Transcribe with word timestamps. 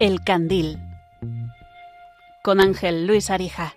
El 0.00 0.22
Candil 0.22 0.78
con 2.44 2.60
Ángel 2.60 3.04
Luis 3.08 3.30
Arija. 3.30 3.74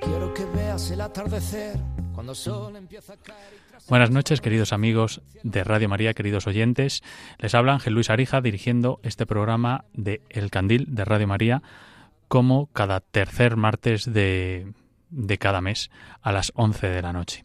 Quiero 0.00 0.34
que 0.34 0.44
veas 0.56 0.90
el 0.90 1.00
atardecer 1.02 1.78
cuando 2.12 2.32
el 2.32 2.36
sol 2.36 2.74
empieza 2.74 3.12
a 3.12 3.16
caer. 3.18 3.38
Buenas 3.88 4.10
noches, 4.10 4.40
queridos 4.40 4.72
amigos 4.72 5.22
de 5.44 5.62
Radio 5.62 5.88
María, 5.88 6.14
queridos 6.14 6.48
oyentes. 6.48 7.04
Les 7.38 7.54
habla 7.54 7.74
Ángel 7.74 7.94
Luis 7.94 8.10
Arija 8.10 8.40
dirigiendo 8.40 8.98
este 9.04 9.24
programa 9.24 9.84
de 9.92 10.20
El 10.30 10.50
Candil 10.50 10.96
de 10.96 11.04
Radio 11.04 11.28
María 11.28 11.62
como 12.26 12.66
cada 12.72 12.98
tercer 12.98 13.56
martes 13.56 14.12
de, 14.12 14.72
de 15.10 15.38
cada 15.38 15.60
mes 15.60 15.90
a 16.20 16.32
las 16.32 16.52
11 16.54 16.88
de 16.88 17.02
la 17.02 17.12
noche. 17.12 17.44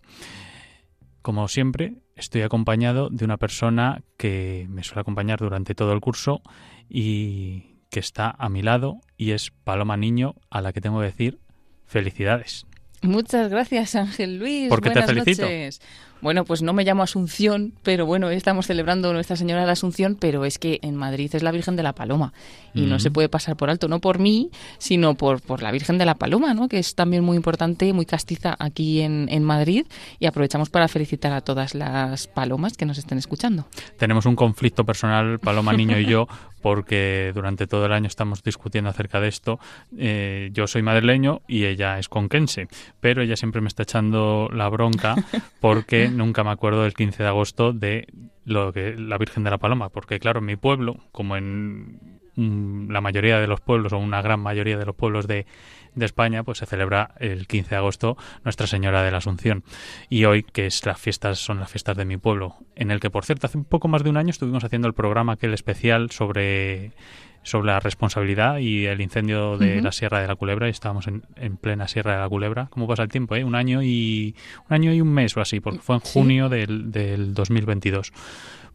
Como 1.21 1.47
siempre, 1.47 1.95
estoy 2.15 2.41
acompañado 2.41 3.09
de 3.09 3.25
una 3.25 3.37
persona 3.37 4.01
que 4.17 4.65
me 4.69 4.83
suele 4.83 5.01
acompañar 5.01 5.39
durante 5.39 5.75
todo 5.75 5.93
el 5.93 5.99
curso 5.99 6.41
y 6.89 7.77
que 7.89 7.99
está 7.99 8.33
a 8.37 8.49
mi 8.49 8.61
lado 8.63 9.01
y 9.17 9.31
es 9.31 9.51
Paloma 9.63 9.97
Niño, 9.97 10.35
a 10.49 10.61
la 10.61 10.73
que 10.73 10.81
tengo 10.81 10.99
que 10.99 11.05
decir 11.05 11.39
felicidades. 11.85 12.65
Muchas 13.03 13.49
gracias, 13.49 13.95
Ángel 13.95 14.39
Luis. 14.39 14.69
¿Por 14.69 14.81
qué 14.81 14.89
te 14.89 14.99
Buenas 15.01 15.09
felicito? 15.09 15.43
noches. 15.43 15.81
Bueno, 16.21 16.45
pues 16.45 16.61
no 16.61 16.73
me 16.73 16.83
llamo 16.83 17.01
Asunción, 17.01 17.73
pero 17.81 18.05
bueno, 18.05 18.27
hoy 18.27 18.35
estamos 18.35 18.67
celebrando 18.67 19.11
Nuestra 19.11 19.35
Señora 19.35 19.61
de 19.61 19.67
la 19.67 19.73
Asunción, 19.73 20.15
pero 20.19 20.45
es 20.45 20.59
que 20.59 20.79
en 20.83 20.95
Madrid 20.95 21.33
es 21.33 21.41
la 21.41 21.51
Virgen 21.51 21.75
de 21.75 21.83
la 21.83 21.93
Paloma 21.93 22.31
y 22.73 22.81
no 22.81 22.99
se 22.99 23.11
puede 23.11 23.27
pasar 23.27 23.57
por 23.57 23.69
alto, 23.69 23.87
no 23.87 23.99
por 23.99 24.19
mí, 24.19 24.49
sino 24.77 25.15
por, 25.15 25.41
por 25.41 25.61
la 25.61 25.71
Virgen 25.71 25.97
de 25.97 26.05
la 26.05 26.15
Paloma, 26.15 26.53
¿no? 26.53 26.69
que 26.69 26.79
es 26.79 26.95
también 26.95 27.23
muy 27.23 27.35
importante, 27.35 27.91
muy 27.91 28.05
castiza 28.05 28.55
aquí 28.59 29.01
en, 29.01 29.27
en 29.29 29.43
Madrid 29.43 29.87
y 30.19 30.27
aprovechamos 30.27 30.69
para 30.69 30.87
felicitar 30.87 31.33
a 31.33 31.41
todas 31.41 31.73
las 31.73 32.27
palomas 32.27 32.77
que 32.77 32.85
nos 32.85 32.97
estén 32.97 33.17
escuchando. 33.17 33.65
Tenemos 33.97 34.25
un 34.25 34.35
conflicto 34.35 34.85
personal, 34.85 35.39
Paloma 35.39 35.73
Niño 35.73 35.97
y 35.99 36.05
yo, 36.05 36.27
porque 36.61 37.31
durante 37.33 37.67
todo 37.67 37.85
el 37.85 37.93
año 37.93 38.07
estamos 38.07 38.43
discutiendo 38.43 38.89
acerca 38.89 39.19
de 39.19 39.27
esto. 39.27 39.59
Eh, 39.97 40.49
yo 40.53 40.67
soy 40.67 40.81
madrileño 40.81 41.41
y 41.47 41.65
ella 41.65 41.99
es 41.99 42.07
conquense, 42.07 42.67
pero 42.99 43.21
ella 43.21 43.35
siempre 43.35 43.61
me 43.61 43.67
está 43.67 43.83
echando 43.83 44.47
la 44.53 44.69
bronca 44.69 45.15
porque 45.59 46.10
nunca 46.17 46.43
me 46.43 46.51
acuerdo 46.51 46.83
del 46.83 46.93
15 46.93 47.23
de 47.23 47.29
agosto 47.29 47.73
de 47.73 48.07
lo 48.45 48.71
que 48.73 48.95
la 48.97 49.17
Virgen 49.17 49.43
de 49.43 49.51
la 49.51 49.57
Paloma, 49.57 49.89
porque 49.89 50.19
claro, 50.19 50.39
en 50.39 50.45
mi 50.45 50.55
pueblo, 50.55 50.97
como 51.11 51.35
en 51.35 52.20
la 52.89 53.01
mayoría 53.01 53.39
de 53.39 53.47
los 53.47 53.61
pueblos 53.61 53.93
o 53.93 53.97
una 53.97 54.21
gran 54.21 54.39
mayoría 54.39 54.77
de 54.77 54.85
los 54.85 54.95
pueblos 54.95 55.27
de, 55.27 55.45
de 55.95 56.05
España, 56.05 56.43
pues 56.43 56.59
se 56.59 56.65
celebra 56.65 57.13
el 57.19 57.47
15 57.47 57.69
de 57.71 57.75
agosto 57.75 58.17
Nuestra 58.43 58.67
Señora 58.67 59.03
de 59.03 59.11
la 59.11 59.17
Asunción. 59.17 59.63
Y 60.09 60.25
hoy, 60.25 60.43
que 60.43 60.65
es 60.65 60.85
las 60.85 60.99
fiestas, 60.99 61.39
son 61.39 61.59
las 61.59 61.69
fiestas 61.71 61.97
de 61.97 62.05
mi 62.05 62.17
pueblo, 62.17 62.55
en 62.75 62.91
el 62.91 62.99
que, 62.99 63.09
por 63.09 63.25
cierto, 63.25 63.47
hace 63.47 63.57
un 63.57 63.65
poco 63.65 63.87
más 63.87 64.03
de 64.03 64.09
un 64.09 64.17
año 64.17 64.29
estuvimos 64.29 64.63
haciendo 64.63 64.87
el 64.87 64.93
programa 64.93 65.33
aquel 65.33 65.53
especial 65.53 66.11
sobre 66.11 66.91
sobre 67.43 67.65
la 67.71 67.79
responsabilidad 67.79 68.59
y 68.59 68.85
el 68.85 69.01
incendio 69.01 69.57
de 69.57 69.81
la 69.81 69.91
Sierra 69.91 70.21
de 70.21 70.27
la 70.27 70.35
Culebra 70.35 70.67
y 70.67 70.69
estábamos 70.69 71.07
en, 71.07 71.23
en 71.37 71.57
plena 71.57 71.87
Sierra 71.87 72.13
de 72.13 72.19
la 72.19 72.29
Culebra. 72.29 72.67
¿Cómo 72.69 72.85
pasa 72.87 73.01
el 73.01 73.09
tiempo? 73.09 73.35
Eh? 73.35 73.43
Un 73.43 73.55
año 73.55 73.81
y 73.81 74.35
un 74.69 74.75
año 74.75 74.93
y 74.93 75.01
un 75.01 75.11
mes 75.11 75.35
o 75.35 75.41
así, 75.41 75.59
porque 75.59 75.79
fue 75.79 75.95
en 75.95 76.01
Sí. 76.01 76.11
junio 76.13 76.49
del, 76.49 76.91
del 76.91 77.33
2022. 77.33 78.13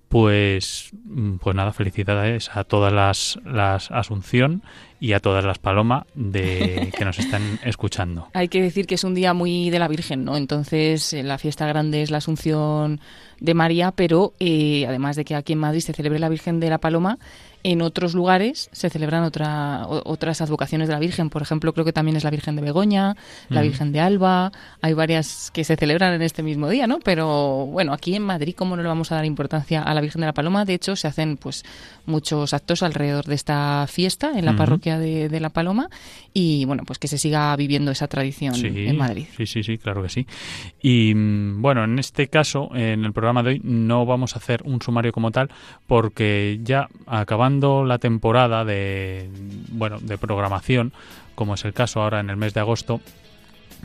Pues, 0.09 0.91
mm, 1.05 1.37
pues 1.37 1.57
nada, 1.57 1.73
felicidades 1.73 2.51
a 2.55 2.65
todas 2.65 2.93
las, 2.93 3.39
las 3.45 3.91
Asunción 3.91 4.63
y 5.01 5.13
a 5.13 5.21
todas 5.21 5.45
las 5.45 5.59
Paloma 5.59 6.07
de 6.15 6.93
que 6.97 7.05
nos 7.05 7.19
están 7.19 7.59
escuchando. 7.65 8.29
Hay 8.33 8.49
que 8.49 8.63
decir 8.63 8.87
que 8.87 8.95
es 8.95 9.05
un 9.05 9.15
día 9.15 9.35
muy 9.35 9.71
de 9.71 9.79
la 9.79 9.89
Virgen, 9.89 10.25
¿no? 10.25 10.37
Entonces, 10.37 11.13
eh, 11.13 11.23
la 11.23 11.39
fiesta 11.39 11.67
grande 11.67 12.03
es 12.03 12.11
la 12.11 12.19
Asunción 12.19 13.01
de 13.41 13.55
María, 13.55 13.93
pero 13.93 14.33
eh, 14.39 14.87
además 14.87 15.17
de 15.17 15.25
que 15.25 15.35
aquí 15.35 15.55
en 15.55 15.59
Madrid 15.59 15.81
se 15.81 15.93
celebre 15.93 16.19
la 16.19 16.29
Virgen 16.29 16.61
de 16.61 16.71
la 16.71 16.79
Paloma, 16.79 17.19
en 17.63 17.83
otros 17.83 18.15
lugares 18.15 18.69
se 18.73 18.91
celebran 18.91 19.25
otra, 19.25 19.87
otras 19.87 20.41
advocaciones 20.41 20.89
de 20.89 20.95
la 20.95 21.01
Virgen. 21.01 21.31
Por 21.31 21.43
ejemplo, 21.43 21.73
creo 21.73 21.85
que 21.85 21.93
también 21.93 22.17
es 22.17 22.25
la 22.25 22.31
Virgen 22.31 22.57
de 22.57 22.63
Begoña, 22.63 23.17
la. 23.49 23.63
Virgen 23.63 23.93
de 23.93 24.01
Alba. 24.01 24.53
Hay 24.81 24.93
varias 24.93 25.51
que 25.53 25.65
se 25.65 25.77
celebran 25.77 26.15
en 26.15 26.23
este 26.23 26.43
mismo 26.43 26.69
día, 26.69 26.87
¿no? 26.87 27.01
Pero 27.01 27.67
bueno, 27.67 27.93
aquí 27.93 28.15
en 28.15 28.23
Madrid, 28.23 28.55
¿cómo 28.57 28.77
no 28.77 28.83
le 28.83 28.89
vamos 28.89 29.11
a 29.11 29.17
dar 29.17 29.25
importancia 29.25 29.83
a 29.83 29.93
la 29.95 30.01
Virgen 30.01 30.21
de 30.21 30.27
la 30.27 30.33
Paloma? 30.33 30.65
De 30.65 30.75
hecho, 30.75 30.95
se 30.95 31.09
hacen 31.09 31.37
pues 31.37 31.65
muchos 32.05 32.55
actos 32.55 32.83
alrededor 32.83 33.25
de 33.25 33.35
esta 33.35 33.87
fiesta 33.89 34.39
en 34.39 34.45
la 34.45 34.55
parroquia 34.55 34.99
de, 34.99 35.29
de 35.29 35.41
la 35.41 35.51
Paloma 35.51 35.89
y 36.33 36.65
bueno, 36.67 36.85
pues 36.87 36.99
que 36.99 37.09
se 37.09 37.19
siga 37.19 37.57
viviendo 37.57 37.91
esa 37.91 38.09
tradición 38.09 38.55
en 38.65 38.97
Madrid. 38.97 39.27
Sí, 39.37 39.47
sí, 39.47 39.63
sí, 39.63 39.79
claro 39.79 40.03
que 40.03 40.09
sí. 40.09 40.27
Y 40.83 41.15
mm, 41.15 41.63
bueno, 41.63 41.85
en 41.85 41.99
este 41.99 42.29
caso, 42.29 42.71
en 42.75 43.05
el 43.05 43.13
programa 43.13 43.43
de 43.43 43.51
hoy, 43.51 43.61
no 43.65 44.07
vamos 44.07 44.37
a 44.37 44.39
hacer 44.39 44.63
un 44.65 44.81
sumario 44.83 45.13
como 45.13 45.31
tal, 45.31 45.51
porque 45.87 46.61
ya 46.63 46.89
acabando 47.07 47.56
la 47.61 47.99
temporada 47.99 48.65
de 48.65 49.31
bueno 49.71 49.99
de 50.01 50.19
programación, 50.19 50.93
como 51.35 51.55
es 51.55 51.65
el 51.65 51.73
caso 51.73 52.03
ahora 52.03 52.21
en 52.21 52.31
el 52.31 52.37
mes 52.37 52.55
de 52.55 52.61
agosto, 52.61 53.01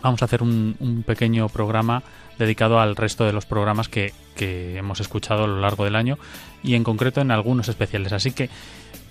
vamos 0.02 0.22
a 0.22 0.26
hacer 0.26 0.42
un, 0.42 1.04
pequeño 1.06 1.50
programa 1.50 2.04
dedicado 2.38 2.80
al 2.80 2.96
resto 2.96 3.26
de 3.26 3.34
los 3.34 3.46
programas 3.46 3.90
que, 3.90 4.14
que 4.36 4.78
hemos 4.78 5.00
escuchado 5.00 5.44
a 5.44 5.48
lo 5.48 5.60
largo 5.60 5.84
del 5.84 5.96
año 5.96 6.18
y 6.64 6.76
en 6.76 6.84
concreto 6.84 7.22
en 7.22 7.32
algunos 7.32 7.68
especiales. 7.68 8.14
Así 8.14 8.32
que 8.32 8.50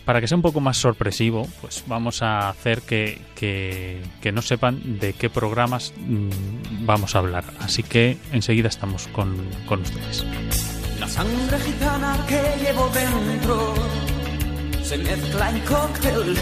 para 0.04 0.20
que 0.20 0.26
sea 0.26 0.36
un 0.36 0.42
poco 0.42 0.60
más 0.60 0.76
sorpresivo, 0.76 1.46
pues 1.60 1.84
vamos 1.86 2.22
a 2.22 2.48
hacer 2.48 2.82
que, 2.82 3.20
que, 3.36 4.02
que 4.20 4.32
no 4.32 4.42
sepan 4.42 4.98
de 4.98 5.12
qué 5.12 5.30
programas 5.30 5.92
mm, 5.96 6.84
vamos 6.84 7.14
a 7.14 7.18
hablar. 7.18 7.44
Así 7.60 7.82
que 7.82 8.18
enseguida 8.32 8.68
estamos 8.68 9.06
con, 9.08 9.36
con 9.66 9.82
ustedes. 9.82 10.24
La 10.98 11.06
sangre 11.08 11.58
gitana 11.60 12.26
que 12.26 12.40
llevo 12.62 12.88
dentro 12.88 13.74
se 14.90 14.98
mezcla 14.98 15.50
en 15.50 15.60
cóctel 15.60 16.36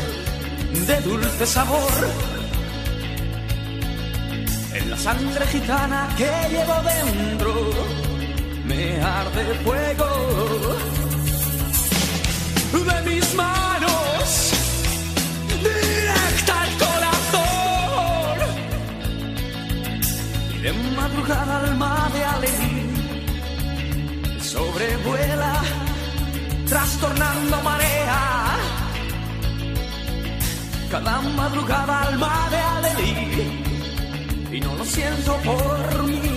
de 0.87 1.01
dulce 1.03 1.45
sabor. 1.45 1.93
En 4.73 4.91
la 4.91 4.97
sangre 4.97 5.47
gitana 5.49 6.09
que 6.17 6.31
llevo 6.53 6.77
dentro 6.95 7.53
me 8.65 9.03
arde 9.03 9.45
fuego 9.65 10.11
de 12.89 13.11
mis 13.11 13.35
manos 13.35 14.53
directa 15.69 16.63
al 16.63 16.73
corazón 16.85 18.39
y 20.55 20.59
de 20.63 20.73
madrugada 20.97 21.59
alma 21.67 22.11
de 22.15 22.25
alegría 22.25 22.79
sobrevuela, 24.41 25.53
trastornando 26.67 27.68
Cada 30.99 31.21
madrugada 31.21 32.03
alma 32.09 32.49
de 32.51 32.57
alegría, 32.57 33.47
y 34.51 34.61
no 34.61 34.75
lo 34.75 34.85
siento 34.85 35.37
por 35.45 36.03
mí. 36.03 36.28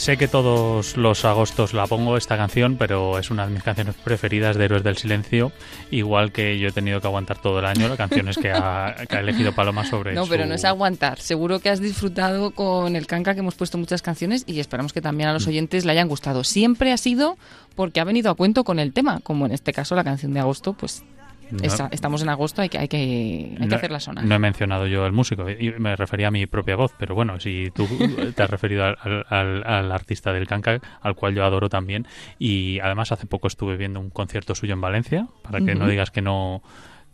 Sé 0.00 0.16
que 0.16 0.28
todos 0.28 0.96
los 0.96 1.26
agostos 1.26 1.74
la 1.74 1.86
pongo 1.86 2.16
esta 2.16 2.38
canción, 2.38 2.76
pero 2.78 3.18
es 3.18 3.30
una 3.30 3.46
de 3.46 3.52
mis 3.52 3.62
canciones 3.62 3.94
preferidas 3.96 4.56
de 4.56 4.64
Héroes 4.64 4.82
del 4.82 4.96
Silencio, 4.96 5.52
igual 5.90 6.32
que 6.32 6.58
yo 6.58 6.68
he 6.68 6.72
tenido 6.72 7.02
que 7.02 7.06
aguantar 7.06 7.36
todo 7.42 7.58
el 7.58 7.66
año 7.66 7.86
las 7.86 7.98
canciones 7.98 8.38
que 8.38 8.50
ha, 8.50 8.96
que 9.06 9.16
ha 9.16 9.20
elegido 9.20 9.54
Paloma 9.54 9.84
sobre 9.84 10.14
No, 10.14 10.26
pero 10.26 10.44
su- 10.44 10.48
no 10.48 10.54
es 10.54 10.64
aguantar. 10.64 11.20
Seguro 11.20 11.60
que 11.60 11.68
has 11.68 11.80
disfrutado 11.80 12.52
con 12.52 12.96
el 12.96 13.06
canca 13.06 13.34
que 13.34 13.40
hemos 13.40 13.56
puesto 13.56 13.76
muchas 13.76 14.00
canciones 14.00 14.44
y 14.46 14.58
esperamos 14.60 14.94
que 14.94 15.02
también 15.02 15.28
a 15.28 15.32
Mm. 15.32 15.34
los 15.34 15.46
oyentes 15.46 15.84
le 15.84 15.92
hayan 15.92 16.08
gustado. 16.08 16.44
Siempre 16.44 16.92
ha 16.92 16.96
sido 16.96 17.36
porque 17.76 18.00
ha 18.00 18.04
venido 18.04 18.30
a 18.30 18.34
cuento 18.34 18.64
con 18.64 18.78
el 18.78 18.94
tema, 18.94 19.20
como 19.22 19.44
en 19.44 19.52
este 19.52 19.74
caso 19.74 19.94
la 19.96 20.02
canción 20.04 20.32
de 20.32 20.40
agosto, 20.40 20.72
pues 20.72 21.04
No- 21.52 21.88
estamos 21.90 22.22
en 22.22 22.28
agosto, 22.28 22.62
hay 22.62 22.68
que, 22.68 22.78
hay 22.78 22.88
que, 22.88 22.96
hay 22.96 23.56
que 23.58 23.66
no- 23.66 23.76
hacerla 23.76 24.00
sonar. 24.00 24.24
No 24.24 24.34
he 24.34 24.38
mencionado 24.38 24.86
yo 24.86 25.06
el 25.06 25.12
músico, 25.12 25.44
me 25.78 25.96
refería 25.96 26.28
a 26.28 26.30
mi 26.30 26.46
propia 26.46 26.76
voz, 26.76 26.92
pero 26.98 27.14
bueno, 27.14 27.38
si 27.40 27.70
tú 27.74 27.86
te 28.36 28.42
has 28.42 28.50
referido 28.50 28.84
al, 28.84 28.96
al- 29.00 29.26
al- 29.28 29.64
al 29.66 29.92
artista 29.92 30.32
del 30.32 30.46
canca, 30.46 30.80
al 31.00 31.14
cual 31.14 31.34
yo 31.34 31.44
adoro 31.44 31.68
también, 31.68 32.06
y 32.38 32.78
además 32.80 33.12
hace 33.12 33.26
poco 33.26 33.46
estuve 33.48 33.76
viendo 33.76 34.00
un 34.00 34.10
concierto 34.10 34.54
suyo 34.54 34.74
en 34.74 34.80
Valencia, 34.80 35.26
para 35.42 35.60
que 35.60 35.74
no 35.74 35.86
digas 35.88 36.10
que 36.10 36.22
no 36.22 36.62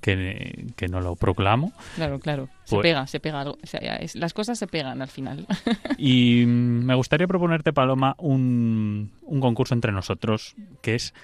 que, 0.00 0.66
que 0.76 0.88
no 0.88 1.00
lo 1.00 1.16
proclamo. 1.16 1.72
Claro, 1.96 2.20
claro. 2.20 2.48
Se 2.64 2.76
Pues- 2.76 2.82
pega, 2.82 3.06
se 3.06 3.18
pega. 3.18 3.40
algo. 3.40 3.58
O 3.62 3.66
sea, 3.66 3.96
es- 3.96 4.14
las 4.14 4.34
cosas 4.34 4.58
se 4.58 4.66
pegan 4.66 5.00
al 5.02 5.08
final. 5.08 5.46
Y 5.98 6.44
me 6.46 6.94
gustaría 6.94 7.26
proponerte, 7.26 7.72
Paloma, 7.72 8.14
un, 8.18 9.10
un 9.22 9.40
concurso 9.40 9.74
entre 9.74 9.92
nosotros, 9.92 10.54
que 10.82 10.94
es, 10.96 11.14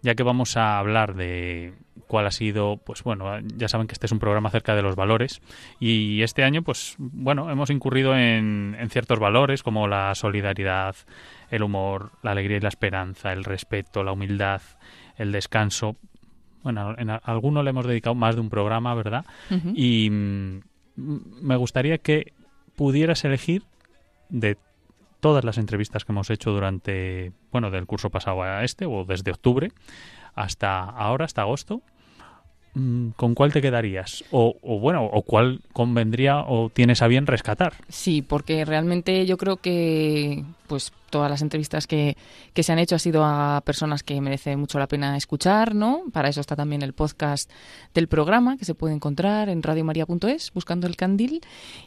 ya 0.00 0.14
que 0.14 0.22
vamos 0.22 0.56
a 0.56 0.78
hablar 0.78 1.14
de 1.14 1.74
cuál 2.12 2.26
ha 2.26 2.30
sido, 2.30 2.76
pues 2.76 3.02
bueno, 3.04 3.40
ya 3.56 3.68
saben 3.68 3.86
que 3.86 3.94
este 3.94 4.04
es 4.04 4.12
un 4.12 4.18
programa 4.18 4.50
acerca 4.50 4.74
de 4.76 4.82
los 4.82 4.96
valores, 4.96 5.40
y 5.80 6.20
este 6.20 6.44
año, 6.44 6.60
pues 6.60 6.94
bueno, 6.98 7.48
hemos 7.50 7.70
incurrido 7.70 8.14
en, 8.14 8.76
en 8.78 8.90
ciertos 8.90 9.18
valores 9.18 9.62
como 9.62 9.88
la 9.88 10.14
solidaridad, 10.14 10.94
el 11.50 11.62
humor, 11.62 12.10
la 12.22 12.32
alegría 12.32 12.58
y 12.58 12.60
la 12.60 12.68
esperanza, 12.68 13.32
el 13.32 13.44
respeto, 13.44 14.04
la 14.04 14.12
humildad, 14.12 14.60
el 15.16 15.32
descanso. 15.32 15.96
Bueno, 16.62 16.94
en 16.98 17.08
a- 17.08 17.16
alguno 17.24 17.62
le 17.62 17.70
hemos 17.70 17.86
dedicado 17.86 18.14
más 18.14 18.34
de 18.34 18.42
un 18.42 18.50
programa, 18.50 18.94
¿verdad? 18.94 19.24
Y 19.74 20.10
mm, 20.10 20.60
me 21.40 21.56
gustaría 21.56 21.96
que 21.96 22.34
pudieras 22.76 23.24
elegir 23.24 23.62
de 24.28 24.58
todas 25.20 25.44
las 25.44 25.56
entrevistas 25.56 26.04
que 26.04 26.12
hemos 26.12 26.28
hecho 26.28 26.50
durante, 26.50 27.32
bueno, 27.50 27.70
del 27.70 27.86
curso 27.86 28.10
pasado 28.10 28.42
a 28.42 28.64
este, 28.64 28.84
o 28.84 29.04
desde 29.06 29.30
octubre 29.30 29.70
hasta 30.34 30.82
ahora, 30.84 31.26
hasta 31.26 31.42
agosto, 31.42 31.82
¿con 33.16 33.34
cuál 33.34 33.52
te 33.52 33.60
quedarías? 33.62 34.24
O, 34.30 34.56
o 34.62 34.78
bueno, 34.78 35.04
o 35.04 35.22
cuál 35.22 35.60
convendría 35.72 36.40
o 36.40 36.70
tienes 36.70 37.02
a 37.02 37.08
bien 37.08 37.26
rescatar. 37.26 37.74
Sí, 37.88 38.22
porque 38.22 38.64
realmente 38.64 39.26
yo 39.26 39.36
creo 39.36 39.56
que 39.56 40.44
pues 40.66 40.92
todas 41.12 41.30
las 41.30 41.42
entrevistas 41.42 41.86
que, 41.86 42.16
que 42.54 42.64
se 42.64 42.72
han 42.72 42.80
hecho 42.80 42.96
ha 42.96 42.98
sido 42.98 43.22
a 43.24 43.62
personas 43.64 44.02
que 44.02 44.20
merece 44.20 44.56
mucho 44.56 44.80
la 44.80 44.88
pena 44.88 45.16
escuchar, 45.16 45.76
¿no? 45.76 46.02
Para 46.12 46.28
eso 46.28 46.40
está 46.40 46.56
también 46.56 46.82
el 46.82 46.94
podcast 46.94 47.48
del 47.94 48.08
programa 48.08 48.56
que 48.56 48.64
se 48.64 48.74
puede 48.74 48.94
encontrar 48.94 49.48
en 49.48 49.62
radiomaria.es 49.62 50.50
buscando 50.52 50.86
el 50.88 50.96
candil 50.96 51.42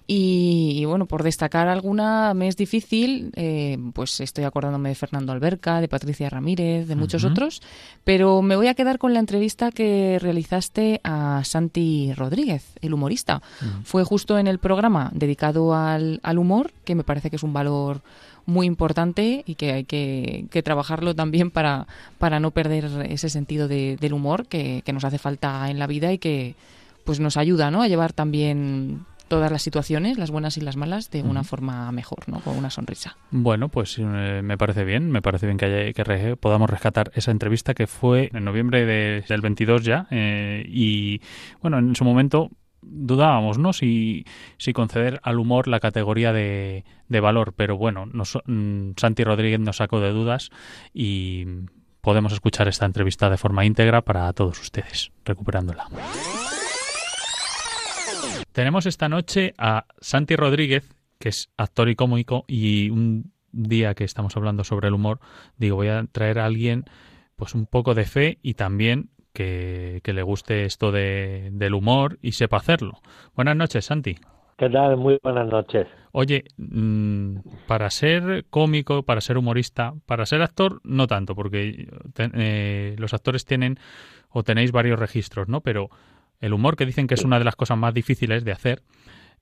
y, 0.07 0.77
y, 0.77 0.85
bueno, 0.85 1.07
por 1.07 1.23
destacar 1.23 1.67
alguna 1.67 2.33
me 2.35 2.47
es 2.47 2.55
difícil, 2.55 3.31
eh, 3.35 3.77
pues 3.93 4.21
estoy 4.21 4.43
acordándome 4.43 4.89
de 4.89 4.95
Fernando 4.95 5.31
Alberca, 5.31 5.81
de 5.81 5.87
Patricia 5.87 6.29
Ramírez, 6.29 6.87
de 6.87 6.95
muchos 6.95 7.23
otros, 7.23 7.61
pero 8.03 8.43
me 8.43 8.55
voy 8.55 8.67
a 8.67 8.75
quedar 8.75 8.99
con 8.99 9.13
la 9.13 9.19
entrevista 9.19 9.71
que 9.71 10.19
realizaste 10.21 11.01
a 11.03 11.41
Santi 11.43 12.13
Rodríguez, 12.13 12.63
el 12.81 12.93
humorista. 12.93 13.41
Fue 13.83 14.03
justo 14.03 14.37
en 14.37 14.45
el 14.45 14.59
programa 14.59 15.09
dedicado 15.13 15.73
al, 15.73 16.19
al 16.21 16.37
humor, 16.37 16.71
que 16.83 16.93
me 16.93 17.03
parece 17.03 17.31
que 17.31 17.37
es 17.37 17.43
un 17.43 17.53
valor 17.53 18.03
muy 18.45 18.67
importante 18.67 19.43
y 19.45 19.55
que 19.55 19.71
hay 19.73 19.83
que, 19.85 20.45
que 20.51 20.61
trabajarlo 20.63 21.15
también 21.15 21.51
para, 21.51 21.87
para 22.19 22.39
no 22.39 22.51
perder 22.51 22.85
ese 23.09 23.29
sentido 23.29 23.67
de- 23.67 23.97
del 23.99 24.13
humor 24.13 24.47
que, 24.47 24.81
que 24.85 24.93
nos 24.93 25.03
hace 25.03 25.17
falta 25.17 25.69
en 25.69 25.79
la 25.79 25.87
vida 25.87 26.11
y 26.13 26.17
que 26.19 26.55
pues 27.03 27.19
nos 27.19 27.37
ayuda 27.37 27.71
¿no? 27.71 27.81
a 27.81 27.87
llevar 27.87 28.13
también 28.13 29.05
todas 29.27 29.51
las 29.51 29.63
situaciones, 29.63 30.19
las 30.19 30.29
buenas 30.29 30.55
y 30.57 30.61
las 30.61 30.75
malas, 30.77 31.09
de 31.09 31.23
una 31.23 31.43
forma 31.43 31.91
mejor, 31.91 32.29
¿no? 32.29 32.41
con 32.41 32.55
una 32.55 32.69
sonrisa. 32.69 33.17
Bueno, 33.31 33.69
pues 33.69 33.97
eh, 33.99 34.41
me 34.43 34.55
parece 34.57 34.83
bien, 34.85 35.09
me 35.09 35.23
parece 35.23 35.47
bien 35.47 35.57
que, 35.57 35.65
haya- 35.65 35.93
que 35.93 36.03
re- 36.03 36.35
podamos 36.37 36.69
rescatar 36.69 37.11
esa 37.15 37.31
entrevista 37.31 37.73
que 37.73 37.87
fue 37.87 38.29
en 38.33 38.43
noviembre 38.43 38.85
de- 38.85 39.23
del 39.27 39.41
22 39.41 39.83
ya 39.83 40.05
eh, 40.11 40.63
y 40.67 41.21
bueno, 41.61 41.79
en 41.79 41.95
su 41.95 42.03
momento 42.03 42.51
dudábamos, 42.87 43.57
¿no? 43.57 43.73
Si, 43.73 44.25
si 44.57 44.73
conceder 44.73 45.19
al 45.23 45.39
humor 45.39 45.67
la 45.67 45.79
categoría 45.79 46.31
de, 46.33 46.85
de 47.07 47.19
valor, 47.19 47.53
pero 47.55 47.77
bueno, 47.77 48.05
nos- 48.05 48.39
mm, 48.45 48.91
Santi 48.97 49.23
Rodríguez 49.23 49.59
nos 49.59 49.77
sacó 49.77 49.99
de 49.99 50.11
dudas 50.11 50.49
y 50.93 51.45
podemos 52.01 52.33
escuchar 52.33 52.67
esta 52.67 52.85
entrevista 52.85 53.29
de 53.29 53.37
forma 53.37 53.65
íntegra 53.65 54.01
para 54.03 54.31
todos 54.33 54.59
ustedes, 54.61 55.11
recuperándola. 55.25 55.87
Tenemos 58.51 58.85
esta 58.85 59.09
noche 59.09 59.53
a 59.57 59.85
Santi 59.99 60.35
Rodríguez, 60.35 60.87
que 61.19 61.29
es 61.29 61.49
actor 61.57 61.89
y 61.89 61.95
cómico, 61.95 62.45
y 62.47 62.89
un 62.89 63.33
día 63.51 63.95
que 63.95 64.03
estamos 64.03 64.35
hablando 64.37 64.63
sobre 64.63 64.87
el 64.87 64.93
humor, 64.93 65.19
digo, 65.57 65.75
voy 65.77 65.87
a 65.87 66.05
traer 66.11 66.39
a 66.39 66.45
alguien 66.45 66.85
pues 67.35 67.53
un 67.53 67.65
poco 67.65 67.93
de 67.95 68.05
fe 68.05 68.39
y 68.41 68.53
también 68.53 69.09
que, 69.35 69.99
que 70.03 70.13
le 70.13 70.23
guste 70.23 70.65
esto 70.65 70.91
de, 70.91 71.49
del 71.51 71.75
humor 71.75 72.17
y 72.23 72.31
sepa 72.31 72.57
hacerlo. 72.57 72.93
Buenas 73.35 73.55
noches, 73.55 73.85
Santi. 73.85 74.15
¿Qué 74.57 74.69
tal? 74.69 74.95
Muy 74.97 75.19
buenas 75.21 75.47
noches. 75.47 75.85
Oye, 76.13 76.45
mm, 76.57 77.39
para 77.67 77.89
ser 77.89 78.45
cómico, 78.49 79.03
para 79.03 79.19
ser 79.19 79.37
humorista, 79.37 79.93
para 80.05 80.25
ser 80.25 80.41
actor, 80.41 80.79
no 80.85 81.07
tanto, 81.07 81.35
porque 81.35 81.89
te- 82.13 82.31
eh, 82.33 82.95
los 82.97 83.13
actores 83.13 83.43
tienen 83.45 83.77
o 84.29 84.41
tenéis 84.43 84.71
varios 84.71 84.97
registros, 84.97 85.49
¿no? 85.49 85.59
Pero 85.59 85.89
el 86.39 86.53
humor, 86.53 86.77
que 86.77 86.85
dicen 86.85 87.05
que 87.07 87.15
es 87.15 87.25
una 87.25 87.37
de 87.37 87.43
las 87.45 87.57
cosas 87.57 87.77
más 87.77 87.93
difíciles 87.93 88.45
de 88.45 88.53
hacer, 88.53 88.81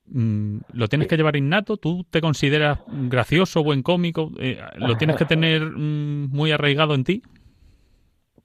mm, 0.08 0.58
lo 0.74 0.88
tienes 0.88 1.08
que 1.08 1.16
llevar 1.18 1.36
innato. 1.36 1.78
¿Tú 1.78 2.06
te 2.10 2.20
consideras 2.20 2.80
gracioso, 2.88 3.64
buen 3.64 3.84
cómico? 3.84 4.32
Eh, 4.40 4.60
¿Lo 4.78 4.96
tienes 4.98 5.16
que 5.16 5.26
tener 5.28 5.62
mm, 5.64 6.30
muy 6.32 6.52
arraigado 6.52 6.96
en 6.96 7.04
ti? 7.04 7.22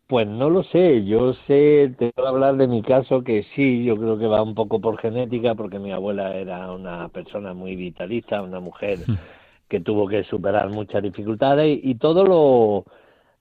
Pues 0.08 0.26
no 0.26 0.49
lo 0.49 0.62
sé, 0.62 1.05
yo 1.05 1.34
sé, 1.46 1.94
te 1.99 2.12
voy 2.16 2.25
a 2.25 2.31
hablar 2.31 2.56
de 2.56 2.66
mi 2.66 2.81
caso 2.81 3.22
que 3.22 3.43
sí, 3.55 3.84
yo 3.84 3.94
creo 3.94 4.19
que 4.19 4.26
va 4.26 4.43
un 4.43 4.55
poco 4.55 4.81
por 4.81 4.99
genética, 4.99 5.55
porque 5.55 5.78
mi 5.78 5.93
abuela 5.93 6.34
era 6.34 6.72
una 6.72 7.10
persona 7.10 7.52
muy 7.52 7.76
vitalista, 7.76 8.40
una 8.40 8.58
mujer 8.58 9.00
que 9.69 9.81
tuvo 9.81 10.08
que 10.08 10.25
superar 10.25 10.70
muchas 10.70 11.02
dificultades 11.02 11.78
y, 11.84 11.90
y 11.90 11.94
todo 11.96 12.25
lo, 12.25 12.87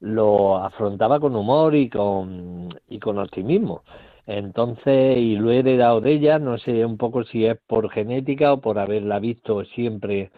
lo 0.01 0.57
afrontaba 0.57 1.21
con 1.21 1.37
humor 1.37 1.73
y 1.73 1.89
con, 1.89 2.67
y 2.89 2.99
con 2.99 3.17
optimismo. 3.17 3.83
Entonces, 4.25 5.17
y 5.17 5.37
lo 5.37 5.51
he 5.51 5.59
heredado 5.59 6.01
de 6.01 6.11
ella, 6.11 6.37
no 6.37 6.57
sé 6.57 6.85
un 6.85 6.97
poco 6.97 7.23
si 7.23 7.45
es 7.45 7.57
por 7.65 7.89
genética 7.89 8.51
o 8.51 8.59
por 8.59 8.77
haberla 8.77 9.19
visto 9.19 9.63
siempre 9.63 10.31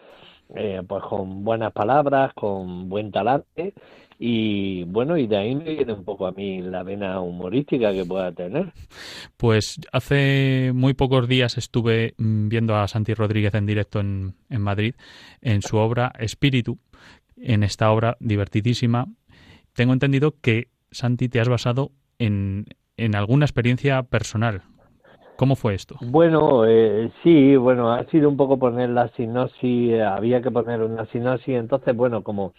eh, 0.54 0.80
pues 0.86 1.02
con 1.02 1.42
buenas 1.42 1.72
palabras, 1.72 2.32
con 2.34 2.88
buen 2.88 3.10
talante 3.10 3.74
y 4.22 4.84
bueno, 4.84 5.16
y 5.16 5.26
de 5.26 5.38
ahí 5.38 5.54
me 5.54 5.64
viene 5.64 5.94
un 5.94 6.04
poco 6.04 6.26
a 6.26 6.32
mí 6.32 6.60
la 6.60 6.82
vena 6.82 7.22
humorística 7.22 7.90
que 7.90 8.04
pueda 8.04 8.30
tener. 8.32 8.70
Pues 9.38 9.80
hace 9.92 10.72
muy 10.74 10.92
pocos 10.92 11.26
días 11.26 11.56
estuve 11.56 12.12
mm, 12.18 12.48
viendo 12.48 12.76
a 12.76 12.86
Santi 12.86 13.14
Rodríguez 13.14 13.54
en 13.54 13.64
directo 13.64 13.98
en, 13.98 14.34
en 14.50 14.60
Madrid 14.60 14.94
en 15.40 15.62
su 15.62 15.78
obra 15.78 16.12
Espíritu, 16.18 16.78
en 17.38 17.62
esta 17.62 17.90
obra 17.90 18.18
divertidísima. 18.20 19.06
Tengo 19.72 19.94
entendido 19.94 20.34
que, 20.42 20.68
Santi, 20.90 21.30
te 21.30 21.40
has 21.40 21.48
basado 21.48 21.90
en, 22.18 22.66
en 22.98 23.14
alguna 23.14 23.46
experiencia 23.46 24.02
personal. 24.02 24.60
¿Cómo 25.36 25.56
fue 25.56 25.72
esto? 25.72 25.96
Bueno, 26.02 26.66
eh, 26.66 27.10
sí, 27.22 27.56
bueno, 27.56 27.90
ha 27.90 28.04
sido 28.10 28.28
un 28.28 28.36
poco 28.36 28.58
poner 28.58 28.90
la 28.90 29.08
sinopsis, 29.16 29.92
eh, 29.92 30.02
había 30.02 30.42
que 30.42 30.50
poner 30.50 30.82
una 30.82 31.06
sinopsis, 31.06 31.54
entonces, 31.54 31.96
bueno, 31.96 32.22
como, 32.22 32.52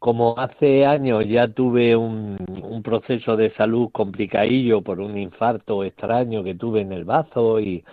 como 0.00 0.34
hace 0.38 0.86
años 0.86 1.26
ya 1.28 1.46
tuve 1.46 1.94
un, 1.94 2.38
un 2.62 2.82
proceso 2.82 3.36
de 3.36 3.52
salud 3.52 3.90
complicadillo 3.92 4.80
por 4.82 4.98
un 4.98 5.16
infarto 5.18 5.84
extraño 5.84 6.42
que 6.42 6.54
tuve 6.54 6.80
en 6.80 6.92
el 6.92 7.04
bazo 7.04 7.60
y, 7.60 7.84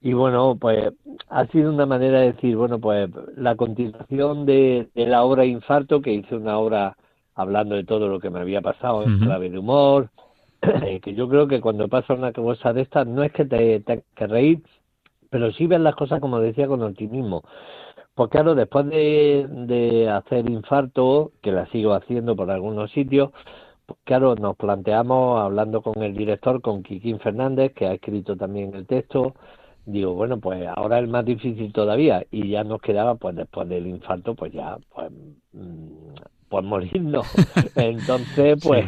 y 0.00 0.12
bueno, 0.12 0.56
pues 0.58 0.92
ha 1.28 1.46
sido 1.48 1.72
una 1.72 1.84
manera 1.84 2.20
de 2.20 2.32
decir, 2.32 2.56
bueno, 2.56 2.78
pues 2.78 3.10
la 3.36 3.56
continuación 3.56 4.46
de, 4.46 4.88
de 4.94 5.06
la 5.06 5.24
obra 5.24 5.44
Infarto, 5.44 6.00
que 6.00 6.12
hice 6.12 6.36
una 6.36 6.58
obra 6.58 6.96
hablando 7.34 7.74
de 7.74 7.84
todo 7.84 8.08
lo 8.08 8.20
que 8.20 8.30
me 8.30 8.40
había 8.40 8.60
pasado 8.60 9.02
en 9.02 9.18
clave 9.18 9.50
de 9.50 9.58
humor, 9.58 10.10
que 11.02 11.14
yo 11.14 11.28
creo 11.28 11.48
que 11.48 11.60
cuando 11.60 11.88
pasa 11.88 12.14
una 12.14 12.32
cosa 12.32 12.72
de 12.72 12.82
estas 12.82 13.06
no 13.06 13.24
es 13.24 13.32
que 13.32 13.44
te 13.44 13.80
tengas 13.80 14.04
que 14.14 14.26
reír, 14.28 14.62
pero 15.28 15.50
sí 15.52 15.66
ves 15.66 15.80
las 15.80 15.96
cosas 15.96 16.20
como 16.20 16.38
decía 16.38 16.68
con 16.68 16.82
optimismo. 16.82 17.42
Pues 18.14 18.30
claro, 18.30 18.54
después 18.54 18.86
de, 18.88 19.46
de 19.48 20.10
hacer 20.10 20.48
infarto, 20.50 21.32
que 21.42 21.50
la 21.50 21.66
sigo 21.70 21.94
haciendo 21.94 22.36
por 22.36 22.50
algunos 22.50 22.90
sitios, 22.92 23.30
pues 23.86 23.98
claro, 24.04 24.34
nos 24.36 24.56
planteamos, 24.56 25.40
hablando 25.40 25.82
con 25.82 26.02
el 26.02 26.14
director, 26.14 26.60
con 26.60 26.82
Kikín 26.82 27.20
Fernández, 27.20 27.72
que 27.74 27.86
ha 27.86 27.94
escrito 27.94 28.36
también 28.36 28.74
el 28.74 28.86
texto, 28.86 29.34
digo, 29.86 30.14
bueno, 30.14 30.38
pues 30.40 30.66
ahora 30.76 31.00
es 31.00 31.08
más 31.08 31.24
difícil 31.24 31.72
todavía, 31.72 32.24
y 32.30 32.50
ya 32.50 32.64
nos 32.64 32.82
quedaba, 32.82 33.14
pues 33.16 33.34
después 33.36 33.68
del 33.68 33.86
infarto, 33.86 34.34
pues 34.34 34.52
ya, 34.52 34.78
pues, 34.94 35.10
mm, 35.52 36.14
pues 36.52 36.64
morirnos. 36.64 37.26
Entonces, 37.76 38.58
pues, 38.62 38.84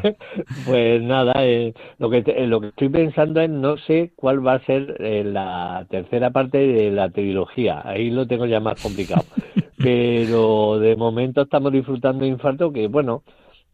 pues 0.66 1.02
nada, 1.02 1.33
eh, 1.38 1.73
lo 1.99 2.11
que 2.11 2.23
te- 2.23 2.47
lo 2.47 2.61
que 2.61 2.68
estoy 2.68 2.90
pensando 2.90 3.40
es 3.40 3.49
no 3.49 3.78
sé 3.78 4.12
cuál 4.16 4.47
va 4.47 4.52
a 4.54 4.64
ser 4.66 4.97
eh, 5.00 5.25
la 5.25 5.87
tercera 5.88 6.30
parte 6.30 6.59
de 6.59 6.90
la 6.90 7.09
trilogía. 7.09 7.80
Ahí 7.83 8.11
lo 8.11 8.26
tengo 8.26 8.44
ya 8.44 8.61
más 8.61 8.80
complicado. 8.83 9.25
Pero 9.78 10.78
de 10.78 10.94
momento 10.94 11.42
estamos 11.42 11.73
disfrutando 11.73 12.25
de 12.25 12.30
Infarto, 12.30 12.71
que 12.71 12.87
bueno, 12.87 13.23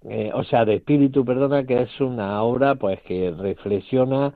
eh, 0.09 0.31
o 0.33 0.45
sea, 0.45 0.65
de 0.65 0.77
Espíritu, 0.77 1.25
perdona, 1.25 1.65
que 1.65 1.83
es 1.83 2.01
una 2.01 2.43
obra 2.45 2.77
pues 2.77 3.01
que 3.03 3.33
reflexiona 3.37 4.33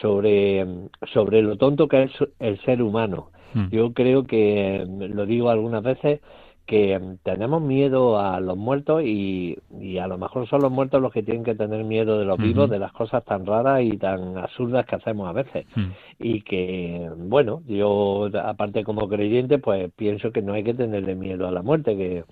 sobre, 0.00 0.66
sobre 1.12 1.42
lo 1.42 1.56
tonto 1.56 1.86
que 1.86 2.04
es 2.04 2.12
el 2.38 2.58
ser 2.62 2.80
humano. 2.80 3.30
Mm. 3.52 3.68
Yo 3.70 3.92
creo 3.92 4.26
que, 4.26 4.86
lo 4.88 5.26
digo 5.26 5.50
algunas 5.50 5.82
veces, 5.82 6.20
que 6.66 7.00
tenemos 7.22 7.62
miedo 7.62 8.18
a 8.18 8.40
los 8.40 8.56
muertos 8.56 9.02
y, 9.04 9.56
y, 9.80 9.98
a 9.98 10.08
lo 10.08 10.18
mejor 10.18 10.48
son 10.48 10.62
los 10.62 10.72
muertos 10.72 11.00
los 11.00 11.12
que 11.12 11.22
tienen 11.22 11.44
que 11.44 11.54
tener 11.54 11.84
miedo 11.84 12.18
de 12.18 12.24
los 12.24 12.38
vivos, 12.38 12.68
de 12.68 12.80
las 12.80 12.92
cosas 12.92 13.24
tan 13.24 13.46
raras 13.46 13.82
y 13.82 13.96
tan 13.96 14.36
absurdas 14.36 14.84
que 14.84 14.96
hacemos 14.96 15.28
a 15.28 15.32
veces. 15.32 15.64
Mm. 15.76 15.90
Y 16.18 16.42
que, 16.42 17.08
bueno, 17.16 17.62
yo 17.66 18.28
aparte 18.42 18.82
como 18.82 19.08
creyente, 19.08 19.58
pues 19.58 19.90
pienso 19.94 20.32
que 20.32 20.42
no 20.42 20.54
hay 20.54 20.64
que 20.64 20.74
tenerle 20.74 21.14
miedo 21.14 21.46
a 21.46 21.52
la 21.52 21.62
muerte, 21.62 21.96
que, 21.96 22.24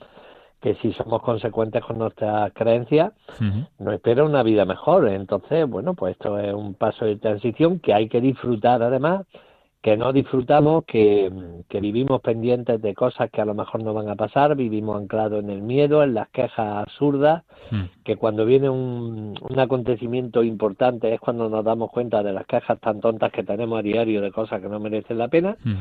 que 0.60 0.74
si 0.76 0.92
somos 0.94 1.22
consecuentes 1.22 1.84
con 1.84 1.98
nuestras 1.98 2.52
creencias, 2.54 3.12
nos 3.78 3.94
espera 3.94 4.24
una 4.24 4.42
vida 4.42 4.64
mejor. 4.64 5.06
Entonces, 5.08 5.68
bueno, 5.68 5.94
pues 5.94 6.12
esto 6.12 6.40
es 6.40 6.52
un 6.52 6.74
paso 6.74 7.04
de 7.04 7.16
transición 7.16 7.78
que 7.78 7.94
hay 7.94 8.08
que 8.08 8.20
disfrutar 8.20 8.82
además 8.82 9.26
que 9.84 9.98
no 9.98 10.14
disfrutamos, 10.14 10.86
que, 10.86 11.30
vivimos 11.78 12.22
pendientes 12.22 12.80
de 12.80 12.94
cosas 12.94 13.30
que 13.30 13.42
a 13.42 13.44
lo 13.44 13.52
mejor 13.52 13.82
no 13.82 13.92
van 13.92 14.08
a 14.08 14.16
pasar, 14.16 14.56
vivimos 14.56 14.96
anclados 14.96 15.44
en 15.44 15.50
el 15.50 15.60
miedo, 15.60 16.02
en 16.02 16.14
las 16.14 16.30
quejas 16.30 16.86
absurdas, 16.88 17.42
mm. 17.70 18.02
que 18.02 18.16
cuando 18.16 18.46
viene 18.46 18.70
un, 18.70 19.34
acontecimiento 19.58 20.42
importante 20.42 21.12
es 21.12 21.20
cuando 21.20 21.50
nos 21.50 21.62
damos 21.62 21.90
cuenta 21.90 22.22
de 22.22 22.32
las 22.32 22.46
quejas 22.46 22.80
tan 22.80 23.00
tontas 23.00 23.30
que 23.30 23.42
tenemos 23.42 23.78
a 23.78 23.82
diario 23.82 24.22
de 24.22 24.32
cosas 24.32 24.62
que 24.62 24.70
no 24.70 24.80
merecen 24.80 25.18
la 25.18 25.28
pena. 25.28 25.58
Mm. 25.62 25.74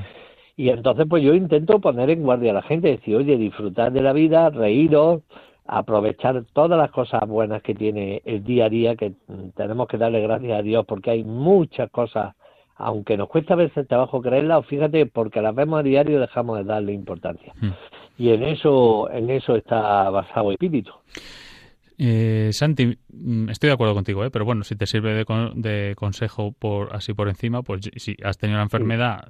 Y 0.58 0.68
entonces 0.68 1.06
pues 1.10 1.24
yo 1.24 1.34
intento 1.34 1.80
poner 1.80 2.10
en 2.10 2.24
guardia 2.24 2.52
a 2.52 2.56
la 2.56 2.62
gente, 2.62 2.90
decir, 2.90 3.16
oye, 3.16 3.38
disfrutar 3.38 3.94
de 3.94 4.02
la 4.02 4.12
vida, 4.12 4.50
reíros, 4.50 5.22
aprovechar 5.66 6.44
todas 6.52 6.78
las 6.78 6.92
cosas 6.92 7.22
buenas 7.26 7.62
que 7.62 7.74
tiene 7.74 8.22
el 8.26 8.44
día 8.44 8.66
a 8.66 8.70
día, 8.70 8.98
que 8.98 9.14
tenemos 9.56 9.88
que 9.88 9.98
darle 9.98 10.20
gracias 10.20 10.60
a 10.60 10.62
Dios 10.62 10.86
porque 10.86 11.12
hay 11.12 11.24
muchas 11.24 11.90
cosas 11.90 12.36
aunque 12.76 13.18
nos 13.18 13.30
cuesta 13.30 13.54
a 13.54 13.58
veces 13.58 13.88
trabajo 13.88 14.22
creerla, 14.22 14.58
o 14.58 14.64
fíjate, 14.64 15.06
porque 15.06 15.42
las 15.42 15.56
vemos 15.56 15.80
a 15.80 15.84
diario 15.84 16.20
dejamos 16.20 16.58
de 16.58 16.64
darle 16.64 16.94
importancia. 16.94 17.54
Hmm. 17.60 17.72
Y 18.18 18.30
en 18.30 18.44
eso, 18.44 19.10
en 19.12 19.30
eso 19.30 19.56
está 19.56 20.10
basado 20.10 20.50
el 20.50 20.54
espíritu. 20.54 20.92
Eh, 21.98 22.50
Santi, 22.52 22.98
estoy 23.50 23.68
de 23.68 23.74
acuerdo 23.74 23.94
contigo, 23.94 24.26
¿eh? 24.26 24.32
pero 24.32 24.46
bueno, 24.46 24.64
si 24.64 24.76
te 24.76 24.88
sirve 24.88 25.14
de, 25.14 25.94
consejo 25.96 26.52
por 26.52 26.96
así 26.96 27.14
por 27.14 27.30
encima, 27.30 27.62
pues 27.62 27.90
si 27.96 28.16
has 28.24 28.38
tenido 28.38 28.58
la 28.58 28.64
enfermedad, 28.64 29.28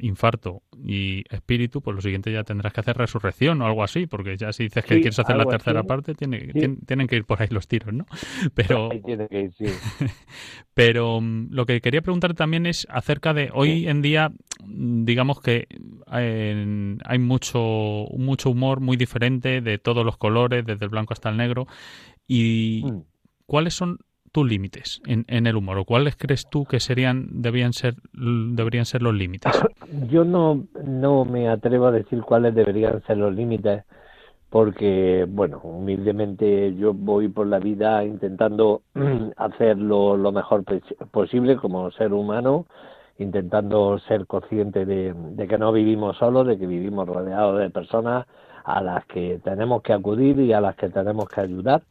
infarto 0.00 0.62
y 0.82 1.24
espíritu, 1.30 1.80
pues 1.80 1.94
lo 1.94 2.00
siguiente 2.00 2.32
ya 2.32 2.44
tendrás 2.44 2.72
que 2.72 2.80
hacer 2.80 2.96
resurrección 2.96 3.62
o 3.62 3.66
algo 3.66 3.82
así, 3.82 4.06
porque 4.06 4.36
ya 4.36 4.52
si 4.52 4.64
dices 4.64 4.84
que 4.84 4.96
quieres 4.96 5.18
hacer 5.18 5.36
la 5.36 5.46
tercera 5.46 5.84
parte, 5.84 6.14
tiene, 6.14 6.52
tienen 6.86 7.06
que 7.06 7.16
ir 7.16 7.24
por 7.24 7.40
ahí 7.40 7.48
los 7.50 7.68
tiros, 7.68 7.92
¿no? 7.92 8.06
Pero, 8.54 8.90
pero 10.74 11.20
mm, 11.20 11.48
lo 11.50 11.66
que 11.66 11.80
quería 11.80 12.02
preguntar 12.02 12.34
también 12.34 12.66
es 12.66 12.86
acerca 12.90 13.32
de 13.32 13.50
hoy 13.52 13.88
en 13.88 14.02
día, 14.02 14.32
digamos 14.64 15.40
que 15.40 15.66
eh, 16.12 16.96
hay 17.04 17.18
mucho, 17.18 18.06
mucho 18.16 18.50
humor 18.50 18.80
muy 18.80 18.96
diferente 18.96 19.60
de 19.60 19.78
todos 19.78 20.04
los 20.04 20.16
colores, 20.16 20.64
desde 20.66 20.84
el 20.84 20.90
blanco 20.90 21.12
hasta 21.12 21.30
el 21.30 21.36
negro. 21.36 21.66
¿Y 22.26 22.82
mm. 22.84 23.09
Cuáles 23.50 23.74
son 23.74 23.98
tus 24.30 24.48
límites 24.48 25.02
en, 25.08 25.24
en, 25.26 25.48
el 25.48 25.56
humor? 25.56 25.78
¿O 25.78 25.84
cuáles 25.84 26.14
crees 26.14 26.48
tú 26.48 26.64
que 26.66 26.78
serían, 26.78 27.42
debían 27.42 27.72
ser, 27.72 27.96
deberían 28.12 28.84
ser 28.84 29.02
los 29.02 29.12
límites? 29.12 29.52
Yo 30.08 30.24
no, 30.24 30.66
no 30.84 31.24
me 31.24 31.48
atrevo 31.48 31.86
a 31.86 31.90
decir 31.90 32.22
cuáles 32.22 32.54
deberían 32.54 33.02
ser 33.08 33.16
los 33.16 33.34
límites, 33.34 33.82
porque, 34.50 35.26
bueno, 35.28 35.60
humildemente 35.62 36.74
yo 36.76 36.92
voy 36.92 37.28
por 37.28 37.46
la 37.46 37.58
vida 37.60 38.04
intentando 38.04 38.82
hacerlo 39.36 40.16
lo 40.16 40.30
mejor 40.30 40.64
posible 41.10 41.56
como 41.56 41.90
ser 41.90 42.12
humano, 42.12 42.66
intentando 43.18 43.98
ser 43.98 44.26
consciente 44.26 44.86
de, 44.86 45.12
de 45.12 45.48
que 45.48 45.58
no 45.58 45.72
vivimos 45.72 46.16
solos, 46.18 46.46
de 46.46 46.56
que 46.56 46.66
vivimos 46.66 47.08
rodeados 47.08 47.58
de 47.58 47.70
personas 47.70 48.26
a 48.64 48.80
las 48.80 49.04
que 49.06 49.40
tenemos 49.42 49.82
que 49.82 49.92
acudir 49.92 50.38
y 50.38 50.52
a 50.52 50.60
las 50.60 50.76
que 50.76 50.88
tenemos 50.88 51.28
que 51.28 51.40
ayudar. 51.40 51.82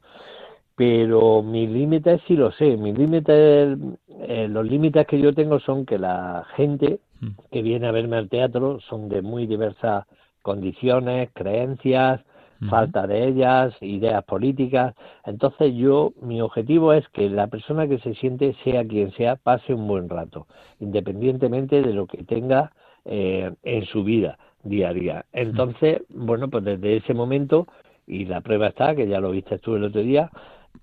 Pero 0.79 1.43
mis 1.43 1.69
límites 1.69 2.21
sí 2.25 2.37
lo 2.37 2.53
sé, 2.53 2.77
mis 2.77 2.97
límites, 2.97 3.77
eh, 4.21 4.47
los 4.49 4.65
límites 4.65 5.05
que 5.07 5.19
yo 5.19 5.33
tengo 5.33 5.59
son 5.59 5.85
que 5.85 5.97
la 5.99 6.45
gente 6.55 7.01
mm. 7.19 7.27
que 7.51 7.61
viene 7.61 7.85
a 7.85 7.91
verme 7.91 8.15
al 8.15 8.29
teatro 8.29 8.79
son 8.79 9.09
de 9.09 9.21
muy 9.21 9.45
diversas 9.45 10.05
condiciones, 10.41 11.31
creencias, 11.33 12.21
falta 12.69 13.07
de 13.07 13.27
ellas, 13.27 13.73
ideas 13.81 14.23
políticas. 14.23 14.95
Entonces 15.25 15.75
yo, 15.75 16.13
mi 16.21 16.39
objetivo 16.39 16.93
es 16.93 17.05
que 17.09 17.29
la 17.29 17.47
persona 17.47 17.85
que 17.89 17.99
se 17.99 18.15
siente, 18.15 18.55
sea 18.63 18.87
quien 18.87 19.11
sea, 19.11 19.35
pase 19.35 19.73
un 19.73 19.85
buen 19.85 20.07
rato, 20.07 20.47
independientemente 20.79 21.81
de 21.81 21.93
lo 21.93 22.07
que 22.07 22.23
tenga 22.23 22.71
eh, 23.03 23.51
en 23.63 23.85
su 23.87 24.05
vida 24.05 24.39
día 24.63 24.89
a 24.89 24.93
día. 24.93 25.25
Entonces, 25.33 26.03
bueno, 26.07 26.49
pues 26.49 26.63
desde 26.63 26.95
ese 26.95 27.13
momento, 27.13 27.67
y 28.07 28.23
la 28.23 28.39
prueba 28.39 28.67
está, 28.67 28.95
que 28.95 29.09
ya 29.09 29.19
lo 29.19 29.31
viste 29.31 29.59
tú 29.59 29.75
el 29.75 29.83
otro 29.83 30.01
día, 30.01 30.31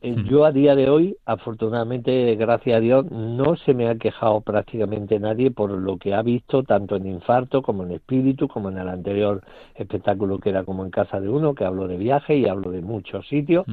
yo 0.02 0.44
a 0.44 0.52
día 0.52 0.74
de 0.76 0.88
hoy, 0.88 1.16
afortunadamente, 1.24 2.34
gracias 2.36 2.76
a 2.76 2.80
Dios, 2.80 3.10
no 3.10 3.56
se 3.56 3.74
me 3.74 3.88
ha 3.88 3.96
quejado 3.96 4.40
prácticamente 4.40 5.18
nadie 5.18 5.50
por 5.50 5.70
lo 5.70 5.96
que 5.96 6.14
ha 6.14 6.22
visto, 6.22 6.62
tanto 6.62 6.96
en 6.96 7.06
infarto 7.06 7.62
como 7.62 7.82
en 7.82 7.92
espíritu, 7.92 8.46
como 8.46 8.68
en 8.68 8.78
el 8.78 8.88
anterior 8.88 9.42
espectáculo 9.74 10.38
que 10.38 10.50
era 10.50 10.64
como 10.64 10.84
en 10.84 10.90
casa 10.90 11.20
de 11.20 11.28
uno, 11.28 11.54
que 11.54 11.64
hablo 11.64 11.88
de 11.88 11.96
viaje 11.96 12.36
y 12.36 12.46
hablo 12.46 12.70
de 12.70 12.82
muchos 12.82 13.26
sitios. 13.26 13.66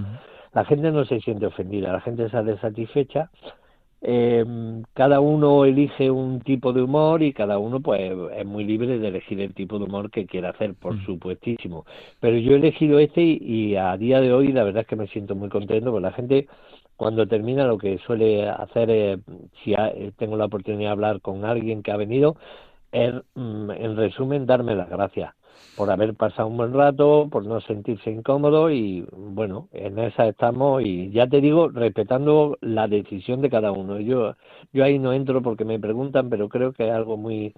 La 0.54 0.66
gente 0.66 0.92
no 0.92 1.06
se 1.06 1.20
siente 1.20 1.46
ofendida, 1.46 1.92
la 1.92 2.02
gente 2.02 2.30
sale 2.30 2.58
satisfecha 2.58 3.30
eh, 4.06 4.44
cada 4.94 5.22
uno 5.22 5.64
elige 5.64 6.12
un 6.12 6.42
tipo 6.42 6.74
de 6.74 6.82
humor 6.82 7.24
y 7.24 7.32
cada 7.32 7.58
uno 7.58 7.80
pues 7.80 8.12
es 8.36 8.46
muy 8.46 8.66
libre 8.66 9.00
de 9.00 9.08
elegir 9.08 9.40
el 9.40 9.54
tipo 9.54 9.80
de 9.80 9.86
humor 9.86 10.12
que 10.12 10.26
quiera 10.26 10.50
hacer, 10.50 10.76
por 10.76 10.96
mm. 10.96 11.06
supuestísimo. 11.06 11.86
Pero 12.20 12.38
yo 12.38 12.52
he 12.52 12.56
elegido 12.56 13.00
este 13.00 13.22
y, 13.22 13.78
a 13.78 13.96
día 13.96 14.20
de 14.20 14.34
hoy 14.34 14.52
la 14.52 14.64
verdad 14.66 14.82
es 14.82 14.88
que 14.88 14.98
me 14.98 15.08
siento 15.08 15.36
muy 15.36 15.48
contento 15.48 15.92
porque 15.92 16.04
la 16.04 16.12
gente 16.12 16.48
cuando 16.98 17.26
termina 17.28 17.66
lo 17.66 17.78
que 17.78 17.98
suele 18.00 18.48
hacer 18.50 19.20
si 19.64 19.74
tengo 20.18 20.36
la 20.38 20.46
oportunidad 20.46 20.90
de 20.90 20.92
hablar 20.92 21.22
con 21.22 21.46
alguien 21.46 21.82
que 21.82 21.92
ha 21.92 21.98
venido, 21.98 22.36
es 22.92 23.14
mm, 23.36 23.72
en 23.72 23.96
resumen 23.96 24.46
darme 24.46 24.76
las 24.76 24.90
gracias 24.90 25.34
por 25.76 25.90
haber 25.90 26.14
pasado 26.14 26.48
un 26.48 26.58
buen 26.58 26.74
rato, 26.74 27.28
por 27.32 27.46
no 27.46 27.60
sentirse 27.62 28.12
incómodo 28.12 28.70
y 28.70 29.06
bueno, 29.12 29.70
en 29.74 29.98
esa 30.00 30.28
estamos 30.28 30.84
y 30.84 31.10
ya 31.12 31.28
te 31.28 31.42
digo, 31.42 31.70
respetando 31.70 32.58
la 32.62 32.88
decisión 32.88 33.42
de 33.42 33.50
cada 33.50 33.72
uno. 33.72 34.00
Yo, 34.00 34.36
yo 34.72 34.84
ahí 34.84 35.00
no 35.00 35.14
entro 35.14 35.42
porque 35.42 35.66
me 35.66 35.80
preguntan, 35.80 36.30
pero 36.30 36.50
creo 36.50 36.74
que 36.74 36.88
es 36.88 36.94
algo 36.94 37.18
muy 37.18 37.54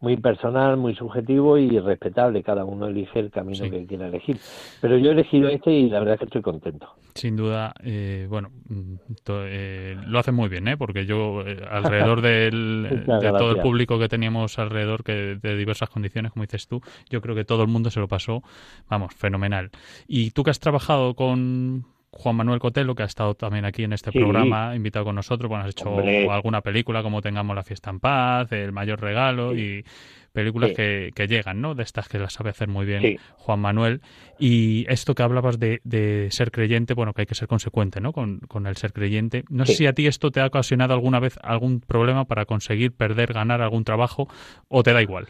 muy 0.00 0.16
personal, 0.16 0.76
muy 0.76 0.94
subjetivo 0.94 1.56
y 1.58 1.78
respetable. 1.78 2.42
Cada 2.42 2.64
uno 2.64 2.86
elige 2.86 3.18
el 3.18 3.30
camino 3.30 3.70
que 3.70 3.86
quiera 3.86 4.08
elegir. 4.08 4.38
Pero 4.80 4.98
yo 4.98 5.10
he 5.10 5.12
elegido 5.12 5.48
este 5.48 5.72
y 5.72 5.88
la 5.88 6.00
verdad 6.00 6.14
es 6.14 6.18
que 6.20 6.24
estoy 6.26 6.42
contento. 6.42 6.88
Sin 7.14 7.36
duda, 7.36 7.72
eh, 7.82 8.26
bueno, 8.28 8.50
mm, 8.68 8.94
eh, 9.28 9.96
lo 10.06 10.18
hace 10.18 10.32
muy 10.32 10.48
bien, 10.48 10.68
¿eh? 10.68 10.76
porque 10.76 11.06
yo, 11.06 11.42
eh, 11.46 11.62
alrededor 11.68 12.20
del, 12.22 13.04
de 13.06 13.32
todo 13.32 13.52
el 13.52 13.60
público 13.60 13.98
que 13.98 14.08
teníamos 14.08 14.58
alrededor, 14.58 15.02
que 15.02 15.38
de 15.40 15.56
diversas 15.56 15.88
condiciones, 15.88 16.32
como 16.32 16.42
dices 16.42 16.68
tú, 16.68 16.82
yo 17.08 17.22
creo 17.22 17.34
que 17.34 17.44
todo 17.44 17.62
el 17.62 17.68
mundo 17.68 17.90
se 17.90 18.00
lo 18.00 18.08
pasó, 18.08 18.42
vamos, 18.90 19.14
fenomenal. 19.14 19.70
Y 20.06 20.30
tú 20.32 20.44
que 20.44 20.50
has 20.50 20.60
trabajado 20.60 21.14
con 21.14 21.86
Juan 22.18 22.36
Manuel 22.36 22.60
Cotelo, 22.60 22.94
que 22.94 23.02
ha 23.02 23.06
estado 23.06 23.34
también 23.34 23.64
aquí 23.64 23.84
en 23.84 23.92
este 23.92 24.10
programa, 24.10 24.74
invitado 24.74 25.04
con 25.04 25.14
nosotros. 25.14 25.48
Bueno, 25.48 25.64
has 25.64 25.70
hecho 25.70 25.98
alguna 26.30 26.62
película 26.62 27.02
como 27.02 27.20
Tengamos 27.20 27.54
la 27.54 27.62
fiesta 27.62 27.90
en 27.90 28.00
paz, 28.00 28.50
El 28.52 28.72
mayor 28.72 29.00
regalo 29.00 29.56
y 29.56 29.84
películas 30.32 30.72
que, 30.72 31.26
llegan, 31.28 31.60
¿no? 31.60 31.74
De 31.74 31.82
estas 31.82 32.08
que 32.08 32.18
las 32.18 32.34
sabe 32.34 32.50
hacer 32.50 32.68
muy 32.68 32.84
bien 32.84 33.18
Juan 33.36 33.60
Manuel. 33.60 34.00
Y 34.38 34.84
esto 34.88 35.14
que 35.14 35.22
hablabas 35.22 35.58
de, 35.58 36.28
ser 36.30 36.50
creyente, 36.50 36.94
bueno, 36.94 37.12
que 37.12 37.22
hay 37.22 37.26
que 37.26 37.34
ser 37.34 37.48
consecuente, 37.48 38.00
¿no? 38.00 38.12
Con, 38.12 38.40
con 38.40 38.66
el 38.66 38.76
ser 38.76 38.92
creyente. 38.92 39.44
No 39.48 39.64
sé 39.64 39.74
si 39.74 39.86
a 39.86 39.92
ti 39.92 40.06
esto 40.06 40.30
te 40.30 40.40
ha 40.40 40.46
ocasionado 40.46 40.94
alguna 40.94 41.20
vez 41.20 41.38
algún 41.42 41.80
problema 41.80 42.24
para 42.26 42.44
conseguir 42.44 42.92
perder, 42.92 43.32
ganar 43.32 43.62
algún 43.62 43.84
trabajo 43.84 44.28
o 44.68 44.82
te 44.82 44.92
da 44.92 45.02
igual. 45.02 45.28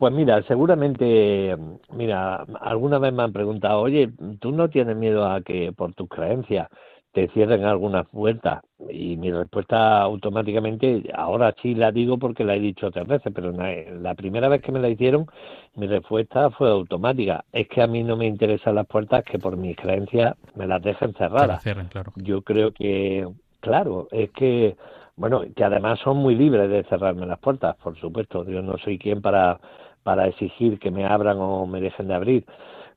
Pues 0.00 0.14
mira, 0.14 0.42
seguramente, 0.44 1.54
mira, 1.92 2.46
alguna 2.62 2.98
vez 2.98 3.12
me 3.12 3.22
han 3.22 3.34
preguntado, 3.34 3.82
oye, 3.82 4.08
¿tú 4.40 4.50
no 4.50 4.70
tienes 4.70 4.96
miedo 4.96 5.26
a 5.30 5.42
que 5.42 5.74
por 5.76 5.92
tus 5.92 6.08
creencias 6.08 6.68
te 7.12 7.28
cierren 7.28 7.66
algunas 7.66 8.08
puertas? 8.08 8.62
Y 8.88 9.18
mi 9.18 9.30
respuesta 9.30 10.00
automáticamente, 10.00 11.02
ahora 11.14 11.54
sí 11.60 11.74
la 11.74 11.92
digo 11.92 12.16
porque 12.16 12.44
la 12.44 12.56
he 12.56 12.60
dicho 12.60 12.86
otras 12.86 13.06
veces, 13.06 13.30
pero 13.34 13.52
la 13.52 14.14
primera 14.14 14.48
vez 14.48 14.62
que 14.62 14.72
me 14.72 14.80
la 14.80 14.88
hicieron, 14.88 15.26
mi 15.74 15.86
respuesta 15.86 16.48
fue 16.48 16.70
automática. 16.70 17.44
Es 17.52 17.68
que 17.68 17.82
a 17.82 17.86
mí 17.86 18.02
no 18.02 18.16
me 18.16 18.26
interesan 18.26 18.76
las 18.76 18.86
puertas 18.86 19.22
que 19.24 19.38
por 19.38 19.58
mis 19.58 19.76
creencias 19.76 20.34
me 20.54 20.66
las 20.66 20.80
dejen 20.80 21.12
cerradas. 21.12 21.62
claro. 21.90 22.12
Yo 22.16 22.40
creo 22.40 22.72
que, 22.72 23.28
claro, 23.60 24.08
es 24.12 24.30
que 24.30 24.78
bueno, 25.16 25.42
que 25.54 25.62
además 25.62 25.98
son 25.98 26.16
muy 26.16 26.34
libres 26.34 26.70
de 26.70 26.82
cerrarme 26.84 27.26
las 27.26 27.38
puertas, 27.38 27.76
por 27.76 27.94
supuesto. 27.98 28.42
Yo 28.46 28.62
no 28.62 28.78
soy 28.78 28.98
quien 28.98 29.20
para 29.20 29.60
para 30.02 30.26
exigir 30.26 30.78
que 30.78 30.90
me 30.90 31.06
abran 31.06 31.38
o 31.38 31.66
me 31.66 31.80
dejen 31.80 32.08
de 32.08 32.14
abrir. 32.14 32.46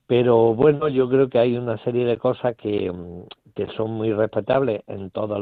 Pero 0.07 0.53
bueno, 0.53 0.89
yo 0.89 1.09
creo 1.09 1.29
que 1.29 1.39
hay 1.39 1.57
una 1.57 1.77
serie 1.79 2.05
de 2.05 2.17
cosas 2.17 2.55
que, 2.55 2.91
mm, 2.91 3.23
que 3.55 3.67
son 3.77 3.91
muy 3.91 4.11
respetables 4.13 4.83
en 4.87 5.11
todas 5.11 5.39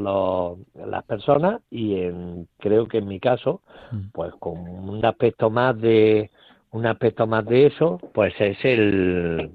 las 0.76 1.04
personas 1.06 1.62
y 1.70 1.96
en, 1.96 2.48
creo 2.60 2.88
que 2.88 3.00
en 3.00 3.08
mi 3.08 3.20
caso, 3.20 3.62
mm. 3.92 4.10
pues 4.14 4.34
con 4.40 4.60
un 4.60 5.04
aspecto 5.06 5.50
más 5.50 5.80
de 5.80 6.30
un 6.72 6.86
aspecto 6.86 7.28
más 7.28 7.46
de 7.46 7.66
eso, 7.68 8.00
pues 8.14 8.34
es 8.40 8.58
el 8.64 9.52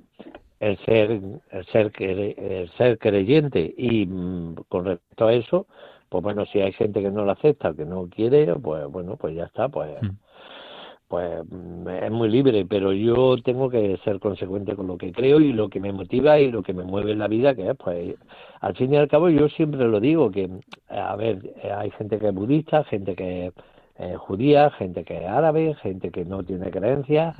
el 0.60 0.78
ser 0.86 1.10
el 1.50 1.66
ser 1.66 1.92
el 2.00 2.70
ser 2.78 2.98
creyente 2.98 3.74
y 3.76 4.06
mm, 4.06 4.54
con 4.68 4.86
respecto 4.86 5.26
a 5.26 5.34
eso 5.34 5.66
pues 6.08 6.22
bueno 6.22 6.46
si 6.46 6.60
hay 6.60 6.72
gente 6.72 7.02
que 7.02 7.10
no 7.10 7.24
lo 7.24 7.32
acepta 7.32 7.74
que 7.74 7.84
no 7.84 8.08
quiere 8.08 8.54
pues 8.54 8.86
bueno 8.86 9.16
pues 9.16 9.34
ya 9.34 9.44
está 9.44 9.68
pues 9.68 9.90
mm. 10.00 10.16
Pues 11.08 11.44
mm, 11.50 11.88
es 11.88 12.10
muy 12.10 12.28
libre 12.28 12.66
pero 12.68 12.92
yo 12.92 13.36
tengo 13.44 13.70
que 13.70 13.98
ser 14.04 14.18
consecuente 14.20 14.74
con 14.74 14.86
lo 14.86 14.98
que 14.98 15.12
creo 15.12 15.40
y 15.40 15.52
lo 15.52 15.68
que 15.68 15.80
me 15.80 15.92
motiva 15.92 16.38
y 16.38 16.50
lo 16.50 16.62
que 16.62 16.72
me 16.72 16.84
mueve 16.84 17.12
en 17.12 17.18
la 17.18 17.28
vida 17.28 17.54
que 17.54 17.70
es 17.70 17.76
pues 17.76 18.14
al 18.60 18.74
fin 18.76 18.92
y 18.92 18.96
al 18.96 19.08
cabo 19.08 19.28
yo 19.30 19.48
siempre 19.48 19.86
lo 19.86 20.00
digo 20.00 20.30
que 20.30 20.50
a 20.88 21.16
ver 21.16 21.54
hay 21.76 21.90
gente 21.92 22.18
que 22.18 22.28
es 22.28 22.34
budista 22.34 22.84
gente 22.84 23.14
que 23.14 23.52
eh, 23.98 24.14
judía, 24.18 24.70
gente 24.72 25.04
que 25.04 25.24
es 25.24 25.26
árabe, 25.26 25.74
gente 25.82 26.10
que 26.10 26.24
no 26.26 26.42
tiene 26.42 26.70
creencias 26.70 27.34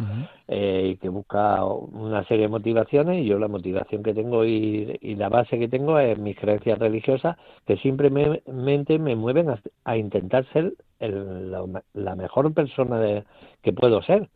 eh, 0.48 0.92
y 0.92 0.96
que 0.96 1.10
busca 1.10 1.62
una 1.64 2.24
serie 2.24 2.44
de 2.44 2.48
motivaciones. 2.48 3.22
Y 3.22 3.26
yo 3.26 3.38
la 3.38 3.48
motivación 3.48 4.02
que 4.02 4.14
tengo 4.14 4.44
y, 4.44 4.98
la 5.16 5.28
base 5.28 5.58
que 5.58 5.68
tengo 5.68 5.98
es 5.98 6.18
mis 6.18 6.36
creencias 6.36 6.78
religiosas 6.78 7.36
que 7.66 7.76
simplemente 7.76 8.98
me 8.98 9.16
mueven 9.16 9.54
a, 9.84 9.96
intentar 9.96 10.46
ser 10.52 10.72
la, 10.98 12.16
mejor 12.16 12.52
persona 12.54 13.00
de, 13.00 13.24
que 13.62 13.72
puedo 13.72 14.00
ser 14.02 14.28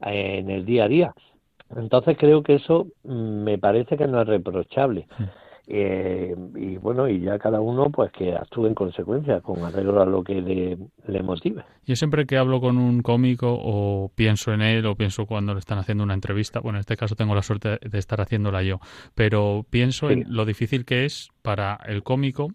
en 0.00 0.50
el 0.50 0.64
día 0.64 0.84
a 0.84 0.88
día. 0.88 1.14
Entonces 1.76 2.16
creo 2.18 2.42
que 2.42 2.54
eso 2.54 2.86
mm, 3.02 3.42
me 3.42 3.58
parece 3.58 3.96
que 3.96 4.06
no 4.06 4.20
es 4.20 4.28
reprochable. 4.28 5.06
Eh, 5.66 6.36
y 6.56 6.76
bueno, 6.76 7.08
y 7.08 7.20
ya 7.20 7.38
cada 7.38 7.60
uno 7.60 7.90
pues 7.90 8.12
que 8.12 8.34
actúe 8.34 8.66
en 8.66 8.74
consecuencia 8.74 9.40
con 9.40 9.62
arreglo 9.64 10.02
a 10.02 10.04
lo 10.04 10.22
que 10.22 10.34
le, 10.34 10.78
le, 11.06 11.22
motive. 11.22 11.64
Yo 11.86 11.96
siempre 11.96 12.26
que 12.26 12.36
hablo 12.36 12.60
con 12.60 12.76
un 12.76 13.00
cómico 13.00 13.48
o 13.50 14.10
pienso 14.14 14.52
en 14.52 14.60
él 14.60 14.84
o 14.84 14.94
pienso 14.94 15.24
cuando 15.24 15.54
le 15.54 15.60
están 15.60 15.78
haciendo 15.78 16.04
una 16.04 16.12
entrevista, 16.12 16.60
bueno, 16.60 16.76
en 16.76 16.80
este 16.80 16.96
caso 16.96 17.14
tengo 17.14 17.34
la 17.34 17.42
suerte 17.42 17.78
de 17.80 17.98
estar 17.98 18.20
haciéndola 18.20 18.62
yo, 18.62 18.78
pero 19.14 19.64
pienso 19.70 20.10
en 20.10 20.24
lo 20.28 20.44
difícil 20.44 20.84
que 20.84 21.06
es 21.06 21.30
para 21.40 21.78
el 21.86 22.02
cómico 22.02 22.48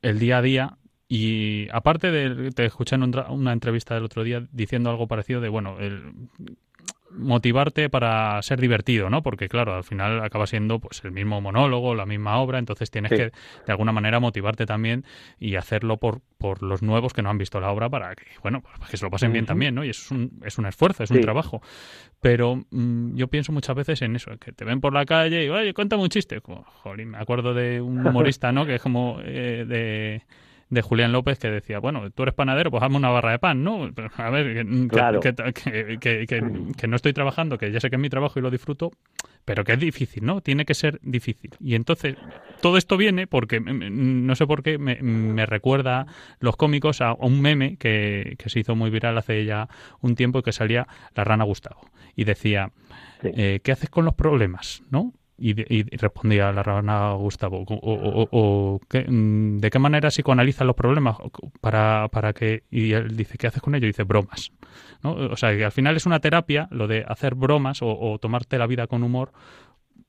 el 0.00 0.18
día 0.18 0.38
a 0.38 0.42
día 0.42 0.78
y 1.06 1.68
aparte 1.72 2.10
de, 2.10 2.50
te 2.52 2.64
escuché 2.64 2.94
en 2.94 3.12
una 3.28 3.52
entrevista 3.52 3.94
del 3.94 4.04
otro 4.04 4.22
día 4.22 4.46
diciendo 4.52 4.90
algo 4.90 5.08
parecido 5.08 5.40
de, 5.40 5.48
bueno, 5.48 5.78
el, 5.80 6.12
motivarte 7.10 7.88
para 7.90 8.40
ser 8.42 8.60
divertido, 8.60 9.10
¿no? 9.10 9.22
Porque 9.22 9.48
claro, 9.48 9.74
al 9.74 9.84
final 9.84 10.22
acaba 10.22 10.46
siendo 10.46 10.78
pues 10.78 11.02
el 11.04 11.12
mismo 11.12 11.40
monólogo, 11.40 11.94
la 11.94 12.06
misma 12.06 12.38
obra, 12.38 12.58
entonces 12.58 12.90
tienes 12.90 13.10
que 13.10 13.32
de 13.66 13.72
alguna 13.72 13.92
manera 13.92 14.20
motivarte 14.20 14.66
también 14.66 15.04
y 15.38 15.56
hacerlo 15.56 15.96
por, 15.96 16.20
por 16.38 16.62
los 16.62 16.82
nuevos 16.82 17.12
que 17.12 17.22
no 17.22 17.30
han 17.30 17.38
visto 17.38 17.60
la 17.60 17.70
obra 17.70 17.88
para 17.88 18.14
que, 18.14 18.26
bueno, 18.42 18.62
pues, 18.62 18.90
que 18.90 18.96
se 18.96 19.04
lo 19.04 19.10
pasen 19.10 19.32
bien 19.32 19.46
también, 19.46 19.74
¿no? 19.74 19.84
Y 19.84 19.90
eso 19.90 20.02
es 20.02 20.10
un, 20.10 20.40
es 20.44 20.58
un 20.58 20.66
esfuerzo, 20.66 21.02
es 21.02 21.10
un 21.10 21.20
trabajo. 21.20 21.62
Pero 22.20 22.64
mm, 22.70 23.16
yo 23.16 23.28
pienso 23.28 23.52
muchas 23.52 23.74
veces 23.74 24.02
en 24.02 24.16
eso, 24.16 24.36
que 24.38 24.52
te 24.52 24.64
ven 24.64 24.80
por 24.80 24.92
la 24.92 25.04
calle 25.04 25.44
y, 25.44 25.48
oye, 25.48 25.74
cuéntame 25.74 26.02
un 26.02 26.08
chiste. 26.08 26.40
Como, 26.40 26.64
me 26.96 27.18
acuerdo 27.18 27.54
de 27.54 27.80
un 27.80 28.06
humorista, 28.06 28.52
¿no? 28.52 28.66
Que 28.66 28.76
es 28.76 28.82
como 28.82 29.18
eh, 29.24 29.64
de 29.66 30.22
de 30.70 30.82
Julián 30.82 31.10
López 31.12 31.38
que 31.38 31.50
decía, 31.50 31.80
bueno, 31.80 32.10
tú 32.10 32.22
eres 32.22 32.34
panadero, 32.34 32.70
pues 32.70 32.82
hazme 32.82 32.96
una 32.96 33.10
barra 33.10 33.32
de 33.32 33.38
pan, 33.40 33.64
¿no? 33.64 33.90
A 34.16 34.30
ver, 34.30 34.64
que, 36.00 36.26
que, 36.26 36.88
no 36.88 36.96
estoy 36.96 37.12
trabajando, 37.12 37.58
que 37.58 37.72
ya 37.72 37.80
sé 37.80 37.90
que 37.90 37.96
es 37.96 38.02
mi 38.02 38.08
trabajo 38.08 38.38
y 38.38 38.42
lo 38.42 38.50
disfruto, 38.50 38.92
pero 39.44 39.64
que 39.64 39.72
es 39.72 39.80
difícil, 39.80 40.24
¿no? 40.24 40.40
Tiene 40.40 40.64
que 40.64 40.74
ser 40.74 41.00
difícil. 41.02 41.50
Y 41.58 41.74
entonces, 41.74 42.16
todo 42.62 42.76
esto 42.76 42.96
viene 42.96 43.26
porque, 43.26 43.58
mm, 43.58 43.64
mm, 43.64 44.26
no 44.26 44.36
sé 44.36 44.46
por 44.46 44.62
qué, 44.62 44.78
me, 44.78 45.44
recuerda 45.44 46.06
los 46.38 46.56
cómicos 46.56 47.00
a 47.00 47.14
un 47.14 47.40
meme 47.40 47.76
que, 47.76 48.36
se 48.46 48.60
hizo 48.60 48.76
muy 48.76 48.90
viral 48.90 49.18
hace 49.18 49.44
ya 49.44 49.68
un 50.00 50.14
tiempo 50.14 50.42
que 50.42 50.52
salía 50.52 50.86
la 51.14 51.24
rana 51.24 51.44
Gustavo. 51.44 51.80
Y 52.14 52.24
decía, 52.24 52.70
eh, 53.22 53.60
¿qué 53.64 53.72
haces 53.72 53.90
con 53.90 54.04
los 54.04 54.14
problemas? 54.14 54.82
¿No? 54.90 55.12
Y, 55.42 55.54
respondía 55.96 56.52
la 56.52 56.62
rana 56.62 57.12
Gustavo, 57.14 57.64
o, 57.66 58.78
mm, 59.08 59.56
¿de 59.56 59.70
qué 59.70 59.78
manera 59.78 60.10
psicoanalizan 60.10 60.66
los 60.66 60.76
problemas 60.76 61.16
para, 61.62 62.08
para 62.08 62.34
que, 62.34 62.64
y 62.70 62.92
él 62.92 63.16
dice, 63.16 63.38
¿qué 63.38 63.46
haces 63.46 63.62
con 63.62 63.74
ello? 63.74 63.86
Y 63.86 63.88
dice, 63.88 64.02
bromas. 64.04 64.52
¿no? 65.02 65.12
O 65.12 65.36
sea, 65.36 65.56
que 65.56 65.64
al 65.64 65.72
final 65.72 65.96
es 65.96 66.04
una 66.04 66.20
terapia 66.20 66.68
lo 66.70 66.86
de 66.86 67.04
hacer 67.08 67.34
bromas 67.34 67.80
o, 67.80 68.18
tomarte 68.20 68.58
la 68.58 68.66
vida 68.66 68.86
con 68.86 69.02
humor, 69.02 69.32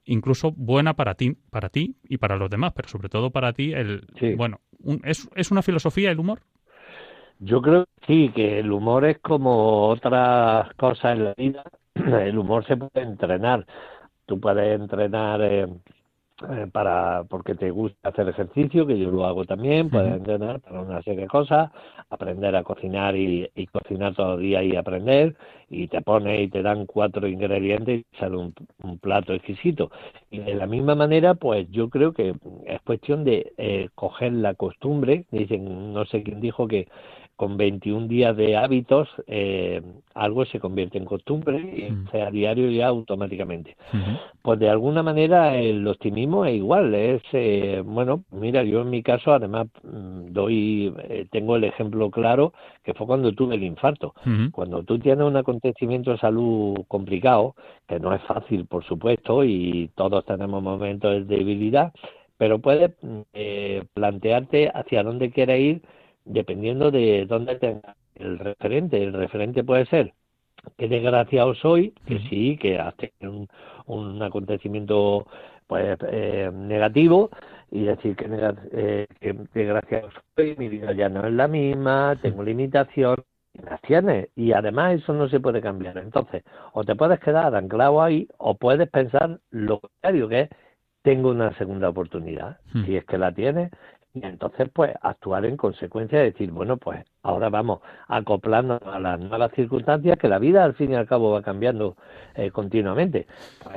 incluso 0.03 0.51
buena 0.51 0.95
para 0.95 1.15
ti, 1.15 1.37
para 1.49 1.69
ti 1.69 1.95
y 2.03 2.17
para 2.17 2.35
los 2.35 2.49
demás, 2.49 2.73
pero 2.75 2.89
sobre 2.89 3.07
todo 3.07 3.31
para 3.31 3.53
ti, 3.53 3.71
el, 3.71 4.05
bueno, 4.35 4.59
¿es, 5.05 5.29
¿es 5.33 5.49
una 5.49 5.61
filosofía 5.61 6.11
el 6.11 6.19
humor? 6.19 6.41
Yo 7.39 7.61
creo 7.61 7.85
que 7.85 8.05
sí, 8.05 8.31
que 8.35 8.59
el 8.59 8.71
humor 8.71 9.05
es 9.05 9.19
como 9.19 9.87
otras 9.87 10.73
cosas 10.75 11.13
en 11.13 11.23
la 11.23 11.33
vida. 11.35 11.63
El 11.95 12.37
humor 12.37 12.65
se 12.67 12.77
puede 12.77 13.01
entrenar 13.01 13.65
tú 14.31 14.39
puedes 14.39 14.79
entrenar 14.79 15.41
eh, 15.41 15.67
eh, 16.49 16.67
para 16.71 17.25
porque 17.25 17.53
te 17.53 17.69
gusta 17.69 18.07
hacer 18.07 18.29
ejercicio, 18.29 18.87
que 18.87 18.97
yo 18.97 19.11
lo 19.11 19.25
hago 19.25 19.43
también, 19.43 19.89
puedes 19.89 20.13
entrenar 20.13 20.61
para 20.61 20.79
una 20.79 21.01
serie 21.01 21.23
de 21.23 21.27
cosas, 21.27 21.69
aprender 22.09 22.55
a 22.55 22.63
cocinar 22.63 23.17
y, 23.17 23.49
cocinar 23.73 24.15
todo 24.15 24.35
el 24.35 24.43
día 24.43 24.63
y 24.63 24.77
aprender, 24.77 25.35
y 25.69 25.89
te 25.89 26.01
pones 26.01 26.39
y 26.39 26.47
te 26.47 26.61
dan 26.61 26.85
cuatro 26.85 27.27
ingredientes 27.27 28.05
y 28.09 28.17
sale 28.17 28.37
un, 28.37 28.53
plato 29.01 29.33
exquisito. 29.33 29.91
Y 30.29 30.39
de 30.39 30.55
la 30.55 30.65
misma 30.65 30.95
manera, 30.95 31.33
pues 31.33 31.69
yo 31.69 31.89
creo 31.89 32.13
que 32.13 32.33
es 32.67 32.81
cuestión 32.83 33.25
de 33.25 33.51
eh, 33.57 33.89
coger 33.95 34.31
la 34.31 34.53
costumbre, 34.53 35.25
dicen, 35.31 35.91
no 35.91 36.05
sé 36.05 36.23
quién 36.23 36.39
dijo 36.39 36.69
que 36.69 36.87
con 37.41 37.57
21 37.57 38.07
días 38.07 38.37
de 38.37 38.55
hábitos, 38.55 39.09
eh, 39.25 39.81
algo 40.13 40.45
se 40.45 40.59
convierte 40.59 40.99
en 40.99 41.05
costumbre 41.05 41.57
y 41.59 41.91
mm. 41.91 42.11
sea 42.11 42.29
diario 42.29 42.69
ya 42.69 42.85
automáticamente. 42.85 43.75
Pues 44.43 44.59
de 44.59 44.69
alguna 44.69 45.01
manera 45.01 45.57
el 45.57 45.87
optimismo 45.87 46.45
es 46.45 46.57
igual, 46.57 46.93
es, 46.93 47.23
eh, 47.33 47.81
bueno, 47.83 48.25
mira, 48.29 48.61
yo 48.61 48.81
en 48.81 48.91
mi 48.91 49.01
caso 49.01 49.33
además 49.33 49.69
mm, 49.81 50.31
doy, 50.31 50.93
eh, 51.09 51.25
tengo 51.31 51.55
el 51.55 51.63
ejemplo 51.63 52.11
claro 52.11 52.53
que 52.83 52.93
fue 52.93 53.07
cuando 53.07 53.31
tuve 53.31 53.55
el 53.55 53.63
infarto. 53.63 54.13
Cuando 54.51 54.83
tú 54.83 54.99
tienes 54.99 55.25
un 55.25 55.35
acontecimiento 55.35 56.11
de 56.11 56.19
salud 56.19 56.75
complicado, 56.87 57.55
que 57.87 57.99
no 57.99 58.13
es 58.13 58.21
fácil, 58.21 58.67
por 58.67 58.85
supuesto, 58.85 59.43
y 59.43 59.89
todos 59.95 60.23
tenemos 60.25 60.61
momentos 60.61 61.27
de 61.27 61.37
debilidad, 61.37 61.91
pero 62.37 62.59
puedes 62.59 62.91
mm, 63.01 63.21
plantearte 63.95 64.69
hacia 64.71 65.01
dónde 65.01 65.31
quieres 65.31 65.59
ir 65.59 65.81
dependiendo 66.25 66.91
de 66.91 67.25
dónde 67.27 67.55
tenga 67.55 67.95
el 68.15 68.39
referente. 68.39 69.01
El 69.01 69.13
referente 69.13 69.63
puede 69.63 69.85
ser 69.85 70.13
que 70.77 70.87
desgraciado 70.87 71.55
soy, 71.55 71.93
que 72.05 72.19
sí, 72.29 72.57
que 72.57 72.79
tenido 72.97 73.47
un, 73.87 74.21
acontecimiento 74.21 75.25
pues 75.67 75.97
eh, 76.07 76.51
negativo 76.53 77.29
y 77.71 77.83
decir 77.83 78.15
que, 78.15 78.27
eh, 78.73 79.07
que 79.19 79.33
desgraciado 79.53 80.09
soy, 80.35 80.55
mi 80.57 80.69
vida 80.69 80.91
ya 80.93 81.09
no 81.09 81.25
es 81.25 81.33
la 81.33 81.47
misma, 81.47 82.17
tengo 82.21 82.43
limitación, 82.43 83.23
las 83.53 83.81
tienes 83.81 84.29
y 84.35 84.53
además 84.53 85.01
eso 85.01 85.13
no 85.13 85.27
se 85.29 85.39
puede 85.39 85.61
cambiar. 85.61 85.97
Entonces, 85.97 86.43
o 86.73 86.83
te 86.83 86.95
puedes 86.95 87.19
quedar 87.19 87.55
anclado 87.55 88.01
ahí 88.01 88.27
o 88.37 88.55
puedes 88.55 88.89
pensar 88.89 89.39
lo 89.49 89.79
contrario, 89.79 90.27
que 90.27 90.41
es 90.41 90.49
tengo 91.01 91.29
una 91.29 91.55
segunda 91.57 91.89
oportunidad. 91.89 92.59
Si 92.85 92.95
es 92.95 93.05
que 93.05 93.17
la 93.17 93.33
tienes, 93.33 93.71
y 94.13 94.25
entonces 94.25 94.69
pues 94.73 94.93
actuar 95.01 95.45
en 95.45 95.57
consecuencia 95.57 96.19
decir 96.19 96.51
bueno 96.51 96.77
pues 96.77 97.05
ahora 97.23 97.49
vamos 97.49 97.79
acoplando 98.07 98.79
a 98.85 98.99
las 98.99 99.19
nuevas 99.19 99.51
circunstancias 99.53 100.17
que 100.17 100.27
la 100.27 100.39
vida 100.39 100.63
al 100.63 100.73
fin 100.73 100.91
y 100.91 100.95
al 100.95 101.07
cabo 101.07 101.31
va 101.31 101.41
cambiando 101.41 101.95
eh, 102.35 102.51
continuamente. 102.51 103.27
Pues, 103.63 103.75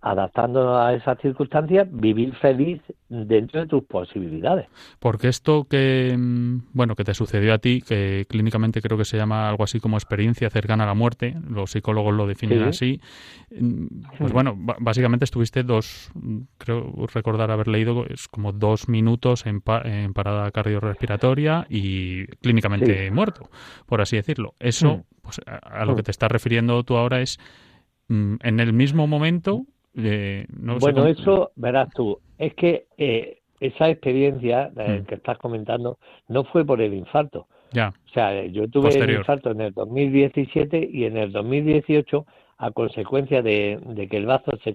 adaptando 0.00 0.76
a 0.76 0.94
esas 0.94 1.18
circunstancias 1.20 1.88
vivir 1.90 2.34
feliz 2.36 2.80
dentro 3.08 3.60
de 3.60 3.66
tus 3.66 3.84
posibilidades. 3.84 4.66
Porque 4.98 5.28
esto 5.28 5.64
que 5.64 6.14
mm, 6.16 6.62
bueno 6.72 6.96
que 6.96 7.04
te 7.04 7.14
sucedió 7.14 7.54
a 7.54 7.58
ti 7.58 7.82
que 7.82 8.26
clínicamente 8.28 8.80
creo 8.80 8.98
que 8.98 9.04
se 9.04 9.16
llama 9.16 9.48
algo 9.48 9.64
así 9.64 9.80
como 9.80 9.96
experiencia 9.96 10.50
cercana 10.50 10.84
a 10.84 10.86
la 10.86 10.94
muerte 10.94 11.36
los 11.48 11.70
psicólogos 11.70 12.14
lo 12.14 12.26
definen 12.26 12.62
así 12.62 13.00
mm, 13.50 13.86
pues 14.18 14.32
bueno 14.32 14.56
básicamente 14.56 15.24
estuviste 15.24 15.62
dos 15.62 16.10
creo 16.58 16.92
recordar 17.12 17.50
haber 17.50 17.68
leído 17.68 18.06
es 18.06 18.28
como 18.28 18.52
dos 18.52 18.88
minutos 18.88 19.46
en 19.46 19.62
en 19.84 20.14
parada 20.14 20.50
cardiorrespiratoria 20.50 21.66
y 21.68 22.26
clínicamente 22.40 22.71
muerto, 23.10 23.50
por 23.86 24.00
así 24.00 24.16
decirlo. 24.16 24.54
Eso, 24.58 24.98
mm. 24.98 25.02
pues, 25.22 25.40
a, 25.46 25.84
lo 25.84 25.94
que 25.94 26.02
mm. 26.02 26.04
te 26.04 26.10
estás 26.10 26.30
refiriendo 26.30 26.82
tú 26.84 26.96
ahora 26.96 27.20
es 27.20 27.38
mm, 28.08 28.36
en 28.42 28.60
el 28.60 28.72
mismo 28.72 29.06
momento. 29.06 29.66
Eh, 29.96 30.46
bueno, 30.50 31.06
eso 31.06 31.52
verás 31.56 31.90
tú. 31.94 32.18
Es 32.38 32.54
que 32.54 32.86
eh, 32.96 33.42
esa 33.60 33.88
experiencia 33.88 34.70
eh, 34.76 35.04
que 35.06 35.14
estás 35.14 35.38
comentando 35.38 35.98
no 36.28 36.44
fue 36.44 36.64
por 36.64 36.80
el 36.80 36.94
infarto. 36.94 37.46
Ya. 37.72 37.92
O 38.06 38.08
sea, 38.12 38.44
yo 38.46 38.68
tuve 38.68 38.90
el 38.90 39.10
infarto 39.10 39.50
en 39.50 39.60
el 39.60 39.72
2017 39.72 40.90
y 40.92 41.04
en 41.04 41.16
el 41.16 41.32
2018 41.32 42.26
a 42.58 42.70
consecuencia 42.70 43.42
de, 43.42 44.06
que 44.08 44.16
el 44.16 44.26
vaso 44.26 44.52
se, 44.62 44.74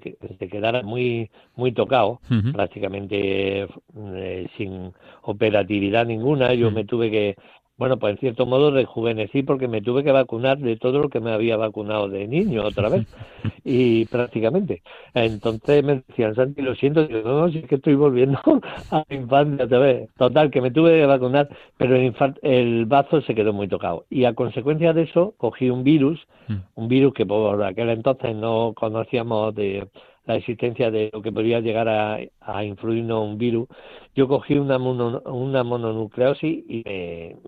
quedara 0.49 0.83
muy 0.83 1.29
muy 1.55 1.71
tocado, 1.71 2.19
prácticamente 2.51 3.65
eh, 3.95 4.47
sin 4.57 4.91
operatividad 5.21 6.05
ninguna. 6.05 6.53
Yo 6.53 6.69
me 6.69 6.83
tuve 6.83 7.09
que 7.09 7.35
bueno, 7.77 7.97
pues 7.97 8.13
en 8.13 8.19
cierto 8.19 8.45
modo 8.45 8.71
rejuvenecí 8.71 9.43
porque 9.43 9.67
me 9.67 9.81
tuve 9.81 10.03
que 10.03 10.11
vacunar 10.11 10.57
de 10.57 10.77
todo 10.77 10.99
lo 10.99 11.09
que 11.09 11.19
me 11.19 11.31
había 11.31 11.57
vacunado 11.57 12.09
de 12.09 12.27
niño 12.27 12.65
otra 12.65 12.89
vez, 12.89 13.05
y 13.63 14.05
prácticamente. 14.05 14.81
Entonces 15.13 15.83
me 15.83 16.03
decían, 16.07 16.33
Santi, 16.33 16.61
lo 16.61 16.73
siento, 16.75 17.07
no, 17.07 17.41
no, 17.41 17.49
si 17.51 17.59
es 17.59 17.67
que 17.67 17.75
estoy 17.75 17.95
volviendo 17.95 18.39
a 18.91 19.03
la 19.07 19.15
infancia 19.15 19.65
otra 19.65 19.79
vez. 19.79 20.09
Total, 20.17 20.49
que 20.49 20.61
me 20.61 20.71
tuve 20.71 20.99
que 20.99 21.05
vacunar, 21.05 21.49
pero 21.77 21.95
el, 21.95 22.13
el 22.41 22.85
bazo 22.87 23.21
se 23.21 23.35
quedó 23.35 23.53
muy 23.53 23.67
tocado. 23.67 24.05
Y 24.09 24.25
a 24.25 24.33
consecuencia 24.33 24.93
de 24.93 25.03
eso, 25.03 25.35
cogí 25.37 25.69
un 25.69 25.83
virus, 25.83 26.19
mm. 26.47 26.55
un 26.75 26.87
virus 26.87 27.13
que 27.13 27.25
por 27.25 27.63
aquel 27.63 27.89
entonces 27.89 28.35
no 28.35 28.73
conocíamos 28.75 29.53
de 29.53 29.87
la 30.27 30.35
existencia 30.35 30.91
de 30.91 31.09
lo 31.11 31.21
que 31.21 31.31
podría 31.31 31.61
llegar 31.61 31.87
a, 31.87 32.19
a 32.41 32.63
influirnos 32.63 33.23
un 33.23 33.37
virus, 33.37 33.67
yo 34.13 34.27
cogí 34.27 34.57
una, 34.57 34.77
una 34.77 35.63
mononucleosis 35.63 36.65
y 36.67 36.83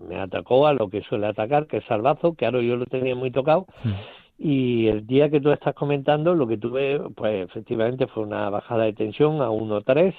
me, 0.08 0.16
atacó 0.18 0.66
a 0.66 0.72
lo 0.72 0.88
que 0.88 1.02
suele 1.02 1.26
atacar, 1.26 1.66
que 1.66 1.78
es 1.78 1.84
salvazo, 1.84 2.34
que 2.34 2.46
ahora 2.46 2.62
yo 2.62 2.76
lo 2.76 2.86
tenía 2.86 3.14
muy 3.14 3.30
tocado. 3.30 3.66
Hmm. 3.84 3.92
Y 4.38 4.86
el 4.86 5.06
día 5.06 5.28
que 5.28 5.40
tú 5.40 5.50
estás 5.50 5.74
comentando, 5.74 6.34
lo 6.34 6.46
que 6.46 6.56
tuve, 6.56 6.98
pues 7.14 7.44
efectivamente 7.44 8.06
fue 8.06 8.22
una 8.22 8.48
bajada 8.48 8.84
de 8.84 8.94
tensión 8.94 9.42
a 9.42 9.50
1.3, 9.50 10.14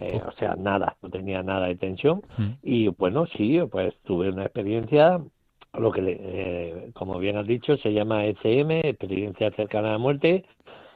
eh, 0.00 0.20
o 0.26 0.32
sea, 0.32 0.54
nada, 0.54 0.96
no 1.00 1.08
tenía 1.08 1.42
nada 1.42 1.68
de 1.68 1.76
tensión. 1.76 2.22
Hmm. 2.36 2.50
Y 2.62 2.88
bueno, 2.88 3.26
sí, 3.36 3.58
pues 3.70 3.94
tuve 4.04 4.28
una 4.28 4.42
experiencia, 4.42 5.20
lo 5.72 5.90
que, 5.92 6.02
eh, 6.04 6.90
como 6.92 7.18
bien 7.18 7.38
has 7.38 7.46
dicho, 7.46 7.78
se 7.78 7.94
llama 7.94 8.26
ECM, 8.26 8.72
experiencia 8.84 9.50
cercana 9.52 9.88
a 9.88 9.92
la 9.92 9.98
muerte, 9.98 10.44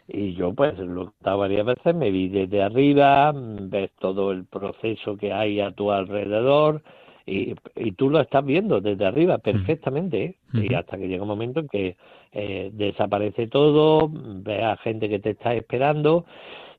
y 0.09 0.35
yo 0.35 0.53
pues 0.53 0.79
lo 0.79 1.03
he 1.03 1.05
contado 1.07 1.39
varias 1.39 1.67
veces, 1.67 1.95
me 1.95 2.11
vi 2.11 2.29
desde 2.29 2.63
arriba, 2.63 3.33
ves 3.35 3.91
todo 3.99 4.33
el 4.33 4.45
proceso 4.47 5.17
que 5.17 5.33
hay 5.33 5.61
a 5.61 5.71
tu 5.71 5.91
alrededor 5.91 6.83
y, 7.27 7.55
y 7.77 7.93
tú 7.93 8.11
lo 8.11 8.21
estás 8.21 8.45
viendo 8.45 8.81
desde 8.81 9.07
arriba 9.07 9.39
mm. 9.39 9.41
perfectamente 9.41 10.25
¿eh? 10.25 10.37
y 10.55 10.75
hasta 10.75 10.99
que 10.99 11.09
llega 11.09 11.23
un 11.23 11.29
momento 11.29 11.61
en 11.61 11.69
que 11.69 11.97
eh, 12.33 12.71
desaparece 12.73 13.47
todo, 13.47 14.11
ves 14.11 14.63
a 14.63 14.77
gente 14.79 15.09
que 15.09 15.19
te 15.19 15.31
está 15.31 15.55
esperando 15.55 16.25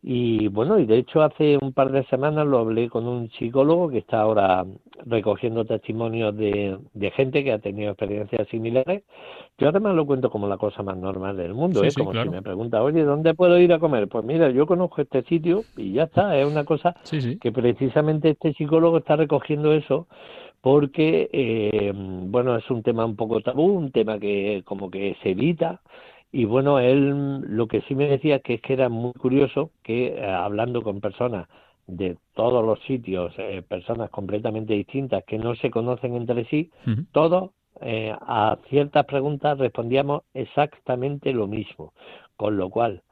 y 0.06 0.50
bueno, 0.50 0.80
y 0.80 0.86
de 0.86 0.98
hecho 0.98 1.22
hace 1.22 1.58
un 1.62 1.72
par 1.72 1.90
de 1.90 2.04
semanas 2.08 2.46
lo 2.46 2.60
hablé 2.60 2.90
con 2.90 3.08
un 3.08 3.30
psicólogo 3.32 3.88
que 3.88 4.00
está 4.00 4.20
ahora 4.20 4.66
recogiendo 5.06 5.64
testimonios 5.64 6.36
de, 6.36 6.78
de 6.94 7.12
gente 7.12 7.42
que 7.42 7.54
ha 7.54 7.60
tenido 7.60 7.92
experiencias 7.92 8.46
similares. 8.50 9.04
Yo 9.58 9.70
además 9.70 9.96
lo 9.96 10.06
cuento 10.06 10.30
como 10.30 10.46
la 10.50 10.58
cosa 10.58 10.84
más 10.84 10.98
normal 10.98 11.38
del 11.38 11.54
mundo, 11.54 11.82
es 11.86 11.96
¿eh? 11.96 12.00
como 12.00 12.12
si 12.22 12.28
me 12.28 12.42
pregunta, 12.42 12.84
oye, 12.84 13.06
¿dónde 13.06 13.34
puedo 13.34 13.58
ir 13.58 13.72
a 13.72 13.80
comer? 13.80 14.10
Pues 14.10 14.26
mira, 14.26 14.50
yo 14.50 14.66
conozco 14.66 15.02
este 15.02 15.24
sitio 15.24 15.62
y 15.78 15.94
ya 15.94 16.04
está, 16.04 16.38
es 16.38 16.46
una 16.46 16.66
cosa 16.66 16.98
que 17.40 17.52
precisamente 17.54 18.32
este 18.32 18.52
psicólogo 18.52 18.98
está 18.98 19.16
recogiendo 19.16 19.72
eso 19.72 20.08
porque, 20.60 21.30
eh, 21.32 21.94
bueno, 21.94 22.58
es 22.58 22.70
un 22.70 22.84
tema 22.84 23.06
un 23.06 23.16
poco 23.16 23.40
tabú, 23.40 23.72
un 23.72 23.92
tema 23.92 24.20
que 24.20 24.64
como 24.66 24.92
que 24.92 25.16
se 25.24 25.30
evita 25.30 25.80
y 26.36 26.46
bueno, 26.46 26.80
él 26.80 27.42
lo 27.42 27.68
que 27.68 27.82
sí 27.82 27.94
me 27.94 28.08
decía 28.08 28.40
que 28.40 28.56
es 28.56 28.62
que 28.62 28.74
era 28.74 28.90
muy 28.90 29.14
curioso 29.14 29.70
que 29.84 30.08
eh, 30.08 30.26
hablando 30.26 30.82
con 30.82 31.00
personas 31.00 31.48
de 31.86 32.18
todos 32.34 32.66
los 32.66 32.80
sitios, 32.88 33.32
eh, 33.38 33.62
personas 33.62 34.10
completamente 34.10 34.74
distintas 34.74 35.24
que 35.26 35.38
no 35.38 35.54
se 35.56 35.70
conocen 35.70 36.16
entre 36.16 36.46
sí, 36.46 36.72
todos 37.12 37.52
eh, 37.82 38.16
a 38.20 38.58
ciertas 38.68 39.06
preguntas 39.06 39.60
respondíamos 39.60 40.24
exactamente 40.34 41.34
lo 41.34 41.46
mismo. 41.46 41.94
Con 42.36 42.58
lo 42.58 42.72
cual, 42.72 43.04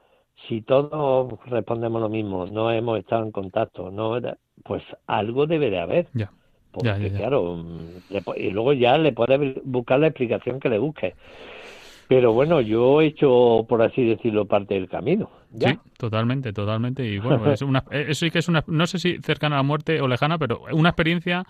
si 0.47 0.63
todos 0.63 1.31
respondemos 1.45 2.01
lo 2.01 2.09
mismo, 2.09 2.47
no 2.47 2.71
hemos 2.71 2.97
estado 2.97 3.23
en 3.23 3.31
contacto, 3.31 3.91
no 3.91 4.19
pues 4.63 4.81
algo 5.05 5.45
debe 5.45 5.69
de 5.69 5.79
haber. 5.79 6.07
Ya. 6.15 6.31
Porque, 6.71 7.11
claro, 7.11 7.57
mm, 7.57 8.17
y 8.37 8.49
luego 8.49 8.73
ya 8.73 8.97
le 8.97 9.11
puedes 9.11 9.61
buscar 9.63 9.99
la 9.99 10.07
explicación 10.07 10.59
que 10.59 10.69
le 10.69 10.79
busques. 10.79 11.13
Pero 12.11 12.33
bueno, 12.33 12.59
yo 12.59 12.99
he 12.99 13.05
hecho, 13.05 13.65
por 13.69 13.81
así 13.81 14.03
decirlo, 14.03 14.43
parte 14.43 14.73
del 14.73 14.89
camino. 14.89 15.29
Sí, 15.57 15.79
totalmente, 15.97 16.51
totalmente. 16.51 17.05
Y 17.05 17.19
bueno, 17.19 17.49
es 17.49 17.61
una, 17.61 17.85
eso 17.89 18.25
sí 18.25 18.31
que 18.31 18.39
es 18.39 18.49
una, 18.49 18.65
no 18.67 18.85
sé 18.85 18.99
si 18.99 19.19
cercana 19.19 19.55
a 19.55 19.59
la 19.59 19.63
muerte 19.63 20.01
o 20.01 20.09
lejana, 20.09 20.37
pero 20.37 20.59
una 20.73 20.89
experiencia 20.89 21.45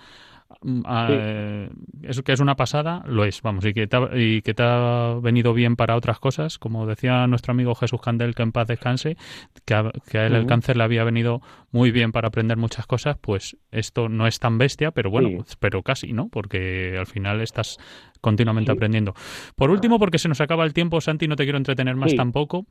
eh, 0.99 1.69
eso 2.03 2.23
que 2.23 2.31
es 2.31 2.39
una 2.39 2.55
pasada, 2.55 3.03
lo 3.05 3.25
es, 3.25 3.41
vamos, 3.41 3.65
y 3.65 3.73
que, 3.73 3.87
te 3.87 3.97
ha, 3.97 4.09
y 4.13 4.41
que 4.41 4.53
te 4.53 4.63
ha 4.63 5.17
venido 5.21 5.53
bien 5.53 5.75
para 5.75 5.95
otras 5.95 6.19
cosas, 6.19 6.57
como 6.57 6.85
decía 6.85 7.27
nuestro 7.27 7.51
amigo 7.51 7.75
Jesús 7.75 8.01
Candel, 8.01 8.35
que 8.35 8.43
en 8.43 8.51
paz 8.51 8.67
descanse, 8.67 9.17
que 9.65 9.73
a, 9.73 9.91
que 10.09 10.17
a 10.17 10.27
él 10.27 10.35
el 10.35 10.45
cáncer 10.45 10.77
le 10.77 10.83
había 10.83 11.03
venido 11.03 11.41
muy 11.71 11.91
bien 11.91 12.11
para 12.11 12.27
aprender 12.27 12.57
muchas 12.57 12.85
cosas, 12.87 13.17
pues 13.19 13.57
esto 13.71 14.09
no 14.09 14.27
es 14.27 14.39
tan 14.39 14.57
bestia, 14.57 14.91
pero 14.91 15.09
bueno, 15.09 15.43
pero 15.59 15.83
casi, 15.83 16.13
¿no? 16.13 16.29
Porque 16.29 16.97
al 16.97 17.07
final 17.07 17.41
estás 17.41 17.77
continuamente 18.19 18.71
aprendiendo. 18.71 19.13
Por 19.55 19.71
último, 19.71 19.99
porque 19.99 20.19
se 20.19 20.29
nos 20.29 20.41
acaba 20.41 20.65
el 20.65 20.73
tiempo, 20.73 21.01
Santi, 21.01 21.27
no 21.27 21.35
te 21.35 21.43
quiero 21.43 21.57
entretener 21.57 21.95
más 21.95 22.15
tampoco, 22.15 22.65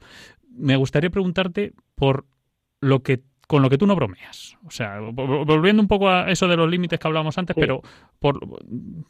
me 0.50 0.76
gustaría 0.76 1.10
preguntarte 1.10 1.72
por 1.94 2.26
lo 2.80 3.02
que 3.02 3.22
con 3.50 3.62
lo 3.62 3.68
que 3.68 3.78
tú 3.78 3.84
no 3.84 3.96
bromeas. 3.96 4.56
O 4.64 4.70
sea, 4.70 5.00
volviendo 5.00 5.82
un 5.82 5.88
poco 5.88 6.08
a 6.08 6.30
eso 6.30 6.46
de 6.46 6.56
los 6.56 6.70
límites 6.70 7.00
que 7.00 7.08
hablábamos 7.08 7.36
antes, 7.36 7.56
pero 7.58 7.82
por, 8.20 8.38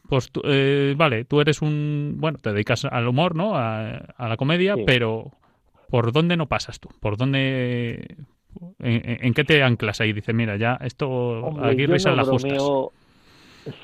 pues, 0.09 0.31
eh, 0.45 0.95
vale, 0.97 1.27
tú 1.27 1.43
eres 1.43 1.61
un, 1.61 2.15
bueno, 2.17 2.39
te 2.41 2.51
dedicas 2.51 2.87
al 2.87 3.07
humor, 3.07 3.37
¿no? 3.37 3.53
A, 3.55 4.01
la 4.19 4.37
comedia, 4.39 4.77
pero 4.87 5.33
¿por 5.91 6.13
dónde 6.13 6.39
no 6.39 6.47
pasas 6.47 6.81
tú? 6.81 6.89
¿Por 7.01 7.19
dónde, 7.19 8.17
en, 8.79 9.35
qué 9.35 9.45
te 9.45 9.63
anclas 9.63 10.01
ahí? 10.01 10.15
Dices, 10.15 10.35
mira, 10.35 10.57
ya 10.57 10.79
esto, 10.81 11.63
aquí 11.63 11.85
risas 11.85 12.17
las 12.17 12.27
justas. 12.27 12.63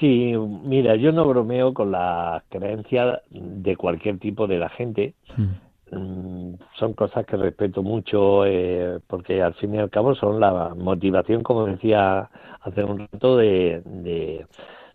Sí, 0.00 0.32
mira, 0.64 0.96
yo 0.96 1.12
no 1.12 1.28
bromeo 1.28 1.74
con 1.74 1.92
la 1.92 2.42
creencia 2.48 3.20
de 3.28 3.76
cualquier 3.76 4.16
tipo 4.18 4.46
de 4.46 4.56
la 4.56 4.70
gente. 4.70 5.12
Mm, 5.36 5.65
son 5.90 6.94
cosas 6.94 7.24
que 7.26 7.36
respeto 7.36 7.82
mucho 7.82 8.44
eh, 8.44 8.98
porque 9.06 9.42
al 9.42 9.54
fin 9.54 9.74
y 9.74 9.78
al 9.78 9.90
cabo 9.90 10.14
son 10.14 10.40
la 10.40 10.74
motivación, 10.74 11.42
como 11.42 11.66
decía 11.66 12.28
hace 12.60 12.82
un 12.82 12.98
rato, 12.98 13.36
de, 13.36 13.82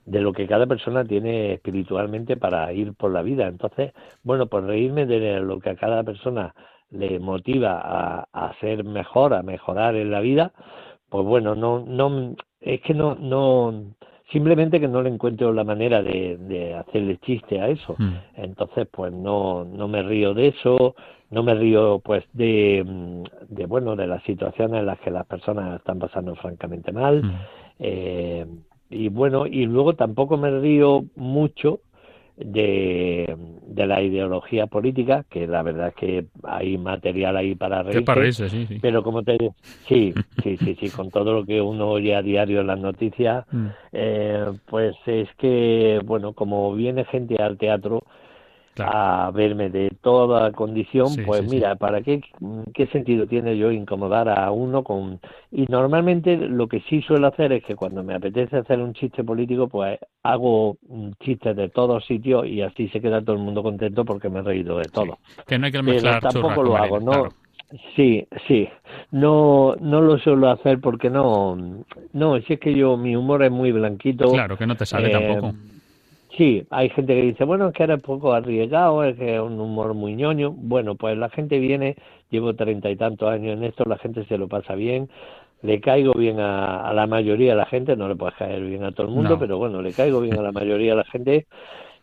de, 0.05 0.21
lo 0.21 0.33
que 0.33 0.47
cada 0.47 0.67
persona 0.67 1.05
tiene 1.05 1.53
espiritualmente 1.53 2.35
para 2.35 2.73
ir 2.73 2.93
por 2.93 3.11
la 3.11 3.21
vida. 3.21 3.47
Entonces, 3.47 3.93
bueno, 4.23 4.47
pues 4.47 4.65
reírme 4.65 5.05
de 5.05 5.39
lo 5.39 5.59
que 5.59 5.69
a 5.69 5.75
cada 5.75 6.03
persona 6.03 6.53
le 6.89 7.19
motiva 7.19 7.79
a, 7.81 8.27
a 8.33 8.53
ser 8.59 8.83
mejor, 8.83 9.33
a 9.33 9.43
mejorar 9.43 9.95
en 9.95 10.11
la 10.11 10.19
vida, 10.19 10.51
pues 11.09 11.25
bueno, 11.25 11.55
no, 11.55 11.79
no, 11.79 12.35
es 12.59 12.81
que 12.81 12.93
no, 12.93 13.15
no, 13.15 13.95
simplemente 14.31 14.79
que 14.79 14.87
no 14.87 15.01
le 15.01 15.09
encuentro 15.09 15.53
la 15.53 15.63
manera 15.63 16.01
de, 16.01 16.37
de 16.37 16.73
hacerle 16.75 17.17
chiste 17.17 17.59
a 17.59 17.67
eso. 17.67 17.95
Mm. 17.97 18.13
Entonces, 18.35 18.87
pues 18.91 19.11
no, 19.11 19.65
no 19.65 19.87
me 19.87 20.03
río 20.03 20.33
de 20.33 20.47
eso, 20.49 20.95
no 21.29 21.43
me 21.43 21.53
río 21.53 21.99
pues 21.99 22.23
de, 22.33 22.83
mm, 22.85 23.53
de 23.53 23.65
bueno, 23.65 23.95
de 23.95 24.07
las 24.07 24.23
situaciones 24.23 24.79
en 24.79 24.85
las 24.85 24.99
que 24.99 25.11
las 25.11 25.25
personas 25.25 25.79
están 25.79 25.99
pasando 25.99 26.35
francamente 26.35 26.91
mal. 26.91 27.23
Mm. 27.23 27.31
Eh, 27.79 28.45
y 28.89 29.09
bueno, 29.09 29.47
y 29.47 29.65
luego 29.65 29.93
tampoco 29.93 30.37
me 30.37 30.51
río 30.59 31.05
mucho 31.15 31.79
de, 32.37 33.35
de 33.67 33.87
la 33.87 34.01
ideología 34.01 34.67
política, 34.67 35.25
que 35.29 35.47
la 35.47 35.63
verdad 35.63 35.89
es 35.89 35.95
que 35.95 36.25
hay 36.43 36.77
material 36.77 37.37
ahí 37.37 37.55
para 37.55 37.83
reírse, 37.83 38.49
sí, 38.49 38.65
sí. 38.67 38.79
pero 38.81 39.03
como 39.03 39.23
te 39.23 39.37
sí, 39.87 40.13
sí, 40.41 40.57
sí, 40.57 40.75
sí, 40.79 40.89
con 40.95 41.09
todo 41.09 41.33
lo 41.33 41.45
que 41.45 41.61
uno 41.61 41.89
oye 41.89 42.15
a 42.15 42.21
diario 42.21 42.61
en 42.61 42.67
las 42.67 42.79
noticias, 42.79 43.45
mm. 43.51 43.67
eh, 43.93 44.45
pues 44.67 44.95
es 45.05 45.29
que, 45.37 46.01
bueno, 46.03 46.33
como 46.33 46.73
viene 46.73 47.05
gente 47.05 47.41
al 47.41 47.57
teatro, 47.57 48.03
a 48.79 49.31
verme 49.33 49.69
de 49.69 49.89
toda 50.01 50.51
condición, 50.51 51.07
pues 51.25 51.43
mira, 51.47 51.75
¿para 51.75 52.01
qué, 52.01 52.21
qué 52.73 52.87
sentido 52.87 53.27
tiene 53.27 53.57
yo 53.57 53.71
incomodar 53.71 54.29
a 54.29 54.51
uno 54.51 54.83
con... 54.83 55.19
Y 55.51 55.65
normalmente 55.67 56.37
lo 56.37 56.67
que 56.67 56.81
sí 56.81 57.01
suelo 57.01 57.27
hacer 57.27 57.51
es 57.51 57.63
que 57.63 57.75
cuando 57.75 58.03
me 58.03 58.15
apetece 58.15 58.57
hacer 58.57 58.79
un 58.79 58.93
chiste 58.93 59.23
político, 59.23 59.67
pues 59.67 59.99
hago 60.23 60.77
chistes 61.19 61.55
de 61.55 61.69
todos 61.69 62.05
sitios 62.05 62.45
y 62.47 62.61
así 62.61 62.87
se 62.89 63.01
queda 63.01 63.21
todo 63.21 63.35
el 63.35 63.41
mundo 63.41 63.61
contento 63.61 64.05
porque 64.05 64.29
me 64.29 64.39
he 64.39 64.43
reído 64.43 64.77
de 64.77 64.85
todo. 64.85 65.19
Que 65.47 65.59
no 65.59 65.65
hay 65.65 65.71
que 65.71 65.81
mezclar 65.81 66.21
Pero 66.21 66.33
tampoco 66.33 66.63
lo 66.63 66.77
hago, 66.77 66.99
¿no? 66.99 67.29
Sí, 67.95 68.27
sí. 68.47 68.67
No, 69.11 69.75
no 69.79 70.01
lo 70.01 70.17
suelo 70.19 70.49
hacer 70.49 70.79
porque 70.79 71.09
no, 71.09 71.83
no, 72.13 72.41
si 72.41 72.53
es 72.53 72.59
que 72.59 72.73
yo, 72.73 72.97
mi 72.97 73.15
humor 73.15 73.43
es 73.43 73.51
muy 73.51 73.71
blanquito. 73.71 74.29
Claro, 74.31 74.57
que 74.57 74.67
no 74.67 74.75
te 74.75 74.85
sale 74.85 75.09
tampoco 75.09 75.47
eh, 75.47 75.80
Sí, 76.37 76.65
hay 76.69 76.89
gente 76.89 77.13
que 77.13 77.21
dice, 77.23 77.43
bueno, 77.43 77.67
es 77.67 77.73
que 77.73 77.83
era 77.83 77.95
un 77.95 78.01
poco 78.01 78.31
arriesgado, 78.31 79.03
es 79.03 79.17
que 79.17 79.35
es 79.35 79.41
un 79.41 79.59
humor 79.59 79.93
muy 79.93 80.15
ñoño. 80.15 80.51
Bueno, 80.51 80.95
pues 80.95 81.17
la 81.17 81.29
gente 81.29 81.59
viene, 81.59 81.97
llevo 82.29 82.55
treinta 82.55 82.89
y 82.89 82.95
tantos 82.95 83.29
años 83.29 83.57
en 83.57 83.63
esto, 83.65 83.83
la 83.85 83.97
gente 83.97 84.23
se 84.25 84.37
lo 84.37 84.47
pasa 84.47 84.75
bien, 84.75 85.09
le 85.61 85.81
caigo 85.81 86.13
bien 86.13 86.39
a, 86.39 86.93
la 86.93 87.05
mayoría 87.05 87.51
de 87.51 87.57
la 87.57 87.65
gente, 87.65 87.95
no 87.97 88.07
le 88.07 88.15
puedes 88.15 88.35
caer 88.35 88.63
bien 88.63 88.83
a 88.83 88.91
todo 88.93 89.07
el 89.07 89.13
mundo, 89.13 89.37
pero 89.37 89.57
bueno, 89.57 89.81
le 89.81 89.91
caigo 89.93 90.21
bien 90.21 90.39
a 90.39 90.41
la 90.41 90.51
mayoría 90.53 90.91
de 90.91 90.97
la 90.97 91.05
gente 91.05 91.47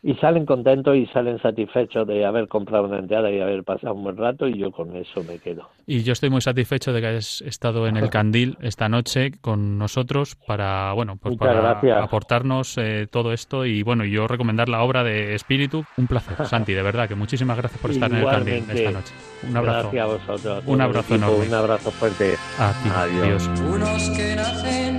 y 0.02 0.14
salen 0.14 0.46
contentos 0.46 0.96
y 0.96 1.06
salen 1.06 1.40
satisfechos 1.40 2.06
de 2.06 2.24
haber 2.24 2.48
comprado 2.48 2.84
una 2.84 2.98
entrada 2.98 3.30
y 3.30 3.40
haber 3.40 3.64
pasado 3.64 3.94
un 3.94 4.04
buen 4.04 4.16
rato 4.16 4.46
y 4.46 4.58
yo 4.58 4.70
con 4.70 4.94
eso 4.96 5.22
me 5.24 5.38
quedo. 5.38 5.68
Y 5.86 6.02
yo 6.02 6.12
estoy 6.12 6.30
muy 6.30 6.40
satisfecho 6.40 6.92
de 6.92 7.00
que 7.00 7.06
hayas 7.08 7.40
estado 7.42 7.86
en 7.86 7.96
el 7.96 8.10
Candil 8.10 8.56
esta 8.60 8.88
noche 8.88 9.32
con 9.40 9.78
nosotros 9.78 10.36
para, 10.46 10.92
bueno, 10.92 11.16
pues 11.16 11.36
para 11.36 11.80
aportarnos 12.02 12.78
eh, 12.78 13.06
todo 13.10 13.32
esto 13.32 13.64
y 13.64 13.82
bueno, 13.82 14.04
yo 14.04 14.28
recomendar 14.28 14.68
la 14.68 14.82
obra 14.82 15.02
de 15.02 15.34
Espíritu. 15.34 15.84
Un 15.96 16.06
placer, 16.06 16.46
Santi, 16.46 16.74
de 16.74 16.82
verdad, 16.82 17.08
que 17.08 17.14
muchísimas 17.14 17.56
gracias 17.56 17.80
por 17.80 17.90
estar 17.90 18.10
en 18.10 18.18
el 18.18 18.26
Candil 18.26 18.64
esta 18.70 18.90
noche. 18.90 19.14
Un 19.48 19.56
abrazo. 19.56 19.90
Gracias 19.90 20.02
a 20.02 20.32
vosotros. 20.32 20.64
un 20.66 20.80
abrazo 20.80 21.14
enorme. 21.14 21.46
Un 21.46 21.54
abrazo 21.54 21.90
fuerte. 21.90 22.34
A 22.58 22.72
ti. 22.82 22.88
Adiós. 22.94 23.50
Unos 23.68 24.10
que 24.10 24.36
nacen, 24.36 24.98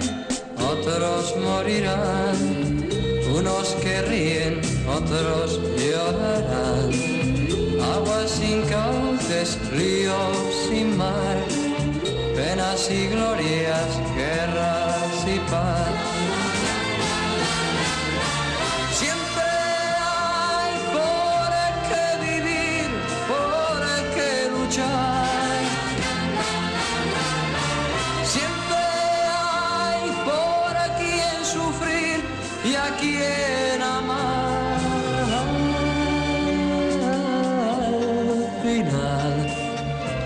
otros 0.57 1.35
morirán. 1.37 2.58
Unos 3.35 3.75
que 3.81 4.01
ríen, 4.01 4.61
otros 4.87 5.59
llorarán. 5.77 6.89
Aguas 7.95 8.31
sin 8.31 8.61
cauces, 8.63 9.57
ríos 9.71 10.67
sin 10.67 10.97
mar. 10.97 11.37
Penas 12.35 12.89
y 12.89 13.07
glorias, 13.07 13.89
guerras 14.15 15.25
y 15.27 15.39
paz. 15.51 16.08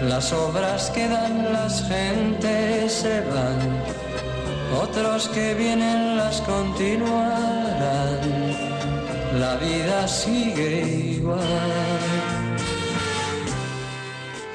Las 0.08 0.34
obras 0.34 0.90
quedan, 0.90 1.54
las 1.54 1.88
gentes 1.88 2.92
se 2.92 3.22
van, 3.22 3.58
otros 4.82 5.30
que 5.30 5.54
vienen 5.54 6.18
las 6.18 6.42
continuarán. 6.42 8.20
La 9.40 9.56
vida 9.56 10.06
sigue 10.08 11.16
igual. 11.16 11.40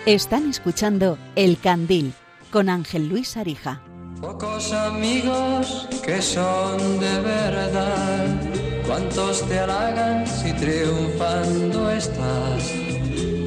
Están 0.05 0.51
escuchando 0.51 1.19
El 1.35 1.59
Candil 1.59 2.13
con 2.51 2.69
Ángel 2.69 3.09
Luis 3.09 3.37
Arija. 3.39 3.81
Pocos 4.21 4.73
amigos 4.73 5.89
que 6.05 6.21
son 6.21 7.01
de 7.01 7.21
verdad, 7.21 8.27
cuántos 8.87 9.49
te 9.49 9.59
halagan 9.61 10.27
si 10.27 10.53
triunfando 10.53 11.91
estás 11.91 12.88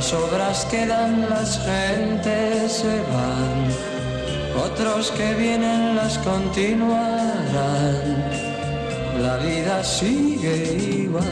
Las 0.00 0.14
obras 0.14 0.64
quedan, 0.70 1.28
las 1.28 1.62
gentes 1.62 2.72
se 2.72 3.02
van, 3.02 3.68
otros 4.64 5.10
que 5.10 5.34
vienen 5.34 5.94
las 5.94 6.16
continuarán. 6.20 7.04
La 9.20 9.36
vida 9.36 9.84
sigue 9.84 11.02
igual. 11.02 11.22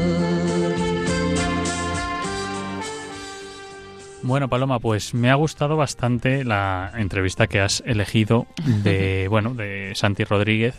Bueno, 4.20 4.48
Paloma, 4.48 4.78
pues 4.80 5.14
me 5.14 5.30
ha 5.30 5.34
gustado 5.34 5.78
bastante 5.78 6.44
la 6.44 6.92
entrevista 6.94 7.46
que 7.46 7.60
has 7.60 7.82
elegido 7.86 8.46
de, 8.66 9.28
bueno, 9.30 9.54
de 9.54 9.92
Santi 9.94 10.24
Rodríguez 10.24 10.74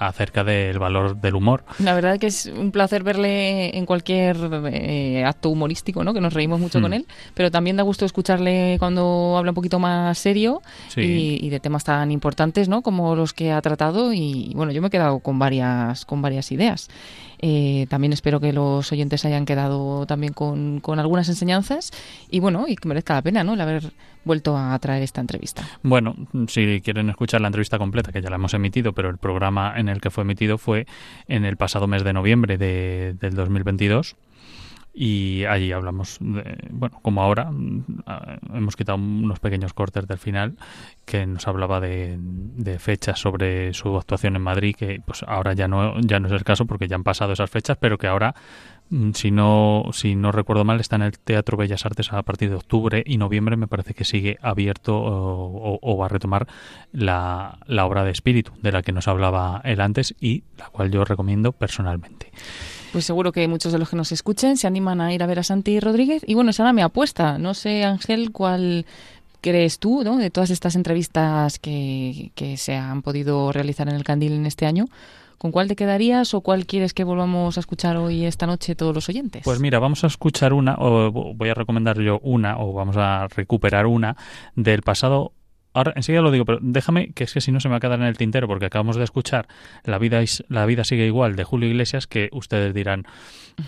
acerca 0.00 0.44
del 0.44 0.78
valor 0.78 1.20
del 1.20 1.34
humor. 1.34 1.62
La 1.78 1.94
verdad 1.94 2.18
que 2.18 2.26
es 2.26 2.46
un 2.46 2.72
placer 2.72 3.02
verle 3.02 3.76
en 3.76 3.84
cualquier 3.84 4.36
eh, 4.72 5.24
acto 5.26 5.50
humorístico, 5.50 6.02
¿no? 6.02 6.14
Que 6.14 6.22
nos 6.22 6.32
reímos 6.32 6.58
mucho 6.58 6.80
con 6.80 6.92
hmm. 6.92 6.94
él, 6.94 7.06
pero 7.34 7.50
también 7.50 7.76
da 7.76 7.82
gusto 7.82 8.06
escucharle 8.06 8.76
cuando 8.78 9.36
habla 9.36 9.50
un 9.50 9.54
poquito 9.54 9.78
más 9.78 10.18
serio 10.18 10.62
y, 10.96 11.50
de 11.50 11.60
temas 11.60 11.84
tan 11.84 12.10
importantes, 12.10 12.68
¿no? 12.68 12.80
Como 12.80 13.14
los 13.14 13.34
que 13.34 13.52
ha 13.52 13.60
tratado 13.60 14.14
y 14.14 14.52
bueno, 14.54 14.72
yo 14.72 14.80
me 14.80 14.88
he 14.88 14.90
quedado 14.90 15.18
con 15.18 15.38
varias 15.38 16.06
con 16.06 16.22
varias 16.22 16.50
ideas. 16.50 16.88
Eh, 17.42 17.86
también 17.88 18.12
espero 18.12 18.40
que 18.40 18.52
los 18.52 18.92
oyentes 18.92 19.24
hayan 19.24 19.46
quedado 19.46 20.06
también 20.06 20.32
con, 20.32 20.80
con, 20.80 20.98
algunas 20.98 21.28
enseñanzas 21.28 21.90
y 22.30 22.40
bueno, 22.40 22.66
y 22.68 22.76
que 22.76 22.86
merezca 22.86 23.14
la 23.14 23.22
pena, 23.22 23.44
¿no? 23.44 23.54
El 23.54 23.60
haber 23.62 23.92
vuelto 24.24 24.56
a 24.56 24.78
traer 24.78 25.02
esta 25.02 25.20
entrevista. 25.20 25.66
Bueno, 25.82 26.14
si 26.48 26.80
quieren 26.82 27.08
escuchar 27.08 27.40
la 27.40 27.48
entrevista 27.48 27.78
completa, 27.78 28.12
que 28.12 28.20
ya 28.20 28.28
la 28.28 28.36
hemos 28.36 28.52
emitido, 28.52 28.92
pero 28.92 29.08
el 29.08 29.16
programa 29.16 29.72
en 29.76 29.88
el 29.88 30.00
que 30.00 30.10
fue 30.10 30.22
emitido 30.22 30.58
fue 30.58 30.86
en 31.28 31.44
el 31.44 31.56
pasado 31.56 31.86
mes 31.86 32.04
de 32.04 32.12
noviembre 32.12 32.58
de, 32.58 33.14
del 33.18 33.34
2022 33.34 34.16
y 34.92 35.44
allí 35.44 35.70
hablamos, 35.72 36.18
de, 36.20 36.68
bueno, 36.70 36.98
como 37.02 37.22
ahora, 37.22 37.50
mm, 37.50 37.84
hemos 38.54 38.76
quitado 38.76 38.98
unos 38.98 39.38
pequeños 39.38 39.72
cortes 39.72 40.06
del 40.06 40.18
final 40.18 40.56
que 41.04 41.26
nos 41.26 41.46
hablaba 41.46 41.80
de, 41.80 42.18
fechas 42.78 43.18
sobre 43.18 43.72
su 43.74 43.96
actuación 43.96 44.36
en 44.36 44.42
Madrid, 44.42 44.74
que 44.76 45.00
pues 45.04 45.22
ahora 45.26 45.52
ya 45.52 45.68
no, 45.68 46.00
ya 46.00 46.18
no 46.18 46.26
es 46.28 46.32
el 46.32 46.44
caso 46.44 46.66
porque 46.66 46.88
ya 46.88 46.96
han 46.96 47.04
pasado 47.04 47.32
esas 47.32 47.50
fechas, 47.50 47.76
pero 47.78 47.98
que 47.98 48.08
ahora, 48.08 48.34
mm, 48.90 49.12
si 49.12 49.30
no, 49.30 49.84
si 49.92 50.16
no 50.16 50.32
recuerdo 50.32 50.64
mal, 50.64 50.80
está 50.80 50.96
en 50.96 51.02
el 51.02 51.18
Teatro 51.18 51.56
Bellas 51.56 51.86
Artes 51.86 52.12
a 52.12 52.22
partir 52.22 52.50
de 52.50 52.56
octubre 52.56 53.02
y 53.06 53.16
noviembre 53.16 53.56
me 53.56 53.68
parece 53.68 53.94
que 53.94 54.04
sigue 54.04 54.38
abierto 54.42 54.96
o, 54.96 55.78
o 55.80 55.96
va 55.96 56.06
a 56.06 56.08
retomar 56.08 56.48
la, 56.92 57.58
la 57.66 57.86
obra 57.86 58.04
de 58.04 58.10
espíritu 58.10 58.52
de 58.60 58.72
la 58.72 58.82
que 58.82 58.92
nos 58.92 59.08
hablaba 59.08 59.60
él 59.64 59.80
antes 59.80 60.14
y 60.20 60.44
la 60.58 60.66
cual 60.70 60.90
yo 60.90 61.04
recomiendo 61.04 61.52
personalmente. 61.52 62.30
Pues 62.92 63.04
seguro 63.04 63.32
que 63.32 63.46
muchos 63.48 63.72
de 63.72 63.78
los 63.78 63.88
que 63.88 63.96
nos 63.96 64.12
escuchen 64.12 64.56
se 64.56 64.66
animan 64.66 65.00
a 65.00 65.12
ir 65.14 65.22
a 65.22 65.26
ver 65.26 65.38
a 65.38 65.42
Santi 65.42 65.78
Rodríguez. 65.80 66.22
Y 66.26 66.34
bueno, 66.34 66.50
esa 66.50 66.64
era 66.64 66.72
mi 66.72 66.82
apuesta. 66.82 67.38
No 67.38 67.54
sé, 67.54 67.84
Ángel, 67.84 68.32
cuál 68.32 68.86
crees 69.40 69.78
tú 69.78 70.02
¿no? 70.04 70.16
de 70.16 70.30
todas 70.30 70.50
estas 70.50 70.74
entrevistas 70.76 71.58
que, 71.58 72.32
que 72.34 72.56
se 72.56 72.74
han 72.74 73.02
podido 73.02 73.52
realizar 73.52 73.88
en 73.88 73.94
el 73.94 74.04
Candil 74.04 74.32
en 74.32 74.46
este 74.46 74.66
año. 74.66 74.86
¿Con 75.38 75.52
cuál 75.52 75.68
te 75.68 75.76
quedarías 75.76 76.34
o 76.34 76.42
cuál 76.42 76.66
quieres 76.66 76.92
que 76.92 77.02
volvamos 77.02 77.56
a 77.56 77.60
escuchar 77.60 77.96
hoy 77.96 78.26
esta 78.26 78.46
noche 78.46 78.74
todos 78.74 78.94
los 78.94 79.08
oyentes? 79.08 79.40
Pues 79.42 79.58
mira, 79.58 79.78
vamos 79.78 80.04
a 80.04 80.08
escuchar 80.08 80.52
una, 80.52 80.74
o 80.78 81.10
voy 81.10 81.48
a 81.48 81.54
recomendar 81.54 81.98
yo 81.98 82.18
una, 82.22 82.58
o 82.58 82.74
vamos 82.74 82.98
a 82.98 83.26
recuperar 83.28 83.86
una 83.86 84.18
del 84.54 84.82
pasado 84.82 85.32
ahora 85.72 85.92
enseguida 85.96 86.22
lo 86.22 86.30
digo, 86.30 86.44
pero 86.44 86.58
déjame 86.60 87.12
que 87.12 87.24
es 87.24 87.32
que 87.32 87.40
si 87.40 87.52
no 87.52 87.60
se 87.60 87.68
me 87.68 87.72
va 87.72 87.76
a 87.78 87.80
quedar 87.80 87.98
en 88.00 88.06
el 88.06 88.16
tintero 88.16 88.48
porque 88.48 88.66
acabamos 88.66 88.96
de 88.96 89.04
escuchar 89.04 89.46
La 89.84 89.98
vida 89.98 90.20
la 90.48 90.66
vida 90.66 90.84
sigue 90.84 91.06
igual 91.06 91.36
de 91.36 91.44
Julio 91.44 91.68
Iglesias 91.68 92.06
que 92.06 92.28
ustedes 92.32 92.74
dirán 92.74 93.06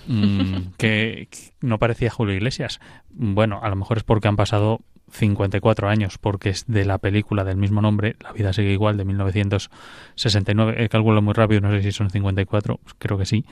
mm, 0.07 0.73
que, 0.79 1.29
no 1.61 1.79
parecía 1.79 2.11
Julio 2.11 2.35
Iglesias. 2.35 2.81
Bueno, 3.11 3.61
a 3.63 3.69
lo 3.69 3.77
mejor 3.77 3.99
es 3.99 4.05
porque 4.05 4.29
han 4.29 4.37
pasado 4.37 4.81
54 5.11 5.89
años 5.89 6.19
porque 6.19 6.49
es 6.51 6.65
de 6.67 6.85
la 6.85 6.99
película 6.99 7.45
del 7.45 7.57
mismo 7.57 7.83
nombre, 7.83 8.17
La 8.21 8.33
vida 8.33 8.53
sigue 8.53 8.73
igual 8.73 8.97
de 8.97 9.05
1969. 9.05 10.75
El 10.79 10.89
cálculo 10.89 11.23
muy 11.23 11.35
rápido, 11.35 11.61
no 11.61 11.71
sé 11.71 11.83
si 11.83 11.93
son 11.93 12.11
54, 12.11 12.81
creo 12.99 13.19
que 13.19 13.27
sí 13.27 13.45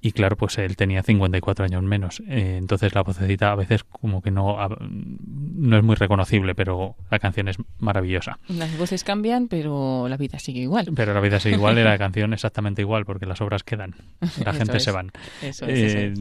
y 0.00 0.12
claro, 0.12 0.36
pues 0.36 0.58
él 0.58 0.76
tenía 0.76 1.02
54 1.02 1.64
años 1.64 1.82
menos. 1.82 2.22
Eh, 2.28 2.56
entonces 2.56 2.94
la 2.94 3.02
vocecita 3.02 3.50
a 3.50 3.56
veces 3.56 3.82
como 3.82 4.22
que 4.22 4.30
no, 4.30 4.56
no 4.80 5.76
es 5.76 5.82
muy 5.82 5.96
reconocible, 5.96 6.54
pero 6.54 6.94
la 7.10 7.18
canción 7.18 7.48
es 7.48 7.56
maravillosa. 7.78 8.38
Las 8.46 8.76
voces 8.78 9.02
cambian, 9.02 9.48
pero 9.48 10.06
la 10.08 10.16
vida 10.16 10.38
sigue 10.38 10.60
igual. 10.60 10.90
Pero 10.94 11.14
la 11.14 11.20
vida 11.20 11.40
sigue 11.40 11.56
igual 11.56 11.78
y 11.78 11.82
la 11.82 11.98
canción 11.98 12.32
exactamente 12.32 12.82
igual, 12.82 13.04
porque 13.06 13.26
las 13.26 13.40
obras 13.40 13.64
quedan. 13.64 13.96
La 14.44 14.52
gente 14.52 14.78
se 14.78 14.92
van. 14.92 15.10
Eh, 15.42 16.14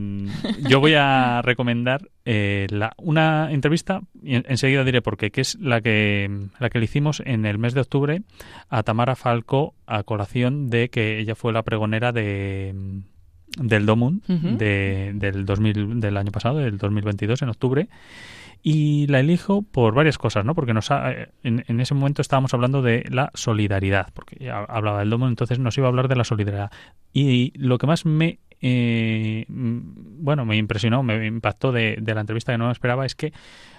yo 0.67 0.79
voy 0.79 0.95
a 0.95 1.43
recomendar 1.43 2.09
eh, 2.25 2.65
la, 2.71 2.93
una 2.97 3.51
entrevista, 3.51 4.01
y 4.23 4.35
enseguida 4.35 4.83
diré 4.83 5.03
por 5.03 5.17
qué, 5.17 5.29
que 5.29 5.41
es 5.41 5.55
la 5.59 5.81
que, 5.81 6.47
la 6.59 6.69
que 6.71 6.79
le 6.79 6.85
hicimos 6.85 7.21
en 7.25 7.45
el 7.45 7.59
mes 7.59 7.75
de 7.75 7.81
octubre 7.81 8.21
a 8.69 8.81
Tamara 8.81 9.15
Falco 9.15 9.75
a 9.85 10.01
colación 10.03 10.69
de 10.69 10.89
que 10.89 11.19
ella 11.19 11.35
fue 11.35 11.53
la 11.53 11.63
pregonera 11.63 12.11
de 12.11 13.03
del 13.57 13.85
Domun 13.85 14.21
de, 14.27 15.11
del, 15.15 15.45
2000, 15.45 15.99
del 15.99 16.17
año 16.17 16.31
pasado, 16.31 16.59
del 16.59 16.77
2022, 16.77 17.41
en 17.41 17.49
octubre. 17.49 17.89
Y 18.63 19.07
la 19.07 19.19
elijo 19.19 19.61
por 19.61 19.93
varias 19.93 20.17
cosas, 20.17 20.43
¿no? 20.43 20.55
Porque 20.55 20.73
nos 20.73 20.89
en, 20.91 21.63
en, 21.67 21.79
ese 21.79 21.93
momento 21.93 22.21
estábamos 22.21 22.53
hablando 22.53 22.81
de 22.81 23.05
la 23.09 23.31
solidaridad, 23.33 24.07
porque 24.13 24.37
ya 24.43 24.57
hablaba 24.63 24.99
del 24.99 25.09
Domun, 25.09 25.29
entonces 25.29 25.59
nos 25.59 25.77
iba 25.77 25.87
a 25.87 25.89
hablar 25.89 26.07
de 26.07 26.15
la 26.15 26.23
solidaridad. 26.23 26.71
Y 27.13 27.53
lo 27.57 27.77
que 27.77 27.87
más 27.87 28.05
me 28.05 28.39
eh, 28.59 29.45
bueno, 29.47 30.45
me 30.45 30.57
impresionó, 30.57 31.03
me 31.03 31.27
impactó 31.27 31.71
de, 31.71 31.97
de, 32.01 32.15
la 32.15 32.21
entrevista 32.21 32.51
que 32.51 32.57
no 32.57 32.65
me 32.65 32.71
esperaba 32.71 33.05
es 33.05 33.13
que 33.13 33.31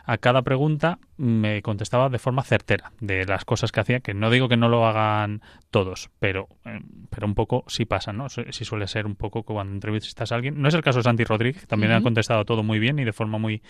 a 0.09 0.17
cada 0.17 0.41
pregunta 0.41 0.99
me 1.19 1.61
contestaba 1.61 2.09
de 2.09 2.19
forma 2.19 2.43
certera 2.43 2.93
de 2.99 3.27
las 3.27 3.45
cosas 3.45 3.73
que 3.73 3.81
hacía, 3.81 4.01
que 4.01 4.15
no 4.15 4.31
digo 4.31 4.49
que 4.49 4.57
no 4.57 4.71
lo 4.71 4.87
hagan 4.87 5.43
todos, 5.71 6.09
pero, 6.19 6.49
eh, 6.65 6.81
pero 7.11 7.27
un 7.27 7.35
poco 7.35 7.65
sí 7.67 7.85
pasa, 7.85 8.15
¿no? 8.15 8.29
Si 8.31 8.65
suele 8.65 8.87
ser 8.87 9.05
un 9.05 9.17
poco 9.17 9.43
cuando 9.43 9.75
entrevistas 9.75 10.33
a 10.33 10.37
alguien. 10.37 10.63
No 10.63 10.69
es 10.69 10.75
el 10.75 10.83
caso 10.83 11.01
de 11.01 11.03
Santi 11.03 11.25
Rodríguez, 11.25 11.61
que 11.61 11.67
también 11.67 11.93
ha 11.93 12.01
contestado 12.01 12.47
todo 12.47 12.63
muy 12.63 12.79
bien 12.79 12.99
y 12.99 13.05
de 13.05 13.13
forma 13.13 13.37
muy... 13.37 13.61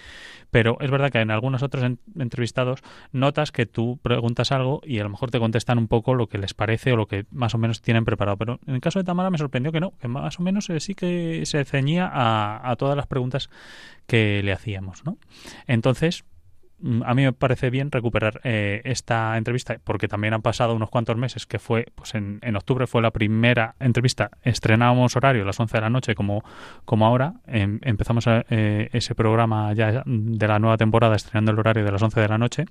Pero 0.52 0.78
es 0.80 0.92
verdad 0.92 1.10
que 1.10 1.18
en 1.18 1.32
algunos 1.32 1.64
otros 1.64 1.82
entrevistados 2.16 2.82
notas 3.10 3.50
que 3.50 3.66
tú 3.66 3.98
preguntas 4.00 4.52
algo 4.52 4.80
y 4.84 5.00
a 5.00 5.02
lo 5.02 5.10
mejor 5.10 5.32
te 5.32 5.40
contestan 5.40 5.78
un 5.78 5.88
poco 5.88 6.14
lo 6.14 6.28
que 6.28 6.38
les 6.38 6.54
parece 6.54 6.92
o 6.92 6.96
lo 6.96 7.06
que 7.06 7.26
más 7.32 7.56
o 7.56 7.58
menos 7.58 7.82
tienen 7.82 8.04
preparado. 8.04 8.36
Pero 8.36 8.60
en 8.64 8.76
el 8.76 8.80
caso 8.80 9.00
de 9.00 9.04
Tamara 9.04 9.30
me 9.30 9.38
sorprendió 9.38 9.72
que 9.72 9.80
no, 9.80 9.92
que 9.98 10.06
más 10.06 10.38
o 10.38 10.44
menos 10.44 10.70
eh, 10.70 10.78
sí 10.78 10.94
que 10.94 11.44
se 11.46 11.64
ceñía 11.64 12.08
a, 12.12 12.70
a 12.70 12.76
todas 12.76 12.96
las 12.96 13.08
preguntas 13.08 13.50
que 14.06 14.42
le 14.42 14.52
hacíamos, 14.52 15.04
¿no? 15.04 15.18
Entonces, 15.66 16.24
a 17.04 17.14
mí 17.14 17.24
me 17.24 17.32
parece 17.32 17.70
bien 17.70 17.90
recuperar 17.90 18.40
eh, 18.44 18.82
esta 18.84 19.36
entrevista 19.36 19.78
porque 19.82 20.06
también 20.06 20.34
han 20.34 20.42
pasado 20.42 20.74
unos 20.74 20.90
cuantos 20.90 21.16
meses 21.16 21.46
que 21.46 21.58
fue 21.58 21.86
pues 21.94 22.14
en, 22.14 22.38
en 22.42 22.56
octubre 22.56 22.86
fue 22.86 23.02
la 23.02 23.10
primera 23.10 23.74
entrevista. 23.80 24.30
Estrenábamos 24.42 25.16
horario 25.16 25.42
a 25.42 25.46
las 25.46 25.58
11 25.58 25.76
de 25.76 25.80
la 25.80 25.90
noche 25.90 26.14
como, 26.14 26.44
como 26.84 27.06
ahora. 27.06 27.34
Em, 27.46 27.80
empezamos 27.82 28.24
eh, 28.28 28.88
ese 28.92 29.14
programa 29.14 29.72
ya 29.72 30.02
de 30.06 30.48
la 30.48 30.58
nueva 30.58 30.76
temporada 30.76 31.16
estrenando 31.16 31.52
el 31.52 31.58
horario 31.58 31.84
de 31.84 31.92
las 31.92 32.02
11 32.02 32.20
de 32.20 32.28
la 32.28 32.38
noche 32.38 32.64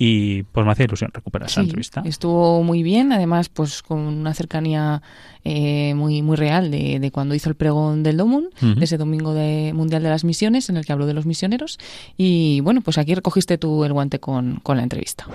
y 0.00 0.44
pues 0.44 0.64
me 0.64 0.70
hacía 0.70 0.84
ilusión 0.84 1.10
recuperar 1.12 1.48
esa 1.48 1.60
entrevista. 1.60 2.02
Estuvo 2.04 2.62
muy 2.62 2.84
bien, 2.84 3.12
además 3.12 3.48
pues 3.48 3.82
con 3.82 3.98
una 3.98 4.32
cercanía 4.32 5.02
eh, 5.42 5.92
muy 5.94 6.22
muy 6.22 6.36
real 6.36 6.70
de, 6.70 7.00
de, 7.00 7.10
cuando 7.10 7.34
hizo 7.34 7.50
el 7.50 7.56
pregón 7.56 8.04
del 8.04 8.16
Domun, 8.16 8.48
de 8.60 8.84
ese 8.84 8.96
domingo 8.96 9.34
de 9.34 9.72
Mundial 9.74 10.04
de 10.04 10.10
las 10.10 10.22
Misiones 10.22 10.68
en 10.68 10.76
el 10.76 10.86
que 10.86 10.92
habló 10.92 11.06
de 11.06 11.14
los 11.14 11.26
misioneros 11.26 11.78
y 12.16 12.60
bueno, 12.60 12.80
pues 12.80 12.96
aquí 12.96 13.14
recogiste 13.14 13.58
tú 13.58 13.84
el 13.84 13.92
guante 13.92 14.20
con, 14.20 14.60
con 14.60 14.76
la 14.76 14.84
entrevista. 14.84 15.26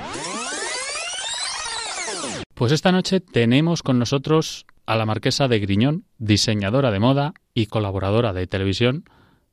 Pues 2.53 2.71
esta 2.71 2.91
noche 2.93 3.19
tenemos 3.19 3.83
con 3.83 3.99
nosotros 3.99 4.65
a 4.85 4.95
la 4.95 5.05
marquesa 5.05 5.47
de 5.49 5.59
Griñón, 5.59 6.05
diseñadora 6.19 6.91
de 6.91 6.99
moda 6.99 7.33
y 7.53 7.65
colaboradora 7.65 8.31
de 8.31 8.47
televisión, 8.47 9.03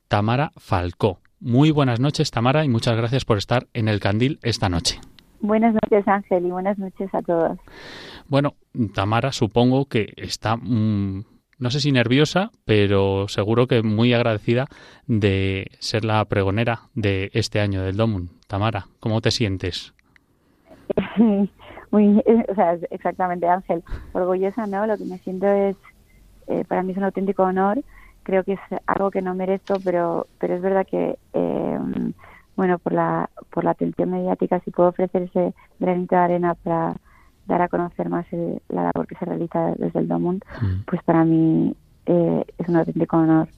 Tamara 0.06 0.52
Falcó. 0.56 1.20
Muy 1.40 1.70
buenas 1.70 2.00
noches, 2.00 2.30
Tamara, 2.30 2.66
y 2.66 2.68
muchas 2.68 2.96
gracias 2.98 3.24
por 3.24 3.38
estar 3.38 3.66
en 3.72 3.88
el 3.88 3.98
Candil 3.98 4.38
esta 4.42 4.68
noche. 4.68 5.00
Buenas 5.40 5.72
noches, 5.72 6.06
Ángel, 6.06 6.44
y 6.44 6.50
buenas 6.50 6.78
noches 6.78 7.08
a 7.14 7.22
todos. 7.22 7.58
Bueno, 8.28 8.56
Tamara, 8.94 9.32
supongo 9.32 9.86
que 9.86 10.12
está, 10.18 10.56
mm, 10.56 11.24
no 11.58 11.70
sé 11.70 11.80
si 11.80 11.92
nerviosa, 11.92 12.50
pero 12.66 13.26
seguro 13.28 13.66
que 13.66 13.82
muy 13.82 14.12
agradecida 14.12 14.66
de 15.06 15.70
ser 15.78 16.04
la 16.04 16.22
pregonera 16.26 16.80
de 16.94 17.30
este 17.32 17.60
año 17.60 17.82
del 17.82 17.96
Domun. 17.96 18.28
Tamara, 18.46 18.88
¿cómo 19.00 19.22
te 19.22 19.30
sientes? 19.30 19.94
muy, 21.90 22.22
o 22.48 22.54
sea, 22.54 22.76
exactamente, 22.90 23.48
Ángel. 23.48 23.82
Orgullosa, 24.12 24.66
¿no? 24.66 24.86
Lo 24.86 24.98
que 24.98 25.06
me 25.06 25.16
siento 25.16 25.46
es, 25.46 25.76
eh, 26.48 26.64
para 26.68 26.82
mí 26.82 26.92
es 26.92 26.98
un 26.98 27.04
auténtico 27.04 27.44
honor 27.44 27.82
creo 28.30 28.44
que 28.44 28.52
es 28.52 28.60
algo 28.86 29.10
que 29.10 29.22
no 29.22 29.34
merezco, 29.34 29.74
pero, 29.82 30.28
pero 30.38 30.54
es 30.54 30.62
verdad 30.62 30.86
que, 30.86 31.18
eh, 31.32 31.78
bueno, 32.54 32.78
por 32.78 32.92
la, 32.92 33.28
por 33.52 33.64
la 33.64 33.72
atención 33.72 34.10
mediática, 34.10 34.60
si 34.60 34.70
puedo 34.70 34.90
ofrecer 34.90 35.22
ese 35.22 35.52
granito 35.80 36.14
de 36.14 36.22
arena 36.22 36.54
para 36.54 36.94
dar 37.48 37.62
a 37.62 37.68
conocer 37.68 38.08
más 38.08 38.24
la 38.68 38.84
labor 38.84 39.08
que 39.08 39.16
se 39.16 39.24
realiza 39.24 39.74
desde 39.76 39.98
el 39.98 40.06
Domund, 40.06 40.44
mm. 40.62 40.84
pues 40.86 41.02
para 41.02 41.24
mí 41.24 41.74
eh, 42.06 42.44
es 42.56 42.68
un 42.68 42.76
auténtico 42.76 43.16
honor. 43.16 43.48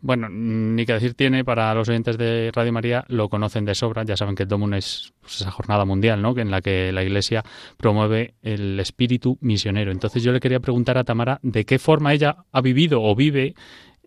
Bueno, 0.00 0.28
ni 0.28 0.86
que 0.86 0.94
decir 0.94 1.14
tiene 1.14 1.44
para 1.44 1.74
los 1.74 1.88
oyentes 1.88 2.18
de 2.18 2.50
Radio 2.54 2.72
María, 2.72 3.04
lo 3.08 3.28
conocen 3.28 3.64
de 3.64 3.74
sobra, 3.74 4.04
ya 4.04 4.16
saben 4.16 4.34
que 4.34 4.44
el 4.44 4.48
Domun 4.48 4.74
es 4.74 5.12
pues, 5.20 5.40
esa 5.40 5.50
jornada 5.50 5.84
mundial, 5.84 6.22
¿no? 6.22 6.36
En 6.38 6.50
la 6.50 6.60
que 6.60 6.92
la 6.92 7.02
Iglesia 7.02 7.42
promueve 7.76 8.34
el 8.42 8.78
espíritu 8.80 9.38
misionero. 9.40 9.92
Entonces 9.92 10.22
yo 10.22 10.32
le 10.32 10.40
quería 10.40 10.60
preguntar 10.60 10.98
a 10.98 11.04
Tamara 11.04 11.38
de 11.42 11.64
qué 11.64 11.78
forma 11.78 12.12
ella 12.12 12.36
ha 12.52 12.60
vivido 12.60 13.02
o 13.02 13.14
vive 13.14 13.54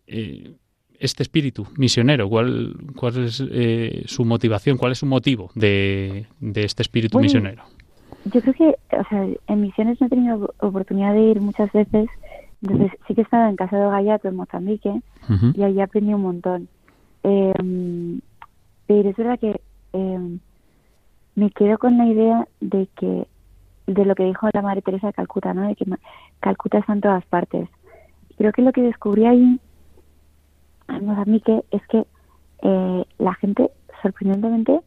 eh, 0.08 0.56
este 1.00 1.24
espíritu 1.24 1.65
misionero? 1.78 2.30
¿Cuál, 2.30 2.76
cuál 2.95 3.26
es 3.26 3.43
eh, 3.52 4.04
su 4.06 4.26
motivación? 4.26 4.78
¿Cuál 4.78 4.91
es 4.91 5.00
su 5.00 5.06
motivo 5.06 5.50
de, 5.56 6.28
este 6.41 6.84
espíritu 6.84 7.19
misionero? 7.19 7.63
Yo 8.26 8.41
creo 8.41 8.54
que, 8.54 8.76
o 8.98 9.04
sea, 9.10 9.26
en 9.48 9.62
misiones 9.62 10.00
no 10.02 10.08
he 10.08 10.10
tenido 10.10 10.54
oportunidad 10.60 11.13
de 11.13 11.22
ir 11.22 11.41
muchas 11.41 11.72
veces, 11.72 12.10
entonces 12.62 12.91
sí 13.08 13.15
que 13.15 13.22
he 13.22 13.24
estado 13.24 13.50
en 13.50 13.56
Casa 13.56 13.78
de 13.78 13.89
Gallato, 13.89 14.28
en 14.28 14.36
Mozambique, 14.36 15.02
y 15.54 15.63
ahí 15.63 15.80
aprendí 15.80 16.13
un 16.13 16.22
montón. 16.22 16.67
Em, 17.24 18.22
pero 18.88 19.10
es 19.10 19.15
verdad 19.15 19.39
que 19.39 19.62
em, 19.93 20.39
me 21.36 21.52
quedo 21.52 21.78
con 21.78 21.98
la 21.98 22.06
idea 22.06 22.48
de 22.60 22.88
que, 22.95 23.28
de 23.88 24.06
lo 24.06 24.15
que 24.15 24.26
dijo 24.26 24.48
la 24.54 24.62
Madre 24.62 24.82
Teresa 24.82 25.08
de 25.08 25.13
Calcuta, 25.13 25.54
¿no? 25.54 25.67
De 25.67 25.76
que 25.76 25.86
Calcuta 26.39 26.80
está 26.80 26.93
en 26.93 27.02
todas 27.02 27.26
partes. 27.26 27.69
Creo 28.38 28.52
que 28.52 28.62
lo 28.62 28.72
que 28.72 28.82
descubrí 28.82 29.26
ahí 29.26 29.60
Mozambique 31.02 31.63
es 31.72 31.86
que 31.88 32.06
eh, 32.62 33.06
la 33.17 33.34
gente, 33.36 33.72
sorprendentemente, 34.02 34.82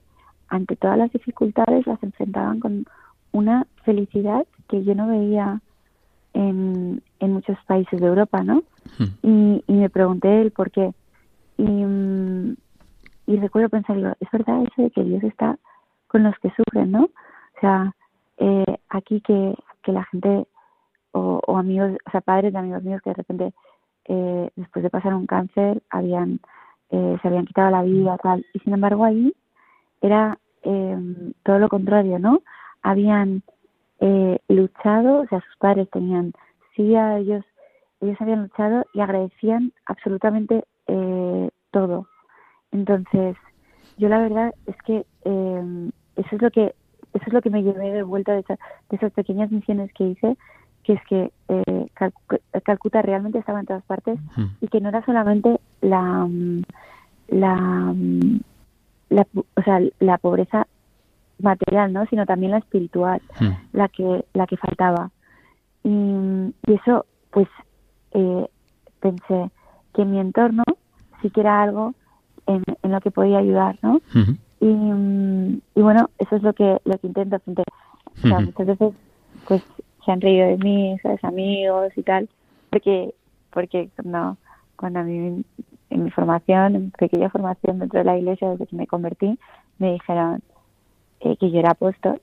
ante 0.48 0.76
todas 0.76 0.98
las 0.98 1.12
dificultades, 1.12 1.86
las 1.86 2.02
enfrentaban 2.02 2.60
con 2.60 2.86
una 3.32 3.66
felicidad 3.84 4.46
que 4.68 4.84
yo 4.84 4.94
no 4.94 5.08
veía 5.08 5.60
en, 6.34 7.02
en 7.22 7.32
muchos 7.32 7.56
países 7.66 8.00
de 8.00 8.06
Europa, 8.06 8.42
¿no? 8.42 8.62
Hmm. 8.98 9.60
Y, 9.66 9.72
me 9.72 9.90
pregunté 9.90 10.40
el 10.40 10.50
por 10.50 10.70
qué. 10.70 10.92
Y, 11.56 11.62
mm, 11.62 12.56
y 13.26 13.36
recuerdo 13.36 13.68
pensar, 13.68 13.96
digo, 13.96 14.12
es 14.20 14.30
verdad 14.30 14.62
eso 14.62 14.82
de 14.82 14.90
que 14.90 15.04
Dios 15.04 15.22
está 15.22 15.58
con 16.08 16.22
los 16.24 16.34
que 16.40 16.50
sufren, 16.50 16.90
¿no? 16.90 17.04
O 17.04 17.60
sea, 17.60 17.94
eh, 18.38 18.76
aquí 18.90 19.20
que, 19.20 19.54
que 19.82 19.92
la 19.92 20.04
gente, 20.04 20.46
o, 21.12 21.40
o 21.46 21.58
amigos, 21.58 21.92
o 22.06 22.10
sea, 22.10 22.20
padres 22.20 22.52
de 22.52 22.58
amigos 22.58 22.82
míos 22.82 23.00
que 23.02 23.10
de 23.10 23.14
repente 23.14 23.52
eh, 24.06 24.50
después 24.56 24.82
de 24.82 24.90
pasar 24.90 25.14
un 25.14 25.26
cáncer 25.26 25.82
habían 25.90 26.40
eh, 26.90 27.16
se 27.22 27.28
habían 27.28 27.46
quitado 27.46 27.70
la 27.70 27.82
vida 27.82 28.18
tal 28.18 28.44
y 28.52 28.58
sin 28.60 28.74
embargo 28.74 29.04
ahí 29.04 29.32
era 30.00 30.38
eh, 30.62 30.98
todo 31.44 31.58
lo 31.58 31.68
contrario 31.68 32.18
no 32.18 32.40
habían 32.82 33.42
eh, 34.00 34.38
luchado 34.48 35.20
o 35.20 35.26
sea 35.26 35.40
sus 35.40 35.56
padres 35.58 35.88
tenían 35.90 36.32
sí 36.76 36.94
a 36.94 37.18
ellos 37.18 37.44
ellos 38.00 38.20
habían 38.20 38.42
luchado 38.42 38.84
y 38.94 39.00
agradecían 39.00 39.72
absolutamente 39.86 40.64
eh, 40.86 41.50
todo 41.70 42.08
entonces 42.70 43.36
yo 43.98 44.08
la 44.08 44.18
verdad 44.18 44.54
es 44.66 44.76
que 44.84 45.06
eh, 45.24 45.90
eso 46.16 46.36
es 46.36 46.42
lo 46.42 46.50
que 46.50 46.74
eso 47.14 47.24
es 47.26 47.32
lo 47.32 47.42
que 47.42 47.50
me 47.50 47.62
llevé 47.62 47.92
de 47.92 48.02
vuelta 48.02 48.32
de, 48.32 48.42
de 48.42 48.96
esas 48.96 49.12
pequeñas 49.12 49.50
misiones 49.50 49.92
que 49.92 50.04
hice 50.04 50.36
que 50.82 50.94
es 50.94 51.00
que 51.08 51.32
eh, 51.48 51.86
Calcuta 52.64 53.02
realmente 53.02 53.38
estaba 53.38 53.60
en 53.60 53.66
todas 53.66 53.84
partes 53.84 54.18
y 54.60 54.68
que 54.68 54.80
no 54.80 54.88
era 54.88 55.04
solamente 55.04 55.60
la, 55.80 56.28
la, 57.28 57.94
la, 59.08 59.26
o 59.32 59.62
sea, 59.62 59.80
la 60.00 60.18
pobreza 60.18 60.66
material, 61.38 61.92
¿no? 61.92 62.06
sino 62.06 62.26
también 62.26 62.52
la 62.52 62.58
espiritual, 62.58 63.20
la 63.72 63.88
que 63.88 64.24
la 64.34 64.46
que 64.46 64.56
faltaba. 64.56 65.10
Y, 65.84 65.88
y 66.66 66.74
eso, 66.74 67.06
pues, 67.30 67.48
eh, 68.12 68.46
pensé 69.00 69.50
que 69.94 70.04
mi 70.04 70.18
entorno 70.18 70.62
sí 71.20 71.30
que 71.30 71.40
era 71.40 71.62
algo 71.62 71.94
en, 72.46 72.62
en 72.82 72.92
lo 72.92 73.00
que 73.00 73.10
podía 73.10 73.38
ayudar, 73.38 73.78
¿no? 73.82 74.00
y, 74.60 75.60
y, 75.74 75.82
bueno, 75.82 76.10
eso 76.18 76.36
es 76.36 76.42
lo 76.42 76.52
que 76.52 76.78
lo 76.84 76.98
que 76.98 77.06
intento 77.06 77.38
frente. 77.40 77.62
O 78.06 78.28
sea, 78.28 78.40
muchas 78.40 78.66
veces, 78.66 78.94
pues 79.48 79.62
se 80.04 80.12
han 80.12 80.20
reído 80.20 80.46
de 80.46 80.58
mí, 80.58 80.96
¿sabes? 81.02 81.22
amigos 81.24 81.92
y 81.96 82.02
tal, 82.02 82.28
porque 82.70 83.14
porque 83.52 83.90
cuando, 83.96 84.36
cuando 84.76 85.00
a 85.00 85.02
mí 85.02 85.44
en 85.90 86.04
mi 86.04 86.10
formación, 86.10 86.74
en 86.74 86.90
pequeña 86.90 87.30
formación 87.30 87.78
dentro 87.78 87.98
de 87.98 88.04
la 88.04 88.18
iglesia 88.18 88.50
desde 88.50 88.66
que 88.66 88.76
me 88.76 88.86
convertí, 88.86 89.38
me 89.78 89.92
dijeron 89.92 90.42
eh, 91.20 91.36
que 91.36 91.50
yo 91.50 91.58
era 91.58 91.72
apóstol, 91.72 92.20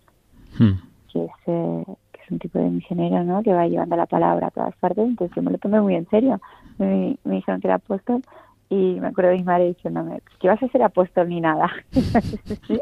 hmm. 0.57 0.71
que, 1.13 1.25
es, 1.25 1.31
eh, 1.47 1.84
es 2.30 2.32
un 2.32 2.39
tipo 2.39 2.59
de 2.59 2.69
misionero, 2.69 3.23
¿no? 3.23 3.41
Que 3.41 3.53
va 3.53 3.67
llevando 3.67 3.95
la 3.95 4.05
palabra 4.05 4.47
a 4.47 4.51
todas 4.51 4.75
partes, 4.77 5.03
entonces 5.05 5.36
yo 5.36 5.41
me 5.41 5.51
lo 5.51 5.57
tomé 5.57 5.82
muy 5.82 5.95
en 5.95 6.07
serio. 6.09 6.39
Me, 6.77 7.17
me 7.23 7.36
dijeron 7.36 7.59
que 7.59 7.67
era 7.67 7.75
apóstol 7.75 8.21
y 8.69 8.99
me 8.99 9.07
acuerdo 9.07 9.32
de 9.32 9.38
mi 9.38 9.43
madre 9.43 9.69
diciéndome, 9.69 10.21
que 10.39 10.47
vas 10.47 10.61
a 10.61 10.67
ser 10.67 10.84
apóstol 10.84 11.30
ni 11.30 11.41
nada. 11.41 11.69
sí, 11.91 12.80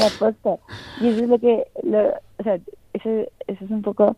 apóstol. 0.16 0.58
Y 1.00 1.08
eso 1.08 1.24
es 1.24 1.28
lo 1.28 1.38
que, 1.38 1.66
lo, 1.82 2.08
o 2.38 2.42
sea, 2.42 2.58
ese, 2.94 3.30
esa 3.46 3.64
es 3.64 3.70
un 3.70 3.82
poco 3.82 4.16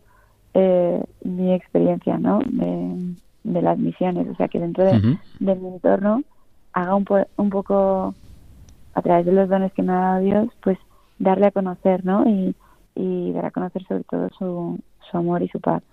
eh, 0.53 1.03
mi 1.23 1.53
experiencia, 1.53 2.17
¿no? 2.17 2.39
De, 2.45 3.15
de 3.43 3.61
las 3.61 3.77
misiones, 3.77 4.27
o 4.29 4.35
sea, 4.35 4.47
que 4.47 4.59
dentro 4.59 4.85
de, 4.85 5.17
de 5.39 5.55
mi 5.55 5.67
entorno 5.67 6.23
haga 6.73 6.95
un, 6.95 7.05
un 7.35 7.49
poco, 7.49 8.15
a 8.93 9.01
través 9.01 9.25
de 9.25 9.33
los 9.33 9.49
dones 9.49 9.73
que 9.73 9.83
me 9.83 9.91
ha 9.91 9.99
dado 9.99 10.19
Dios, 10.21 10.47
pues 10.63 10.77
darle 11.19 11.47
a 11.47 11.51
conocer, 11.51 12.05
¿no? 12.05 12.25
Y, 12.27 12.55
y 12.95 13.31
dar 13.31 13.45
a 13.45 13.51
conocer 13.51 13.85
sobre 13.87 14.03
todo 14.05 14.29
su, 14.37 14.79
su 15.09 15.17
amor 15.17 15.43
y 15.43 15.47
su 15.49 15.59
paz. 15.59 15.83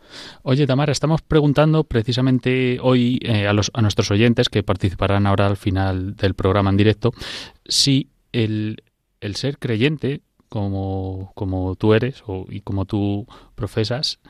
Oye, 0.42 0.66
Tamara, 0.66 0.92
estamos 0.92 1.22
preguntando 1.22 1.84
precisamente 1.84 2.78
hoy 2.80 3.18
eh, 3.22 3.46
a, 3.46 3.52
los, 3.52 3.70
a 3.74 3.82
nuestros 3.82 4.10
oyentes 4.10 4.48
que 4.48 4.62
participarán 4.62 5.26
ahora 5.26 5.46
al 5.46 5.56
final 5.56 6.16
del 6.16 6.34
programa 6.34 6.70
en 6.70 6.76
directo 6.76 7.12
si 7.66 8.10
el, 8.32 8.82
el 9.20 9.36
ser 9.36 9.58
creyente, 9.58 10.22
como, 10.48 11.32
como 11.34 11.74
tú 11.76 11.94
eres 11.94 12.22
o, 12.26 12.46
y 12.48 12.60
como 12.60 12.84
tú 12.84 13.26
profesas, 13.54 14.20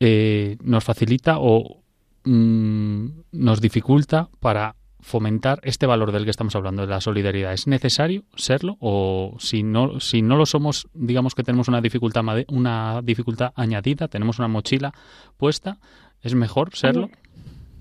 eh, 0.00 0.56
nos 0.62 0.84
facilita 0.84 1.36
o 1.38 1.82
mm, 2.24 3.06
nos 3.32 3.60
dificulta 3.60 4.28
para 4.40 4.76
fomentar 5.06 5.60
este 5.62 5.86
valor 5.86 6.10
del 6.10 6.24
que 6.24 6.30
estamos 6.30 6.56
hablando, 6.56 6.82
de 6.82 6.88
la 6.88 7.00
solidaridad. 7.00 7.52
¿Es 7.52 7.68
necesario 7.68 8.24
serlo? 8.34 8.76
O 8.80 9.36
si 9.38 9.62
no, 9.62 10.00
si 10.00 10.20
no 10.20 10.36
lo 10.36 10.46
somos, 10.46 10.88
digamos 10.94 11.36
que 11.36 11.44
tenemos 11.44 11.68
una 11.68 11.80
dificultad, 11.80 12.24
una 12.48 13.02
dificultad 13.02 13.52
añadida, 13.54 14.08
tenemos 14.08 14.40
una 14.40 14.48
mochila 14.48 14.92
puesta, 15.36 15.78
¿es 16.22 16.34
mejor 16.34 16.74
serlo? 16.74 17.08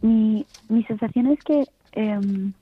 Mi, 0.03 0.45
mi 0.69 0.83
sensación 0.83 1.25
es 1.31 1.39
que, 1.43 1.63
em, 1.93 2.53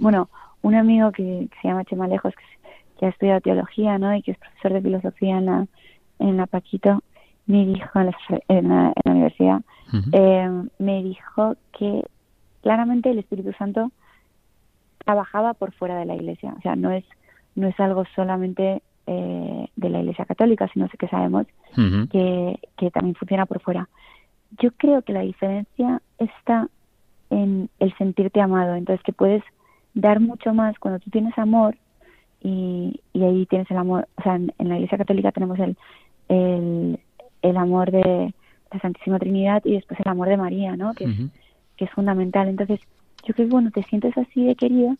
bueno, 0.00 0.28
un 0.62 0.74
amigo 0.74 1.12
que, 1.12 1.48
se 1.62 1.68
llama 1.68 1.84
Chema 1.84 2.08
Lejos, 2.08 2.34
que, 2.98 3.06
ha 3.06 3.10
estudiado 3.10 3.40
teología, 3.42 3.96
¿no? 3.96 4.12
Y 4.12 4.22
que 4.22 4.32
es 4.32 4.38
profesor 4.38 4.72
de 4.72 4.82
filosofía 4.82 5.38
en 5.38 5.46
la, 5.46 5.66
en 6.18 6.36
la 6.36 6.46
Paquito, 6.46 7.00
me 7.46 7.64
dijo 7.64 8.00
en 8.48 8.68
la, 8.68 8.92
universidad, 9.04 9.60
em, 10.10 10.68
me 10.80 11.04
dijo 11.04 11.54
que 11.78 12.02
claramente 12.62 13.10
el 13.10 13.18
Espíritu 13.18 13.52
Santo 13.52 13.90
trabajaba 15.04 15.54
por 15.54 15.72
fuera 15.72 15.98
de 15.98 16.04
la 16.04 16.14
Iglesia, 16.14 16.54
o 16.58 16.60
sea, 16.60 16.76
no 16.76 16.90
es 16.90 17.04
no 17.56 17.68
es 17.68 17.78
algo 17.80 18.04
solamente 18.14 18.82
eh, 19.06 19.66
de 19.76 19.88
la 19.88 20.00
Iglesia 20.00 20.24
Católica, 20.24 20.68
sino 20.72 20.88
que 20.88 21.08
sabemos 21.08 21.46
que, 22.10 22.58
que 22.76 22.90
también 22.90 23.16
funciona 23.16 23.46
por 23.46 23.60
fuera. 23.60 23.88
Yo 24.60 24.70
creo 24.72 25.02
que 25.02 25.12
la 25.12 25.20
diferencia 25.20 26.00
está 26.18 26.68
en 27.30 27.70
el 27.78 27.96
sentirte 27.96 28.40
amado, 28.40 28.74
entonces 28.74 29.02
que 29.04 29.12
puedes 29.12 29.42
dar 29.94 30.20
mucho 30.20 30.54
más 30.54 30.78
cuando 30.78 31.00
tú 31.00 31.10
tienes 31.10 31.36
amor 31.38 31.76
y, 32.40 33.00
y 33.12 33.22
ahí 33.24 33.46
tienes 33.46 33.70
el 33.70 33.78
amor, 33.78 34.08
o 34.16 34.22
sea, 34.22 34.36
en, 34.36 34.52
la 34.58 34.76
Iglesia 34.76 34.98
Católica 34.98 35.32
tenemos 35.32 35.58
el, 35.58 35.76
el, 36.28 37.00
el 37.42 37.56
amor 37.56 37.90
de 37.90 38.34
la 38.72 38.80
Santísima 38.80 39.18
Trinidad 39.18 39.62
y 39.64 39.72
después 39.72 39.98
el 40.00 40.08
amor 40.08 40.28
de 40.28 40.36
María, 40.36 40.76
¿no? 40.76 40.94
Que 40.94 41.06
que 41.80 41.86
es 41.86 41.90
fundamental. 41.92 42.46
Entonces, 42.46 42.78
yo 43.24 43.32
creo 43.32 43.46
que 43.46 43.52
cuando 43.52 43.70
te 43.70 43.82
sientes 43.84 44.16
así 44.18 44.44
de 44.44 44.54
querida, 44.54 44.96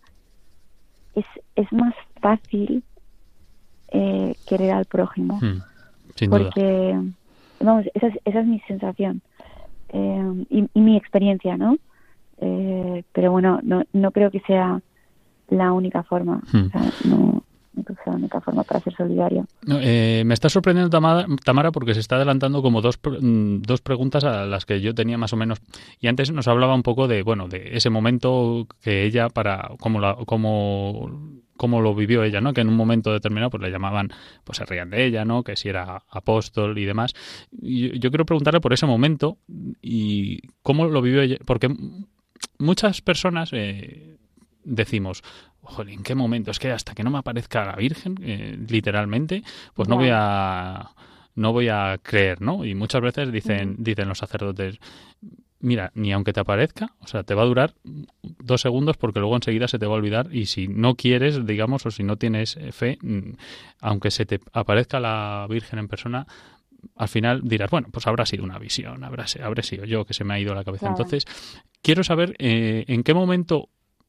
es, 1.14 1.26
es 1.54 1.70
más 1.74 1.94
fácil 2.22 2.82
eh, 3.92 4.34
querer 4.48 4.70
al 4.70 4.86
prójimo. 4.86 5.38
Hmm, 5.42 5.60
sin 6.16 6.30
porque, 6.30 6.98
vamos, 7.60 7.84
esa 7.92 8.06
es, 8.06 8.14
esa 8.24 8.40
es 8.40 8.46
mi 8.46 8.60
sensación 8.60 9.20
eh, 9.90 10.46
y, 10.48 10.80
mi 10.80 10.96
experiencia, 10.96 11.58
¿no? 11.58 11.76
Eh, 12.38 13.04
pero 13.12 13.30
bueno, 13.30 13.60
no, 13.62 13.82
no 13.92 14.10
creo 14.10 14.30
que 14.30 14.40
sea 14.40 14.80
la 15.48 15.72
única 15.72 16.02
forma. 16.02 16.40
Hmm. 16.50 16.64
O 16.64 16.70
sea, 16.70 16.92
no, 17.04 17.42
Eh, 19.68 20.22
me 20.26 20.34
está 20.34 20.48
sorprendiendo, 20.48 20.90
Tamara, 20.90 21.70
porque 21.70 21.94
se 21.94 22.00
está 22.00 22.16
adelantando 22.16 22.62
como 22.62 22.80
dos, 22.80 22.98
mm, 22.98 23.62
dos 23.62 23.80
preguntas 23.80 24.24
a 24.24 24.44
las 24.44 24.66
que 24.66 24.80
yo 24.80 24.94
tenía 24.94 25.18
más 25.18 25.32
o 25.32 25.36
menos. 25.36 25.60
Y 26.00 26.08
antes 26.08 26.32
nos 26.32 26.48
hablaba 26.48 26.74
un 26.74 26.82
poco 26.82 27.06
de, 27.06 27.22
bueno, 27.22 27.48
de 27.48 27.76
ese 27.76 27.90
momento 27.90 28.66
que 28.82 29.04
ella, 29.04 29.28
para 29.28 29.70
cómo, 29.78 30.00
la, 30.00 30.16
cómo, 30.26 31.80
lo 31.80 31.94
vivió 31.94 32.24
ella, 32.24 32.40
¿no? 32.40 32.52
Que 32.52 32.62
en 32.62 32.68
un 32.68 32.76
momento 32.76 33.12
determinado 33.12 33.50
pues 33.50 33.62
le 33.62 33.70
llamaban, 33.70 34.10
pues 34.44 34.58
se 34.58 34.64
reían 34.64 34.90
de 34.90 35.04
ella, 35.04 35.24
¿no? 35.24 35.44
Que 35.44 35.56
si 35.56 35.68
era 35.68 36.02
apóstol 36.10 36.76
y 36.76 36.84
demás. 36.84 37.14
Y 37.52 37.98
yo, 38.00 38.10
quiero 38.10 38.26
preguntarle 38.26 38.60
por 38.60 38.72
ese 38.72 38.86
momento 38.86 39.38
y 39.80 40.40
cómo 40.62 40.86
lo 40.86 41.02
vivió 41.02 41.22
ella, 41.22 41.36
porque 41.46 41.68
muchas 42.58 43.00
personas 43.00 43.50
eh, 43.52 44.16
decimos, 44.64 45.22
Joder, 45.70 45.94
¿en 45.94 46.02
qué 46.02 46.14
momento? 46.14 46.50
Es 46.50 46.58
que 46.58 46.70
hasta 46.70 46.94
que 46.94 47.04
no 47.04 47.10
me 47.10 47.18
aparezca 47.18 47.64
la 47.64 47.76
Virgen, 47.76 48.16
eh, 48.22 48.58
literalmente, 48.68 49.42
pues 49.74 49.88
no 49.88 49.96
voy 49.96 50.10
a 50.12 50.90
no 51.36 51.52
voy 51.52 51.68
a 51.68 51.98
creer, 52.02 52.40
¿no? 52.40 52.64
Y 52.64 52.74
muchas 52.74 53.00
veces 53.00 53.32
dicen 53.32 53.76
dicen 53.78 54.08
los 54.08 54.18
sacerdotes, 54.18 54.78
mira, 55.60 55.92
ni 55.94 56.12
aunque 56.12 56.32
te 56.32 56.40
aparezca, 56.40 56.94
o 57.00 57.06
sea, 57.06 57.22
te 57.22 57.34
va 57.34 57.42
a 57.42 57.46
durar 57.46 57.74
dos 57.82 58.60
segundos 58.60 58.96
porque 58.96 59.20
luego 59.20 59.36
enseguida 59.36 59.68
se 59.68 59.78
te 59.78 59.86
va 59.86 59.94
a 59.94 59.98
olvidar 59.98 60.34
y 60.34 60.46
si 60.46 60.68
no 60.68 60.96
quieres, 60.96 61.46
digamos, 61.46 61.86
o 61.86 61.90
si 61.90 62.02
no 62.02 62.16
tienes 62.16 62.56
eh, 62.56 62.72
fe, 62.72 62.98
mm, 63.02 63.32
aunque 63.80 64.10
se 64.10 64.26
te 64.26 64.40
aparezca 64.52 64.98
la 64.98 65.46
Virgen 65.48 65.78
en 65.78 65.88
persona, 65.88 66.26
al 66.96 67.08
final 67.08 67.42
dirás, 67.44 67.70
bueno, 67.70 67.88
pues 67.92 68.06
habrá 68.06 68.26
sido 68.26 68.44
una 68.44 68.58
visión, 68.58 69.04
habrá, 69.04 69.26
habré 69.42 69.62
sido 69.62 69.84
yo 69.84 70.04
que 70.04 70.14
se 70.14 70.24
me 70.24 70.34
ha 70.34 70.40
ido 70.40 70.54
la 70.54 70.64
cabeza. 70.64 70.88
Entonces, 70.88 71.26
quiero 71.82 72.04
saber 72.04 72.34
eh, 72.38 72.84
en 72.88 73.02
qué 73.02 73.14
momento, 73.14 73.68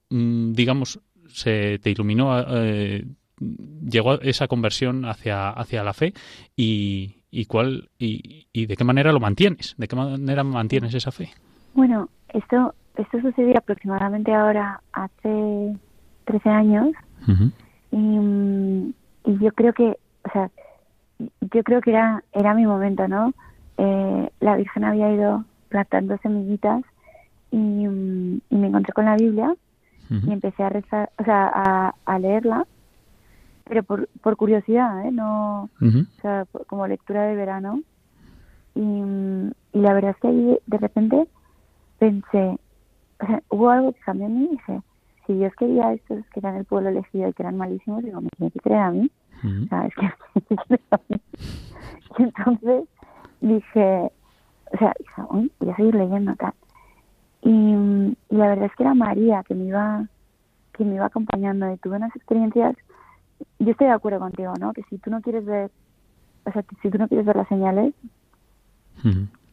mm, 0.10 0.54
digamos, 0.54 1.00
se 1.28 1.80
te 1.80 1.90
iluminó, 1.90 2.40
eh, 2.40 3.06
llegó 3.40 4.20
esa 4.22 4.48
conversión 4.48 5.06
hacia, 5.06 5.50
hacia 5.50 5.84
la 5.84 5.94
fe 5.94 6.14
y, 6.56 7.24
y 7.32 7.46
cuál 7.46 7.90
y, 7.98 8.48
y, 8.54 8.66
de 8.66 8.76
qué 8.76 8.84
manera 8.84 9.12
lo 9.12 9.20
mantienes, 9.20 9.76
de 9.78 9.88
qué 9.88 9.96
manera 9.96 10.44
mantienes 10.44 10.94
esa 10.94 11.12
fe. 11.12 11.30
Bueno, 11.74 12.10
esto 12.30 12.76
esto 12.98 13.22
sucedió 13.22 13.58
aproximadamente 13.58 14.34
ahora 14.34 14.82
hace 14.92 15.76
13 16.26 16.50
años 16.50 16.90
y, 17.92 17.98
y, 19.26 19.38
yo 19.40 19.52
creo 19.54 19.74
que, 19.74 19.98
o 20.26 20.32
sea, 20.34 20.50
yo 21.20 21.64
creo 21.64 21.82
que 21.82 21.92
era 21.92 22.24
era 22.34 22.54
mi 22.54 22.66
momento, 22.66 23.08
¿no? 23.08 23.34
Eh, 23.78 24.30
la 24.40 24.56
Virgen 24.58 24.84
había 24.84 25.12
ido 25.12 25.46
plantando 25.70 26.18
semillitas 26.18 26.84
y, 27.52 27.58
y 27.58 28.56
me 28.56 28.68
encontré 28.68 28.94
con 28.94 29.06
la 29.06 29.16
Biblia 29.16 29.56
y 30.12 30.32
empecé 30.32 30.62
a 30.62 30.70
rezar, 30.70 31.10
o 31.18 31.24
sea, 31.24 31.94
a, 32.06 32.20
leerla, 32.20 32.68
pero 33.64 33.84
por, 33.84 34.10
por 34.22 34.36
curiosidad, 34.36 35.06
¿eh? 35.06 35.12
No, 35.12 35.70
o 35.82 36.22
sea, 36.22 36.46
como 36.68 36.86
lectura 36.86 37.24
de 37.24 37.36
verano. 37.36 37.82
Y, 38.76 38.82
y 39.74 39.80
la 39.80 39.94
verdad 39.94 40.12
es 40.12 40.18
que 40.18 40.28
ahí 40.28 40.60
de 40.66 40.78
repente 40.78 41.28
pensé, 41.98 42.58
o 43.22 43.26
sea, 43.26 43.42
hubo 43.50 43.70
algo 43.70 43.94
que 43.94 44.00
cambió 44.02 44.28
en 44.28 44.40
mí 44.40 44.46
y 44.46 44.50
dije, 44.52 44.82
si 45.28 45.34
Dios 45.34 45.54
quería 45.58 45.88
a 45.88 45.94
estos 45.94 46.26
que 46.34 46.40
eran 46.40 46.56
el 46.56 46.66
pueblo 46.66 46.90
elegido 46.90 47.30
y 47.30 47.34
que 47.34 47.44
eran 47.44 47.58
malísimos, 47.58 48.04
digo, 48.04 48.22
me 48.22 48.30
tiene 48.38 48.52
que 48.52 48.60
creer 48.60 48.80
a 48.80 48.92
mí. 48.92 49.12
O 49.44 49.68
sea, 49.70 49.86
es 49.86 49.96
que 49.96 50.56
Y 52.18 52.24
entonces 52.24 52.84
dije, 53.40 54.12
o 54.74 54.78
sea, 54.78 54.94
dije, 55.00 55.22
voy 55.60 55.70
a 55.70 55.76
seguir 55.76 55.96
leyendo 55.96 56.36
tal. 56.36 56.54
Y, 57.44 58.16
la 58.30 58.48
verdad 58.48 58.66
es 58.66 58.76
que 58.76 58.84
era 58.84 58.94
María 58.94 59.44
que 59.44 59.56
me 59.56 59.66
iba 59.66 60.06
que 60.74 60.86
me 60.86 60.96
iba 60.96 61.06
acompañando. 61.06 61.72
Y 61.72 61.78
tuve 61.78 61.98
unas 61.98 62.16
experiencias 62.16 62.76
yo 63.60 63.72
estoy 63.72 63.88
de 63.88 63.94
acuerdo 63.94 64.20
contigo 64.20 64.54
no 64.60 64.74
que 64.74 64.84
si 64.84 64.98
tú 64.98 65.10
no 65.10 65.22
quieres 65.22 65.46
ver 65.46 65.72
o 66.46 66.52
sea 66.52 66.64
si 66.82 66.90
tú 66.90 66.98
no 66.98 67.08
quieres 67.08 67.26
ver 67.26 67.36
las 67.36 67.48
señales 67.48 67.94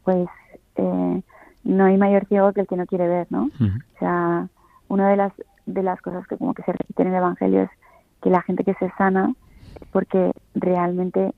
pues 0.05 0.28
eh, 0.76 1.22
no 1.64 1.84
hay 1.84 1.97
mayor 1.97 2.26
ciego 2.26 2.53
que 2.53 2.62
el 2.62 2.66
que 2.66 2.76
no 2.76 2.86
quiere 2.86 3.09
ver 3.09 3.26
no 3.30 3.45
o 3.45 3.99
sea 3.99 4.49
una 4.89 5.09
de 5.09 5.16
las 5.16 5.32
de 5.66 5.82
las 5.82 6.01
cosas 6.01 6.26
que 6.26 6.36
como 6.36 6.55
que 6.55 6.62
se 6.62 6.72
repiten 6.72 7.09
en 7.09 7.12
el 7.14 7.18
evangelio 7.18 7.62
es 7.62 7.70
que 8.22 8.30
la 8.30 8.43
gente 8.43 8.64
que 8.64 8.74
se 8.74 8.91
sana 8.97 9.34
es 9.80 9.89
porque 9.89 10.32
realmente 10.55 11.32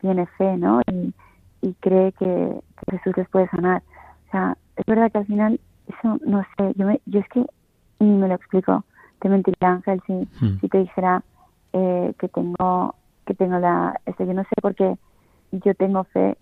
tiene 0.00 0.26
fe 0.26 0.56
no 0.56 0.80
y, 0.90 1.12
y 1.60 1.74
cree 1.74 2.12
que 2.12 2.60
Jesús 2.90 3.16
les 3.16 3.28
puede 3.28 3.48
sanar. 3.48 3.82
O 4.28 4.30
sea 4.30 4.56
es 4.76 4.86
verdad 4.86 5.10
que 5.10 5.18
al 5.18 5.26
final 5.26 5.60
eso 5.88 6.18
no 6.24 6.42
sé, 6.56 6.72
yo, 6.76 6.86
yo 7.06 7.20
es 7.20 7.28
que 7.28 7.44
ni 8.00 8.10
me 8.10 8.28
lo 8.28 8.34
explico. 8.34 8.84
Te 9.20 9.28
mentiría, 9.28 9.70
Ángel, 9.70 10.02
si, 10.06 10.12
hmm. 10.12 10.60
si 10.60 10.68
te 10.68 10.78
dijera 10.78 11.22
eh, 11.72 12.14
que 12.18 12.28
tengo 12.28 12.94
que 13.26 13.34
tengo 13.34 13.58
la... 13.58 13.98
Esto, 14.04 14.24
yo 14.24 14.34
no 14.34 14.42
sé 14.42 14.54
porque 14.60 14.96
yo 15.52 15.74
tengo 15.74 16.04
fe 16.04 16.36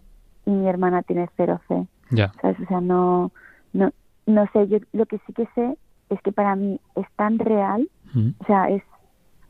y 0.47 0.51
mi 0.51 0.69
hermana 0.69 1.03
tiene 1.03 1.29
cero 1.37 1.61
fe. 1.69 1.87
Ya. 2.11 2.33
¿Sabes? 2.41 2.59
O 2.61 2.67
sea, 2.67 2.81
no, 2.81 3.31
no, 3.73 3.93
no 4.27 4.47
sé, 4.53 4.69
yo 4.69 4.79
lo 4.93 5.07
que 5.07 5.19
sí 5.27 5.33
que 5.33 5.47
sé 5.55 5.79
es 6.11 6.21
que 6.23 6.33
para 6.33 6.57
mí 6.57 6.81
es 6.97 7.07
tan 7.17 7.39
real, 7.39 7.89
hmm. 8.13 8.31
o 8.39 8.45
sea, 8.45 8.69
es, 8.69 8.83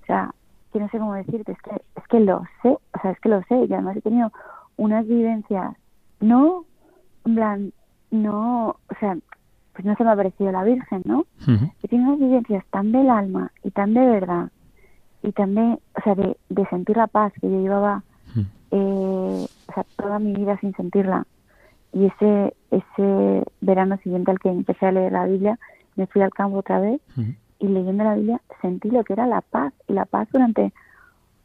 o 0.02 0.06
sea, 0.06 0.34
que 0.72 0.78
no 0.78 0.88
sé 0.88 0.98
cómo 0.98 1.14
decirte, 1.14 1.52
es 1.52 1.62
que, 1.62 1.70
es 1.96 2.06
que 2.08 2.20
lo 2.20 2.42
sé, 2.62 2.68
o 2.68 3.00
sea, 3.00 3.10
es 3.10 3.20
que 3.20 3.28
lo 3.28 3.42
sé, 3.42 3.56
y 3.68 3.72
además 3.72 3.96
he 3.96 4.00
tenido 4.00 4.32
unas 4.76 5.06
vivencias, 5.06 5.76
no, 6.20 6.64
en 7.24 7.34
plan, 7.34 7.72
no, 8.10 8.68
o 8.68 8.94
sea, 9.00 9.16
pues 9.72 9.84
no 9.84 9.94
se 9.96 10.04
me 10.04 10.10
ha 10.10 10.16
parecido 10.16 10.52
la 10.52 10.64
Virgen, 10.64 11.02
¿no? 11.04 11.24
Que 11.80 11.88
tiene 11.88 12.06
unas 12.06 12.18
vivencias 12.18 12.64
tan 12.70 12.92
del 12.92 13.08
alma 13.10 13.50
y 13.62 13.70
tan 13.70 13.94
de 13.94 14.04
verdad 14.04 14.50
y 15.22 15.32
tan 15.32 15.54
de, 15.54 15.60
o 15.62 16.02
sea, 16.02 16.14
de, 16.14 16.36
sentir 16.68 16.96
la 16.96 17.06
paz 17.06 17.32
que 17.40 17.48
yo 17.48 17.60
llevaba, 17.60 18.02
eh, 18.70 19.46
o 19.68 19.72
sea, 19.72 19.84
toda 19.96 20.18
mi 20.18 20.34
vida 20.34 20.58
sin 20.58 20.74
sentirla. 20.74 21.26
y 21.92 22.06
ese, 22.06 22.54
ese 22.70 23.44
verano 23.60 23.98
siguiente 23.98 24.30
al 24.30 24.38
que 24.38 24.48
empecé 24.48 24.86
a 24.86 24.92
leer 24.92 25.12
la 25.12 25.26
Biblia, 25.26 25.58
me 25.96 26.06
fui 26.06 26.22
al 26.22 26.32
campo 26.32 26.58
otra 26.58 26.80
vez 26.80 27.00
y 27.58 27.68
leyendo 27.68 28.02
la 28.02 28.14
Biblia 28.14 28.40
sentí 28.60 28.90
lo 28.90 29.04
que 29.04 29.12
era 29.12 29.26
la 29.26 29.40
paz 29.40 29.72
y 29.88 29.92
la 29.92 30.04
paz 30.04 30.28
durante, 30.32 30.72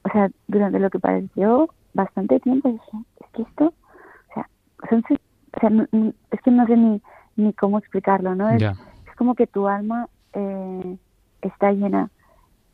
o 0.04 0.10
sea, 0.10 0.30
durante 0.48 0.80
lo 0.80 0.90
que 0.90 1.00
pareció 1.00 1.70
bastante 1.94 2.40
tiempo. 2.40 2.70
dije, 2.70 2.98
es 3.20 3.28
que 3.34 3.42
esto, 3.44 3.66
o 3.66 4.34
sea, 4.34 4.50
son, 4.90 5.04
o 5.04 5.60
sea 5.60 5.88
es 6.32 6.42
que 6.42 6.52
no 6.52 6.66
sé 6.66 6.78
ni, 6.78 7.02
ni 7.38 7.54
cómo 7.54 7.78
explicarlo, 7.78 8.36
¿no? 8.36 8.50
Es, 8.50 8.62
es 8.62 9.16
como 9.16 9.36
que 9.36 9.48
tu 9.48 9.68
alma 9.68 10.10
eh, 10.34 10.98
está 11.42 11.72
llena. 11.72 12.10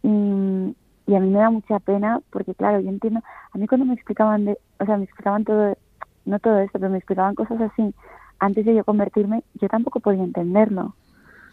Y, 0.01 0.75
y 1.05 1.15
a 1.15 1.19
mí 1.19 1.29
me 1.29 1.39
da 1.39 1.49
mucha 1.49 1.79
pena 1.79 2.21
porque, 2.31 2.55
claro, 2.55 2.79
yo 2.79 2.89
entiendo, 2.89 3.21
a 3.51 3.57
mí 3.57 3.67
cuando 3.67 3.85
me 3.85 3.93
explicaban, 3.93 4.45
de, 4.45 4.57
o 4.79 4.85
sea, 4.85 4.97
me 4.97 5.03
explicaban 5.03 5.43
todo, 5.43 5.77
no 6.25 6.39
todo 6.39 6.59
esto, 6.59 6.79
pero 6.79 6.91
me 6.91 6.97
explicaban 6.97 7.35
cosas 7.35 7.61
así 7.61 7.93
antes 8.39 8.65
de 8.65 8.75
yo 8.75 8.83
convertirme, 8.83 9.43
yo 9.61 9.67
tampoco 9.69 9.99
podía 9.99 10.23
entenderlo. 10.23 10.95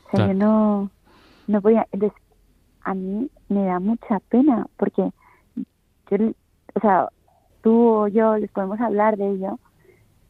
O 0.07 0.17
sea, 0.17 0.27
yo 0.27 0.35
no, 0.35 0.91
no 1.47 1.63
podía. 1.63 1.87
Entonces, 1.93 2.19
a 2.83 2.95
mí 2.95 3.31
me 3.49 3.67
da 3.67 3.79
mucha 3.79 4.19
pena 4.29 4.67
porque 4.77 5.13
yo, 6.11 6.17
o 6.75 6.81
sea, 6.81 7.09
tú 7.63 7.73
o 7.73 8.09
yo 8.09 8.37
les 8.39 8.51
podemos 8.51 8.81
hablar 8.81 9.17
de 9.17 9.31
ello 9.31 9.59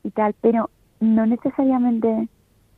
y 0.03 0.11
tal, 0.11 0.35
pero 0.41 0.69
no 1.01 1.25
necesariamente 1.25 2.29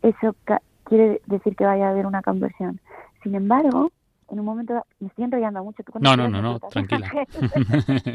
eso 0.02 0.36
quiere 0.84 1.20
decir 1.26 1.56
que 1.56 1.64
vaya 1.64 1.88
a 1.88 1.90
haber 1.90 2.06
una 2.06 2.22
conversión. 2.22 2.80
Sin 3.22 3.34
embargo, 3.34 3.90
en 4.30 4.40
un 4.40 4.46
momento 4.46 4.84
me 5.00 5.08
estoy 5.08 5.24
enrollando 5.24 5.62
mucho. 5.64 5.82
no, 6.00 6.16
no, 6.16 6.28
no, 6.28 6.42
no, 6.42 6.58
tranquila. 6.58 7.10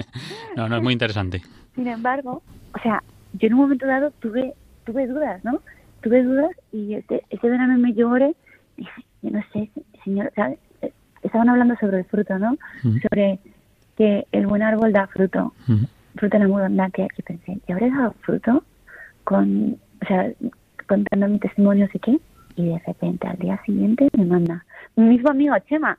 no, 0.56 0.70
no, 0.70 0.78
es 0.78 0.84
muy 0.84 0.94
interesante. 0.94 1.42
Sin 1.76 1.88
embargo, 1.88 2.42
o 2.74 2.80
sea, 2.80 3.04
yo 3.34 3.48
en 3.48 3.54
un 3.54 3.62
momento 3.62 3.86
dado 3.86 4.12
tuve 4.20 4.54
tuve 4.86 5.06
dudas, 5.06 5.44
¿no? 5.44 5.62
Tuve 6.02 6.24
dudas 6.24 6.52
y 6.72 6.96
ese, 6.96 7.24
ese 7.30 7.50
verano 7.50 7.78
me 7.78 7.94
lloré 7.94 8.36
y 8.78 8.82
dije, 8.82 9.06
yo 9.22 9.32
no 9.32 9.44
sé, 9.52 9.70
señor, 10.04 10.32
¿sabes? 10.36 10.60
estaban 11.24 11.50
hablando 11.50 11.76
sobre 11.78 12.00
el 12.00 12.06
fruto, 12.06 12.40
¿no? 12.40 12.58
Sobre 13.02 13.40
que 13.98 14.26
el 14.32 14.48
buen 14.48 14.62
árbol 14.62 14.94
da 14.94 15.08
fruto, 15.08 15.54
fruto 16.16 16.38
en 16.38 16.44
abundancia. 16.44 17.08
Y 17.18 17.22
pensé, 17.22 17.60
¿y 17.68 17.72
habré 17.72 17.90
dado 17.90 18.14
fruto? 18.22 18.64
Con, 19.24 19.78
o 20.02 20.06
sea, 20.08 20.32
contando 20.88 21.28
mi 21.28 21.40
testimonio, 21.40 21.88
¿sí 21.92 22.00
qué? 22.00 22.20
Y 22.56 22.66
de 22.66 22.80
repente, 22.80 23.28
al 23.28 23.38
día 23.38 23.62
siguiente, 23.66 24.10
me 24.18 24.26
manda, 24.26 24.66
mi 24.96 25.06
mismo 25.06 25.30
amigo 25.30 25.56
Chema, 25.70 25.98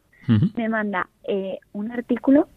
me 0.57 0.69
manda 0.69 1.09
eh, 1.27 1.59
un 1.73 1.91
artículo 1.91 2.49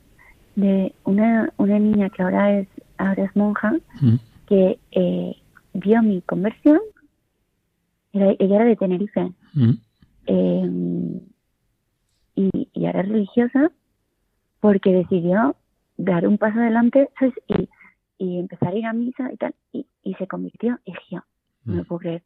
de 0.56 0.94
una, 1.06 1.54
una 1.58 1.80
niña 1.80 2.10
que 2.10 2.24
ahora 2.24 2.60
es, 2.60 2.68
ahora 2.98 3.24
es 3.24 3.36
monja, 3.36 3.74
que 4.48 4.80
eh, 4.92 5.36
vio 5.74 6.02
mi 6.02 6.22
conversión, 6.22 6.80
ella 8.14 8.36
era 8.40 8.66
de 8.66 8.76
Tenerife, 8.76 9.32
eh, 10.26 10.70
y, 12.36 12.70
y 12.74 12.86
ahora 12.86 13.02
es 13.02 13.10
religiosa 13.10 13.72
porque 14.60 14.92
decidió 14.94 15.56
dar 15.98 16.28
un 16.28 16.38
paso 16.38 16.60
adelante 16.60 17.10
y, 17.48 17.70
y 18.18 18.40
empezar 18.40 18.70
a 18.74 18.76
ir 18.76 18.86
a 18.86 18.94
misa 18.94 19.32
y 19.32 19.38
tal, 19.38 19.56
y, 19.72 19.86
y 20.04 20.14
se 20.16 20.28
convirtió. 20.28 20.80
Y 20.86 20.92
dije, 20.94 21.20
no 21.66 21.76
lo 21.76 21.84
puedo 21.86 22.00
creer. 22.00 22.24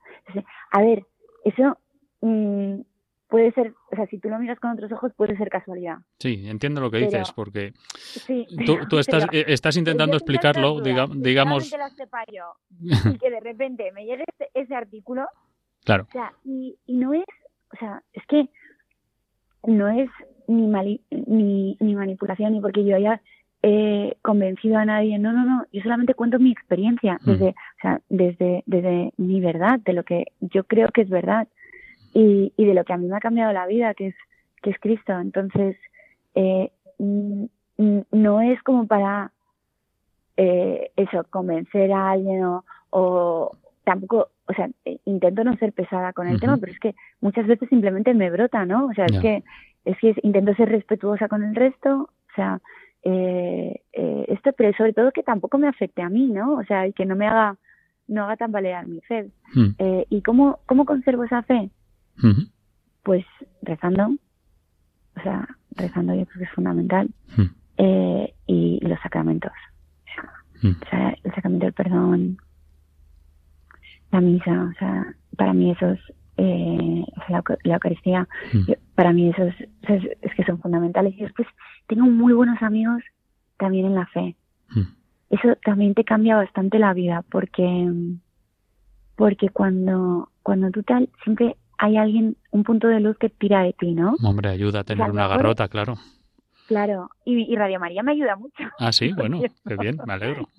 a 0.72 0.82
ver, 0.82 1.06
eso 1.44 1.78
mm, 2.22 2.82
puede 3.28 3.52
ser, 3.54 3.74
o 3.92 3.96
sea, 3.96 4.08
si 4.08 4.20
tú 4.20 4.30
lo 4.30 4.40
miras 4.40 4.60
con 4.60 4.72
otros 4.72 4.92
ojos, 4.92 5.12
puede 5.16 5.38
ser 5.38 5.50
casualidad. 5.50 5.98
Sí, 6.20 6.48
entiendo 6.48 6.82
lo 6.82 6.92
que 6.92 7.00
dices, 7.00 7.32
porque 7.34 7.74
tú, 8.66 8.78
tú 8.90 9.00
estás, 9.00 9.26
eh, 9.32 9.46
estás 9.48 9.78
intentando 9.78 10.16
explicarlo, 10.16 10.80
digamos... 10.82 11.72
y 12.82 13.18
que 13.18 13.30
de 13.30 13.40
repente 13.40 13.92
me 13.92 14.06
llegue 14.06 14.24
ese, 14.38 14.50
ese 14.54 14.76
artículo, 14.76 15.28
claro. 15.84 16.06
o 16.10 16.12
sea, 16.12 16.34
y, 16.44 16.78
y 16.86 16.98
no 16.98 17.14
es, 17.14 17.26
o 17.74 17.78
sea, 17.78 18.04
es 18.14 18.26
que 18.28 18.50
no 19.68 19.90
es 19.90 20.10
ni, 20.48 20.68
ni, 21.10 21.78
ni 21.80 21.96
manipulación, 21.96 22.54
ni 22.54 22.62
porque 22.62 22.86
yo 22.86 22.96
haya 22.96 23.22
eh, 23.68 24.16
convencido 24.22 24.78
a 24.78 24.86
nadie. 24.86 25.18
No, 25.18 25.34
no, 25.34 25.44
no. 25.44 25.66
Yo 25.74 25.82
solamente 25.82 26.14
cuento 26.14 26.38
mi 26.38 26.52
experiencia 26.52 27.16
mm. 27.24 27.32
desde, 27.32 27.50
o 27.50 27.82
sea, 27.82 28.00
desde, 28.10 28.64
desde 28.68 29.12
mi 29.18 29.42
verdad, 29.42 29.80
de 29.80 29.94
lo 29.94 30.04
que 30.04 30.26
yo 30.40 30.66
creo 30.66 30.90
que 30.90 31.02
es 31.02 31.10
verdad 31.10 31.48
y, 32.14 32.54
y 32.56 32.66
de 32.66 32.76
lo 32.76 32.84
que 32.84 32.94
a 32.94 32.98
mí 32.98 33.08
me 33.08 33.18
ha 33.18 33.20
cambiado 33.20 33.52
la 33.54 33.66
vida, 33.66 33.96
que 33.96 34.10
es, 34.10 34.16
que 34.62 34.70
es 34.70 34.80
Cristo. 34.80 35.20
Entonces, 35.20 35.78
eh, 36.36 36.70
no 37.00 38.42
es 38.42 38.62
como 38.62 38.86
para 38.86 39.32
eh, 40.38 40.92
eso, 40.96 41.26
convencer 41.32 41.92
a 41.92 42.12
alguien 42.12 42.44
o, 42.44 42.64
o 42.92 43.52
tampoco, 43.84 44.30
o 44.48 44.54
sea, 44.54 44.70
intento 45.06 45.44
no 45.44 45.58
ser 45.58 45.74
pesada 45.74 46.14
con 46.14 46.28
el 46.28 46.40
tema, 46.40 46.58
pero 46.58 46.72
es 46.72 46.80
que 46.80 46.94
muchas 47.20 47.48
veces 47.48 47.68
simplemente 47.70 48.14
me 48.14 48.30
brota, 48.30 48.64
¿no? 48.64 48.86
O 48.86 48.94
sea, 48.94 49.06
es 49.06 49.20
que 49.20 49.44
es 49.86 49.98
que 49.98 50.14
intento 50.22 50.54
ser 50.54 50.70
respetuosa 50.70 51.28
con 51.28 51.44
el 51.44 51.56
resto, 51.56 52.10
o 52.12 52.36
sea, 52.36 52.62
eh, 53.06 53.82
eh, 53.94 54.26
esto, 54.28 54.52
pero 54.58 54.76
sobre 54.76 54.94
todo 54.94 55.12
que 55.12 55.24
tampoco 55.24 55.58
me 55.58 55.68
afecte 55.68 56.02
a 56.02 56.10
mí, 56.10 56.28
¿no? 56.28 56.56
O 56.56 56.64
sea, 56.66 56.88
y 56.88 56.94
que 56.94 57.06
no 57.06 57.16
me 57.16 57.28
haga 57.28 57.58
no 58.08 58.24
haga 58.24 58.38
tambalear 58.38 58.88
mi 58.88 59.02
fe. 59.02 59.32
Hmm. 59.54 59.70
Eh, 59.78 60.06
¿Y 60.10 60.22
cómo, 60.22 60.60
cómo 60.66 60.86
conservo 60.86 61.24
esa 61.24 61.44
fe? 61.44 61.70
Pues 63.04 63.26
rezando, 63.62 64.16
o 65.18 65.22
sea, 65.22 65.48
rezando 65.72 66.16
yo 66.16 66.26
creo 66.26 66.40
que 66.40 66.44
es 66.46 66.52
fundamental, 66.52 67.10
hmm. 67.36 67.46
eh, 67.78 68.34
y, 68.48 68.80
los 68.88 69.00
sacramentos. 69.02 69.52
Hmm. 70.62 70.74
O 70.82 70.90
sea, 70.90 71.16
el 71.24 71.34
sacramento 71.34 71.66
del 71.66 71.74
perdón, 71.74 72.38
la 74.12 74.22
misa, 74.22 74.72
o 74.72 74.80
sea, 74.80 75.16
para 75.36 75.54
mí 75.54 75.72
eso 75.72 75.92
es 75.92 76.00
eh, 76.38 77.06
la, 77.30 77.44
Eucaristía, 77.64 78.28
mm. 78.54 78.72
para 78.96 79.14
mí 79.14 79.30
eso 79.30 79.44
es, 79.44 79.56
es, 80.22 80.36
que 80.36 80.44
son 80.44 80.60
fundamentales. 80.60 81.14
Y 81.18 81.22
después 81.22 81.48
tengo 81.88 82.06
muy 82.06 82.34
buenos 82.34 82.62
amigos 82.62 83.02
también 83.58 83.86
en 83.86 83.96
la 83.96 84.06
fe. 84.08 84.36
Mm. 84.70 84.82
Eso 85.30 85.56
también 85.64 85.94
te 85.94 86.04
cambia 86.04 86.36
bastante 86.36 86.80
la 86.80 86.94
vida 86.94 87.24
porque 87.30 87.92
porque 89.16 89.50
cuando 89.50 90.30
cuando 90.44 90.70
tú 90.72 90.84
tal 90.84 91.10
siempre 91.24 91.56
hay 91.78 91.98
alguien 91.98 92.38
un 92.52 92.64
punto 92.64 92.88
de 92.88 93.00
luz 93.00 93.18
que 93.18 93.30
tira 93.30 93.64
de 93.64 93.74
ti, 93.74 93.94
¿no? 93.94 94.16
Hombre, 94.24 94.50
ayuda 94.50 94.82
a 94.82 94.84
tener 94.84 95.10
una 95.10 95.28
garrota, 95.28 95.68
claro. 95.68 95.96
Claro, 96.68 97.10
y, 97.26 97.52
y, 97.52 97.56
Radio 97.56 97.80
María 97.80 98.02
me 98.02 98.14
ayuda 98.14 98.36
mucho. 98.36 98.64
Ah, 98.80 98.92
sí, 98.92 99.14
bueno, 99.18 99.40
qué 99.68 99.76
bien, 99.76 99.98
me 100.06 100.14
alegro. 100.14 100.50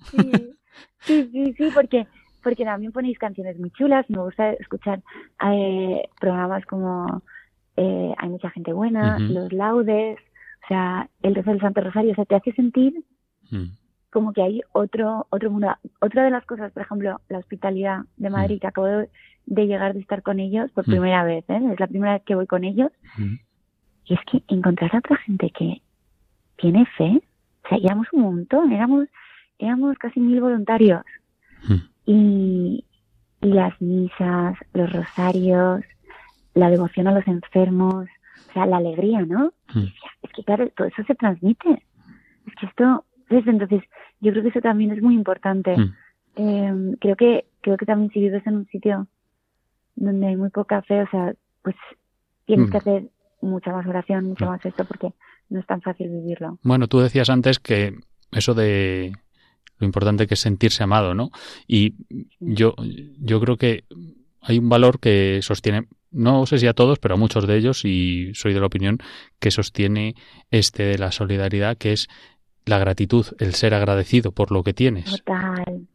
sí, 1.01 1.29
sí, 1.31 1.53
sí, 1.53 1.69
porque 1.73 2.07
porque 2.43 2.63
también 2.63 2.91
ponéis 2.91 3.17
canciones 3.17 3.59
muy 3.59 3.71
chulas. 3.71 4.09
Me 4.09 4.19
gusta 4.19 4.51
escuchar 4.53 5.01
eh, 5.51 6.09
programas 6.19 6.65
como 6.65 7.21
eh, 7.75 8.13
Hay 8.17 8.29
mucha 8.29 8.49
gente 8.49 8.73
buena, 8.73 9.19
Los 9.19 9.51
Laudes, 9.53 10.17
o 10.63 10.67
sea, 10.67 11.09
El 11.21 11.35
rezo 11.35 11.51
del 11.51 11.61
Santo 11.61 11.81
Rosario. 11.81 12.11
O 12.11 12.15
sea, 12.15 12.25
te 12.25 12.35
hace 12.35 12.51
sentir 12.53 12.93
mm. 13.51 13.65
como 14.11 14.33
que 14.33 14.41
hay 14.41 14.61
otro 14.71 15.27
otro 15.29 15.51
mundo. 15.51 15.75
Otra 15.99 16.23
de 16.23 16.31
las 16.31 16.45
cosas, 16.45 16.71
por 16.71 16.83
ejemplo, 16.83 17.19
la 17.29 17.39
hospitalidad 17.39 18.01
de 18.17 18.29
Madrid, 18.29 18.57
mm. 18.57 18.59
que 18.59 18.67
acabo 18.67 18.87
de, 18.87 19.07
llegar 19.45 19.93
de 19.93 19.99
estar 19.99 20.21
con 20.21 20.39
ellos 20.39 20.71
por 20.71 20.87
mm. 20.87 20.91
primera 20.91 21.23
vez, 21.23 21.45
¿eh? 21.49 21.59
es 21.73 21.79
la 21.79 21.87
primera 21.87 22.13
vez 22.13 22.23
que 22.23 22.35
voy 22.35 22.47
con 22.47 22.63
ellos. 22.63 22.91
Y 24.05 24.13
es 24.13 24.19
que 24.31 24.41
encontrar 24.47 24.95
a 24.95 24.99
otra 24.99 25.17
gente 25.17 25.49
que 25.49 25.81
tiene 26.55 26.85
fe, 26.97 27.21
o 27.65 27.69
sea, 27.69 27.77
éramos 27.77 28.07
un 28.13 28.21
montón, 28.21 28.71
éramos, 28.71 29.07
éramos 29.59 29.97
casi 29.97 30.19
mil 30.19 30.39
voluntarios 30.39 31.03
y, 32.07 32.83
las 33.41 33.79
misas, 33.79 34.57
los 34.73 34.91
rosarios, 34.91 35.81
la 36.55 36.71
devoción 36.71 37.07
a 37.07 37.11
los 37.11 37.27
enfermos, 37.27 38.07
o 38.49 38.53
sea, 38.53 38.65
la 38.65 38.77
alegría, 38.77 39.21
¿no? 39.21 39.53
Mm. 39.75 39.85
Es 40.23 40.31
que 40.35 40.43
claro, 40.43 40.67
todo 40.75 40.87
eso 40.87 41.03
se 41.03 41.13
transmite. 41.13 41.83
Es 42.47 42.55
que 42.59 42.65
esto, 42.65 43.05
entonces, 43.29 43.83
yo 44.21 44.31
creo 44.31 44.41
que 44.41 44.49
eso 44.49 44.61
también 44.61 44.91
es 44.91 45.03
muy 45.03 45.13
importante. 45.13 45.77
Mm. 45.77 45.93
Eh, 46.37 46.95
creo 46.99 47.15
que 47.15 47.45
creo 47.61 47.77
que 47.77 47.85
también 47.85 48.11
si 48.11 48.21
vives 48.21 48.45
en 48.47 48.55
un 48.55 48.67
sitio 48.67 49.07
donde 49.95 50.27
hay 50.27 50.35
muy 50.35 50.49
poca 50.49 50.81
fe, 50.83 51.01
o 51.01 51.09
sea, 51.09 51.33
pues 51.61 51.75
tienes 52.45 52.71
que 52.71 52.77
mm. 52.77 52.81
hacer 52.81 53.03
mucha 53.41 53.71
más 53.71 53.85
oración, 53.85 54.25
mucho 54.25 54.45
más 54.45 54.65
esto, 54.65 54.85
porque 54.85 55.13
no 55.49 55.59
es 55.59 55.65
tan 55.67 55.81
fácil 55.81 56.09
vivirlo. 56.09 56.57
Bueno, 56.63 56.87
tú 56.87 56.99
decías 56.99 57.29
antes 57.29 57.59
que 57.59 57.95
eso 58.31 58.53
de 58.53 59.13
lo 59.79 59.85
importante 59.85 60.27
que 60.27 60.33
es 60.33 60.39
sentirse 60.39 60.83
amado, 60.83 61.13
¿no? 61.13 61.29
Y 61.67 61.95
yo, 62.39 62.75
yo 63.19 63.39
creo 63.39 63.57
que 63.57 63.83
hay 64.41 64.59
un 64.59 64.69
valor 64.69 64.99
que 64.99 65.39
sostiene, 65.41 65.87
no 66.11 66.45
sé 66.45 66.57
si 66.57 66.67
a 66.67 66.73
todos, 66.73 66.99
pero 66.99 67.15
a 67.15 67.17
muchos 67.17 67.47
de 67.47 67.57
ellos, 67.57 67.83
y 67.85 68.33
soy 68.33 68.53
de 68.53 68.59
la 68.59 68.67
opinión 68.67 68.99
que 69.39 69.51
sostiene 69.51 70.15
este 70.51 70.83
de 70.83 70.97
la 70.97 71.11
solidaridad, 71.11 71.77
que 71.77 71.93
es 71.93 72.07
la 72.65 72.79
gratitud, 72.79 73.25
el 73.39 73.53
ser 73.53 73.73
agradecido 73.73 74.31
por 74.31 74.51
lo 74.51 74.63
que 74.63 74.73
tienes. 74.73 75.23
Total, 75.23 75.87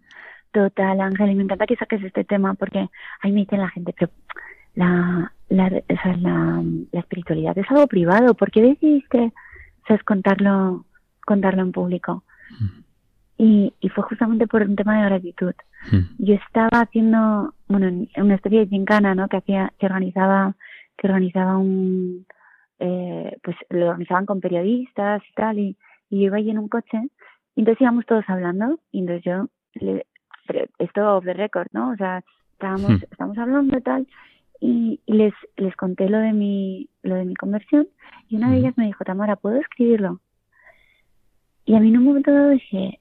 total, 0.53 1.01
Ángel, 1.01 1.31
y 1.31 1.35
me 1.35 1.45
encanta 1.45 1.67
que 1.67 1.77
saques 1.77 2.03
este 2.03 2.25
tema, 2.25 2.55
porque 2.55 2.89
ahí 3.21 3.33
me 3.33 3.41
dicen 3.41 3.61
la 3.61 3.71
gente, 3.71 3.95
pero 3.99 4.13
la, 4.75 5.33
la, 5.49 5.71
la, 5.71 6.63
la 6.93 7.01
espiritualidad 7.01 7.57
es 7.59 7.71
algo 7.71 7.87
privado, 7.87 8.35
¿por 8.35 8.51
qué 8.51 8.63
decidiste, 8.63 9.33
sabes, 9.87 10.03
contarlo, 10.03 10.87
contarlo 11.27 11.63
en 11.63 11.73
público? 11.73 12.25
Y, 13.43 13.75
y 13.81 13.89
fue 13.89 14.05
justamente 14.05 14.47
por 14.47 14.63
un 14.63 14.77
tema 14.77 14.99
de 14.99 15.09
gratitud. 15.09 15.55
Mm. 15.91 16.25
Yo 16.25 16.35
estaba 16.35 16.83
haciendo, 16.83 17.55
bueno, 17.67 17.89
en 17.89 18.09
una 18.17 18.37
especie 18.37 18.61
de 18.61 18.69
gincana, 18.69 19.17
¿no? 19.17 19.27
Que 19.27 19.39
hacía, 19.39 19.73
que 19.81 19.87
organizaba, 19.87 20.55
que 20.97 21.09
organizaba 21.09 21.59
un, 21.59 22.25
eh, 22.79 23.37
pues 23.43 23.57
lo 23.69 23.89
organizaban 23.89 24.27
con 24.27 24.41
periodistas 24.41 25.23
y 25.29 25.35
tal, 25.35 25.59
y, 25.59 25.77
y 26.09 26.21
yo 26.21 26.27
iba 26.27 26.37
ahí 26.37 26.51
en 26.51 26.61
un 26.61 26.69
coche, 26.69 26.99
y 27.57 27.61
entonces 27.63 27.81
íbamos 27.81 28.07
todos 28.07 28.25
hablando, 28.29 28.79
y 28.93 29.01
entonces 29.01 29.25
yo, 29.25 29.49
le, 29.75 30.07
pero 30.47 30.67
esto 30.79 31.17
off 31.17 31.25
the 31.25 31.35
record, 31.35 31.67
¿no? 31.73 31.91
O 31.91 31.97
sea, 31.97 32.23
estábamos, 32.53 32.93
Hmm. 32.93 33.05
estábamos 33.11 33.39
hablando 33.39 33.77
y 33.77 33.83
tal, 33.83 34.07
y, 34.61 35.01
y 35.05 35.13
les, 35.15 35.35
les 35.57 35.75
conté 35.75 36.09
lo 36.09 36.19
de 36.19 36.33
mi, 36.33 36.89
lo 37.03 37.17
de 37.17 37.25
mi 37.25 37.35
conversión, 37.35 37.89
y 38.29 38.37
una 38.37 38.51
de 38.51 38.59
Ujú. 38.59 38.67
ellas 38.67 38.79
me 38.79 38.87
dijo, 38.87 39.03
Tamara, 39.03 39.35
¿puedo 39.35 39.57
escribirlo? 39.57 40.21
Y 41.65 41.75
a 41.75 41.81
mí 41.81 41.89
en 41.89 41.99
un 41.99 42.05
momento 42.05 42.33
dado 42.33 42.51
dije, 42.51 43.01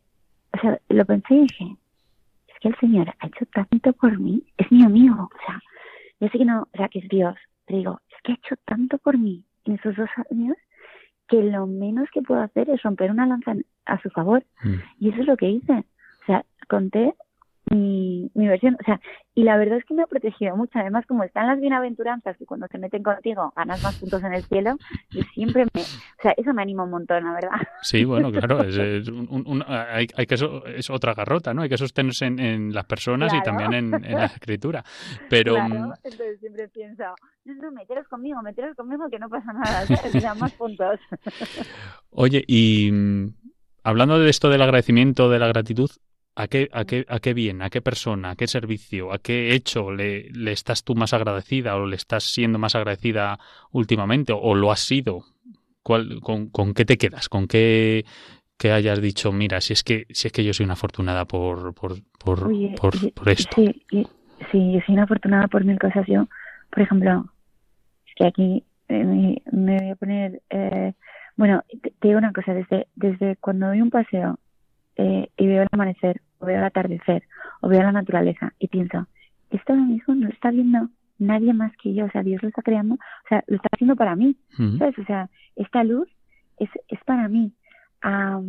o 0.54 0.60
sea, 0.60 0.80
lo 0.90 1.06
pensé 1.06 1.34
y 1.36 1.42
dije, 1.42 1.76
es 2.48 2.60
que 2.60 2.68
el 2.70 2.76
Señor 2.80 3.14
ha 3.20 3.28
hecho 3.28 3.46
tanto 3.48 3.94
por 3.94 4.18
mí, 4.20 4.44
es 4.58 4.72
mi 4.72 4.84
amigo, 4.84 5.30
o 5.34 5.46
sea, 5.46 5.62
yo 6.20 6.28
sé 6.28 6.38
que 6.38 6.46
no, 6.46 6.62
o 6.62 6.78
sea, 6.78 6.90
que 6.90 7.00
es 7.00 7.10
Dios, 7.10 7.36
pero 7.66 7.78
digo, 7.80 8.02
es 8.10 8.18
que 8.24 8.32
ha 8.34 8.36
hecho 8.36 8.56
tanto 8.66 8.98
por 8.98 9.18
mí 9.18 9.44
en 9.66 9.76
esos 9.76 9.96
dos 9.96 10.10
años 10.30 10.58
que 11.28 11.42
lo 11.42 11.66
menos 11.66 12.10
que 12.12 12.22
puedo 12.22 12.42
hacer 12.42 12.70
es 12.70 12.84
romper 12.84 13.10
una 13.10 13.26
lanza 13.26 13.56
a 13.86 14.02
su 14.02 14.10
favor. 14.10 14.44
Mm. 14.64 14.76
Y 15.00 15.10
eso 15.10 15.22
es 15.22 15.28
lo 15.28 15.38
que 15.38 15.50
hice. 15.50 15.86
O 16.22 16.26
sea, 16.26 16.46
conté 16.68 17.16
mi, 17.72 18.30
mi 18.34 18.48
versión. 18.48 18.76
O 18.80 18.84
sea, 18.84 19.00
y 19.34 19.44
la 19.44 19.58
verdad 19.58 19.78
es 19.78 19.86
que 19.86 19.94
me 19.94 20.04
ha 20.04 20.08
protegido 20.08 20.56
mucho. 20.56 20.78
Además, 20.80 21.06
como 21.08 21.24
están 21.24 21.48
las 21.48 21.60
bienaventuranzas 21.60 22.38
que 22.38 22.46
cuando 22.46 22.68
se 22.68 22.78
meten 22.78 23.02
contigo 23.04 23.54
ganas 23.56 23.82
más 23.82 23.96
puntos 23.98 24.24
en 24.24 24.34
el 24.34 24.44
cielo, 24.44 24.78
yo 25.12 25.22
siempre 25.34 25.66
me. 25.74 25.82
O 25.82 26.22
sea, 26.22 26.34
eso 26.38 26.54
me 26.54 26.62
anima 26.62 26.84
un 26.84 26.92
montón, 26.92 27.24
la 27.24 27.34
verdad. 27.34 27.52
Sí, 27.82 28.04
bueno, 28.04 28.32
claro, 28.32 28.62
es, 28.64 28.76
es 28.78 29.08
un- 29.08 29.28
un- 29.30 29.44
un- 29.48 29.64
hay, 29.68 30.08
hay 30.16 30.26
que 30.26 30.36
es 30.76 30.90
otra 30.90 31.14
garrota, 31.14 31.54
¿no? 31.54 31.62
Hay 31.62 31.70
que 31.70 31.78
sostenerse 31.78 32.26
en, 32.26 32.40
en 32.40 32.74
las 32.74 32.86
personas 32.86 33.34
y 33.34 33.42
también 33.42 33.74
en, 33.74 34.06
en 34.06 34.18
la 34.18 34.26
escritura. 34.26 34.84
Pero 35.30 35.54
claro, 35.54 35.88
mm, 35.88 35.94
entonces 36.04 36.40
siempre 36.40 36.68
pienso, 36.70 37.04
no, 37.46 37.54
no, 37.56 37.72
meteros 37.72 38.08
conmigo, 38.08 38.42
meteros 38.42 38.76
conmigo 38.76 39.10
que 39.10 39.20
no 39.20 39.30
pasa 39.30 39.54
nada, 39.54 39.86
¿sabes? 39.88 40.16
O 40.16 40.20
sea, 40.20 40.36
más 40.36 40.52
puntos. 40.54 41.00
Oye, 42.12 42.44
y 42.48 42.90
mm, 42.92 43.34
hablando 43.84 44.20
de 44.20 44.30
esto 44.30 44.50
del 44.50 44.62
agradecimiento, 44.62 45.30
de 45.30 45.40
la 45.40 45.48
gratitud, 45.48 45.90
¿a 46.36 46.48
qué, 46.48 46.70
a 46.72 46.86
qué, 46.86 47.06
a 47.08 47.20
qué 47.20 47.34
bien, 47.34 47.62
a 47.62 47.70
qué 47.70 47.82
persona, 47.82 48.32
a 48.32 48.36
qué 48.36 48.48
servicio, 48.48 49.12
a 49.14 49.20
qué 49.20 49.54
hecho 49.54 49.92
le, 49.92 50.30
le 50.32 50.52
estás 50.52 50.84
tú 50.84 50.96
más 50.96 51.14
agradecida 51.14 51.76
o 51.76 51.86
le 51.86 51.96
estás 51.96 52.24
siendo 52.24 52.58
más 52.60 52.76
agradecida 52.76 53.40
últimamente 53.72 54.34
o 54.36 54.56
lo 54.56 54.72
has 54.72 54.80
sido? 54.82 55.26
¿Cuál, 55.84 56.20
con, 56.22 56.50
¿Con 56.50 56.74
qué 56.74 56.86
te 56.86 56.98
quedas? 56.98 57.28
¿Con 57.30 57.48
qué 57.48 58.06
que 58.58 58.72
hayas 58.72 59.02
dicho, 59.02 59.32
mira, 59.32 59.60
si 59.60 59.74
es 59.74 59.84
que, 59.84 60.06
si 60.12 60.28
es 60.28 60.32
que 60.32 60.44
yo 60.44 60.54
soy 60.54 60.66
una 60.66 60.74
afortunada 60.74 61.26
por, 61.26 61.74
por, 61.74 61.94
por, 62.24 62.48
Oye, 62.48 62.76
por, 62.80 62.94
y- 62.96 63.10
por 63.10 63.28
esto? 63.30 63.56
Sí, 63.56 63.86
y- 63.92 64.08
sí, 64.52 64.74
yo 64.74 64.80
soy 64.86 64.94
una 64.94 65.04
afortunada 65.06 65.48
por 65.48 65.66
mil 65.66 65.80
cosas. 65.80 66.06
Yo, 66.08 66.28
por 66.70 66.84
ejemplo, 66.84 67.26
es 68.06 68.14
que 68.16 68.26
aquí 68.28 68.64
eh, 68.88 69.04
me, 69.04 69.42
me 69.52 69.78
voy 69.80 69.90
a 69.90 69.96
poner. 69.96 70.42
Eh, 70.52 70.94
bueno, 71.38 71.64
te, 71.82 71.90
te 72.00 72.08
digo 72.10 72.20
una 72.20 72.32
cosa: 72.34 72.54
desde, 72.54 72.86
desde 72.96 73.36
cuando 73.38 73.66
doy 73.66 73.82
un 73.82 73.90
paseo 73.90 74.38
eh, 74.98 75.30
y 75.38 75.48
veo 75.48 75.62
el 75.64 75.68
amanecer, 75.72 76.22
o 76.40 76.46
veo 76.46 76.58
el 76.58 76.64
atardecer, 76.64 77.24
o 77.62 77.68
veo 77.68 77.82
la 77.84 77.92
naturaleza, 77.92 78.54
y 78.60 78.68
pienso, 78.68 79.08
esto 79.50 79.74
ahora 79.74 79.86
mismo 79.86 80.16
no 80.16 80.28
lo 80.28 80.34
está 80.34 80.52
viendo 80.52 80.90
nadie 81.20 81.54
más 81.54 81.72
que 81.78 81.94
yo. 81.94 82.06
O 82.06 82.10
sea, 82.12 82.24
Dios 82.24 82.42
lo 82.42 82.50
está 82.50 82.62
creando, 82.62 82.96
o 82.96 83.28
sea, 83.30 83.44
lo 83.48 83.58
está 83.58 83.70
haciendo 83.74 83.96
para 83.96 84.16
mí. 84.16 84.36
¿sabes? 84.80 84.98
O 84.98 85.06
sea, 85.06 85.30
esta 85.56 85.84
luz 85.84 86.08
es, 86.58 86.70
es 86.88 87.00
para 87.06 87.28
mí. 87.28 87.52
A, 88.02 88.40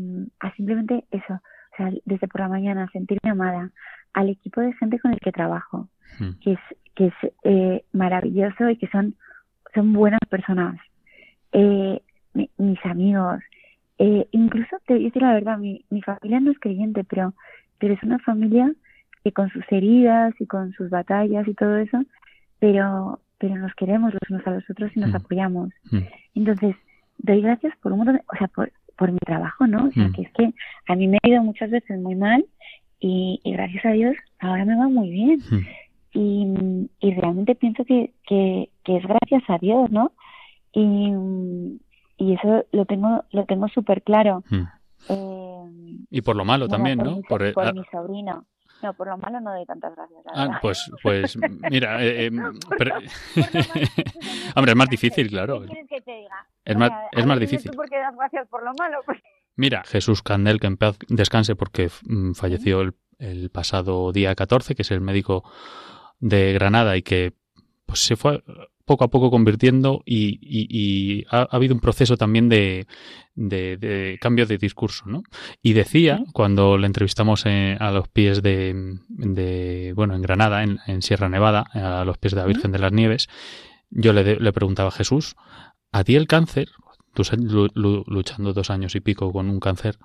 a 0.40 0.54
simplemente 0.54 1.04
eso, 1.10 1.34
o 1.34 1.76
sea, 1.76 1.90
desde 2.06 2.26
por 2.28 2.40
la 2.40 2.48
mañana 2.48 2.88
sentirme 2.92 3.30
amada, 3.30 3.70
al 4.14 4.30
equipo 4.30 4.60
de 4.62 4.72
gente 4.74 4.98
con 5.00 5.12
el 5.12 5.18
que 5.20 5.32
trabajo, 5.32 5.88
que 6.40 6.52
es, 6.52 6.58
que 6.94 7.06
es 7.08 7.14
eh, 7.44 7.84
maravilloso 7.92 8.70
y 8.70 8.76
que 8.76 8.88
son, 8.88 9.14
son 9.74 9.92
buenas 9.92 10.20
personas. 10.30 10.78
Eh, 11.52 12.00
mi- 12.34 12.50
mis 12.56 12.82
amigos, 12.86 13.40
eh, 14.04 14.26
incluso 14.32 14.74
te 14.86 14.94
voy 14.94 15.02
a 15.02 15.06
decir 15.06 15.22
la 15.22 15.32
verdad, 15.34 15.58
mi, 15.58 15.84
mi 15.90 16.02
familia 16.02 16.40
no 16.40 16.50
es 16.50 16.58
creyente, 16.58 17.04
pero, 17.04 17.34
pero 17.78 17.94
es 17.94 18.02
una 18.02 18.18
familia 18.18 18.72
que 19.22 19.30
con 19.32 19.48
sus 19.50 19.64
heridas 19.70 20.34
y 20.40 20.46
con 20.46 20.72
sus 20.72 20.90
batallas 20.90 21.46
y 21.46 21.54
todo 21.54 21.76
eso, 21.78 21.98
pero, 22.58 23.20
pero 23.38 23.54
nos 23.56 23.72
queremos 23.74 24.12
los 24.12 24.22
unos 24.30 24.44
a 24.46 24.50
los 24.50 24.68
otros 24.70 24.90
y 24.96 25.00
nos 25.00 25.10
Mm. 25.12 25.16
apoyamos. 25.16 25.68
Mm. 25.92 25.98
Entonces, 26.34 26.74
doy 27.18 27.40
gracias 27.42 27.72
por 27.80 27.92
un 27.92 27.98
montón 27.98 28.16
de, 28.16 28.22
o 28.32 28.36
sea, 28.36 28.48
por, 28.48 28.72
por 28.98 29.12
mi 29.12 29.18
trabajo, 29.24 29.66
¿no? 29.68 29.86
O 29.86 29.92
sea, 29.92 30.08
Mm. 30.08 30.12
que 30.14 30.22
es 30.22 30.30
que 30.32 30.52
a 30.88 30.94
mí 30.96 31.06
me 31.06 31.18
ha 31.22 31.28
ido 31.28 31.42
muchas 31.44 31.70
veces 31.70 32.00
muy 32.00 32.16
mal 32.16 32.44
y, 32.98 33.40
y 33.44 33.52
gracias 33.52 33.84
a 33.84 33.92
Dios 33.92 34.16
ahora 34.40 34.64
me 34.64 34.76
va 34.76 34.88
muy 34.88 35.10
bien. 35.10 35.38
Y, 36.14 36.46
y 37.00 37.14
realmente 37.14 37.54
pienso 37.54 37.84
que, 37.84 38.10
que, 38.28 38.68
que 38.84 38.96
es 38.98 39.04
gracias 39.06 39.44
a 39.48 39.58
Dios, 39.58 39.90
¿no? 39.90 40.10
Y, 40.72 41.12
y 42.16 42.34
eso 42.34 42.64
lo 42.72 42.84
tengo 42.86 43.24
lo 43.30 43.44
tengo 43.46 43.68
súper 43.68 44.02
claro. 44.02 44.42
Mm. 44.50 44.62
Eh, 45.08 45.96
Y 46.10 46.22
por 46.22 46.36
lo 46.36 46.44
malo 46.44 46.66
bueno, 46.66 46.76
también, 46.76 46.98
por 46.98 47.06
¿no? 47.08 47.16
mi, 47.16 47.22
Por, 47.22 47.52
por 47.54 47.66
ah, 47.66 47.72
mi 47.72 47.82
sobrino. 47.90 48.46
No, 48.82 48.94
por 48.94 49.06
lo 49.06 49.16
malo 49.16 49.40
no 49.40 49.52
doy 49.52 49.64
tantas 49.64 49.94
gracias, 49.94 50.24
la 50.24 50.32
ah, 50.34 50.44
verdad. 50.46 50.58
pues, 50.60 50.90
pues 51.04 51.38
mira, 51.70 52.04
eh, 52.04 52.26
eh, 52.26 52.30
pero- 52.78 52.94
malo, 52.96 53.06
hombre, 54.56 54.72
es 54.72 54.76
más 54.76 54.88
¿qué 54.88 54.90
difícil, 54.92 55.28
claro. 55.28 55.60
quieres 55.64 55.86
que 55.88 56.00
te 56.00 56.10
diga? 56.12 56.46
Es 56.64 56.76
O 56.76 56.78
más, 56.78 56.90
es 57.12 57.26
más 57.26 57.38
difícil. 57.40 57.70
tú 57.70 57.76
por 57.76 57.88
qué 57.88 57.98
das 57.98 58.14
gracias 58.16 58.48
por 58.48 58.64
lo 58.64 58.72
malo? 58.78 58.98
Pues, 59.06 59.18
Mira, 59.54 59.82
Jesús 59.84 60.22
Candel, 60.22 60.58
que 60.60 60.66
en 60.66 60.76
paz 60.78 60.98
descanse 61.08 61.54
porque 61.54 61.90
mm, 62.08 62.32
falleció 62.32 62.80
el, 62.80 62.94
el 63.18 63.50
pasado 63.50 64.10
día 64.12 64.34
14, 64.34 64.74
que 64.74 64.82
es 64.82 64.90
el 64.90 65.00
médico 65.00 65.44
de 66.20 66.52
Granada 66.52 66.96
y 66.96 67.02
que 67.02 67.34
pues 67.86 68.00
se 68.00 68.16
fue 68.16 68.42
poco 68.84 69.04
a 69.04 69.08
poco 69.10 69.30
convirtiendo 69.30 70.02
y, 70.04 70.38
y- 70.42 70.66
y 70.70 71.24
ha, 71.30 71.42
ha 71.50 71.56
habido 71.56 71.74
un 71.74 71.80
proceso 71.80 72.16
también 72.16 72.48
de, 72.48 72.86
de- 73.34 73.76
de 73.76 74.18
cambio 74.20 74.46
de 74.46 74.58
discurso, 74.58 75.04
¿no? 75.06 75.22
Y 75.62 75.72
decía, 75.72 76.22
cuando 76.32 76.76
le 76.78 76.86
entrevistamos 76.86 77.44
eh, 77.46 77.76
a 77.80 77.90
los 77.90 78.08
pies 78.08 78.42
de, 78.42 78.98
de, 79.08 79.92
bueno, 79.94 80.14
en 80.14 80.22
Granada, 80.22 80.62
en, 80.62 80.78
en 80.86 81.02
Sierra 81.02 81.28
Nevada, 81.28 81.64
a 81.72 82.04
los 82.04 82.18
pies 82.18 82.34
de 82.34 82.40
la 82.40 82.46
Virgen 82.46 82.72
de 82.72 82.78
las 82.78 82.92
Nieves, 82.92 83.28
yo 83.90 84.12
le, 84.12 84.36
le 84.40 84.52
preguntaba 84.52 84.88
a 84.88 84.92
Jesús, 84.92 85.34
¿a 85.92 86.04
ti 86.04 86.16
el 86.16 86.26
cáncer? 86.26 86.68
Lu- 87.74 88.04
luchando 88.06 88.52
dos 88.52 88.70
años 88.70 88.94
y 88.94 89.00
pico 89.00 89.32
con 89.32 89.50
un 89.50 89.60
cáncer 89.60 89.98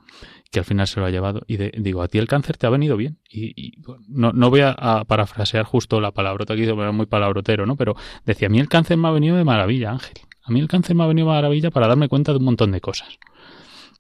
que 0.51 0.59
al 0.59 0.65
final 0.65 0.87
se 0.87 0.99
lo 0.99 1.05
ha 1.05 1.09
llevado. 1.09 1.41
Y 1.47 1.57
digo, 1.57 2.01
¿a 2.01 2.07
ti 2.07 2.17
el 2.17 2.27
cáncer 2.27 2.57
te 2.57 2.67
ha 2.67 2.69
venido 2.69 2.97
bien? 2.97 3.19
Y, 3.29 3.81
no, 4.07 4.31
no 4.33 4.49
voy 4.49 4.61
a, 4.61 5.03
parafrasear 5.07 5.65
justo 5.65 6.01
la 6.01 6.11
palabrota 6.11 6.55
que 6.55 6.63
hizo, 6.63 6.75
pero 6.75 6.91
muy 6.93 7.05
palabrotero, 7.05 7.65
¿no? 7.65 7.75
Pero 7.75 7.95
decía, 8.25 8.47
a 8.47 8.49
mí 8.49 8.59
el 8.59 8.69
cáncer 8.69 8.97
me 8.97 9.07
ha 9.07 9.11
venido 9.11 9.37
de 9.37 9.43
maravilla, 9.43 9.91
Ángel. 9.91 10.17
A 10.43 10.51
mí 10.51 10.59
el 10.59 10.67
cáncer 10.67 10.95
me 10.95 11.03
ha 11.03 11.07
venido 11.07 11.27
de 11.27 11.33
maravilla 11.33 11.71
para 11.71 11.87
darme 11.87 12.09
cuenta 12.09 12.31
de 12.31 12.39
un 12.39 12.45
montón 12.45 12.71
de 12.71 12.81
cosas. 12.81 13.19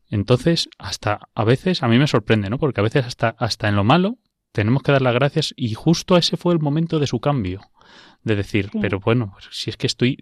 Entonces, 0.09 0.69
hasta 0.77 1.29
a 1.35 1.43
veces, 1.43 1.83
a 1.83 1.87
mí 1.87 1.97
me 1.97 2.07
sorprende, 2.07 2.49
¿no? 2.49 2.57
Porque 2.57 2.79
a 2.79 2.83
veces 2.83 3.05
hasta, 3.05 3.29
hasta 3.29 3.67
en 3.67 3.75
lo 3.75 3.83
malo 3.83 4.17
tenemos 4.51 4.81
que 4.81 4.91
dar 4.91 5.01
las 5.01 5.13
gracias 5.13 5.53
y 5.57 5.73
justo 5.73 6.17
ese 6.17 6.37
fue 6.37 6.53
el 6.53 6.59
momento 6.59 6.99
de 6.99 7.07
su 7.07 7.19
cambio. 7.19 7.61
De 8.27 8.35
decir, 8.35 8.69
Sí. 8.71 8.79
pero 8.81 8.99
bueno, 8.99 9.33
si 9.51 9.69
es 9.69 9.77
que 9.77 9.87
estoy, 9.87 10.17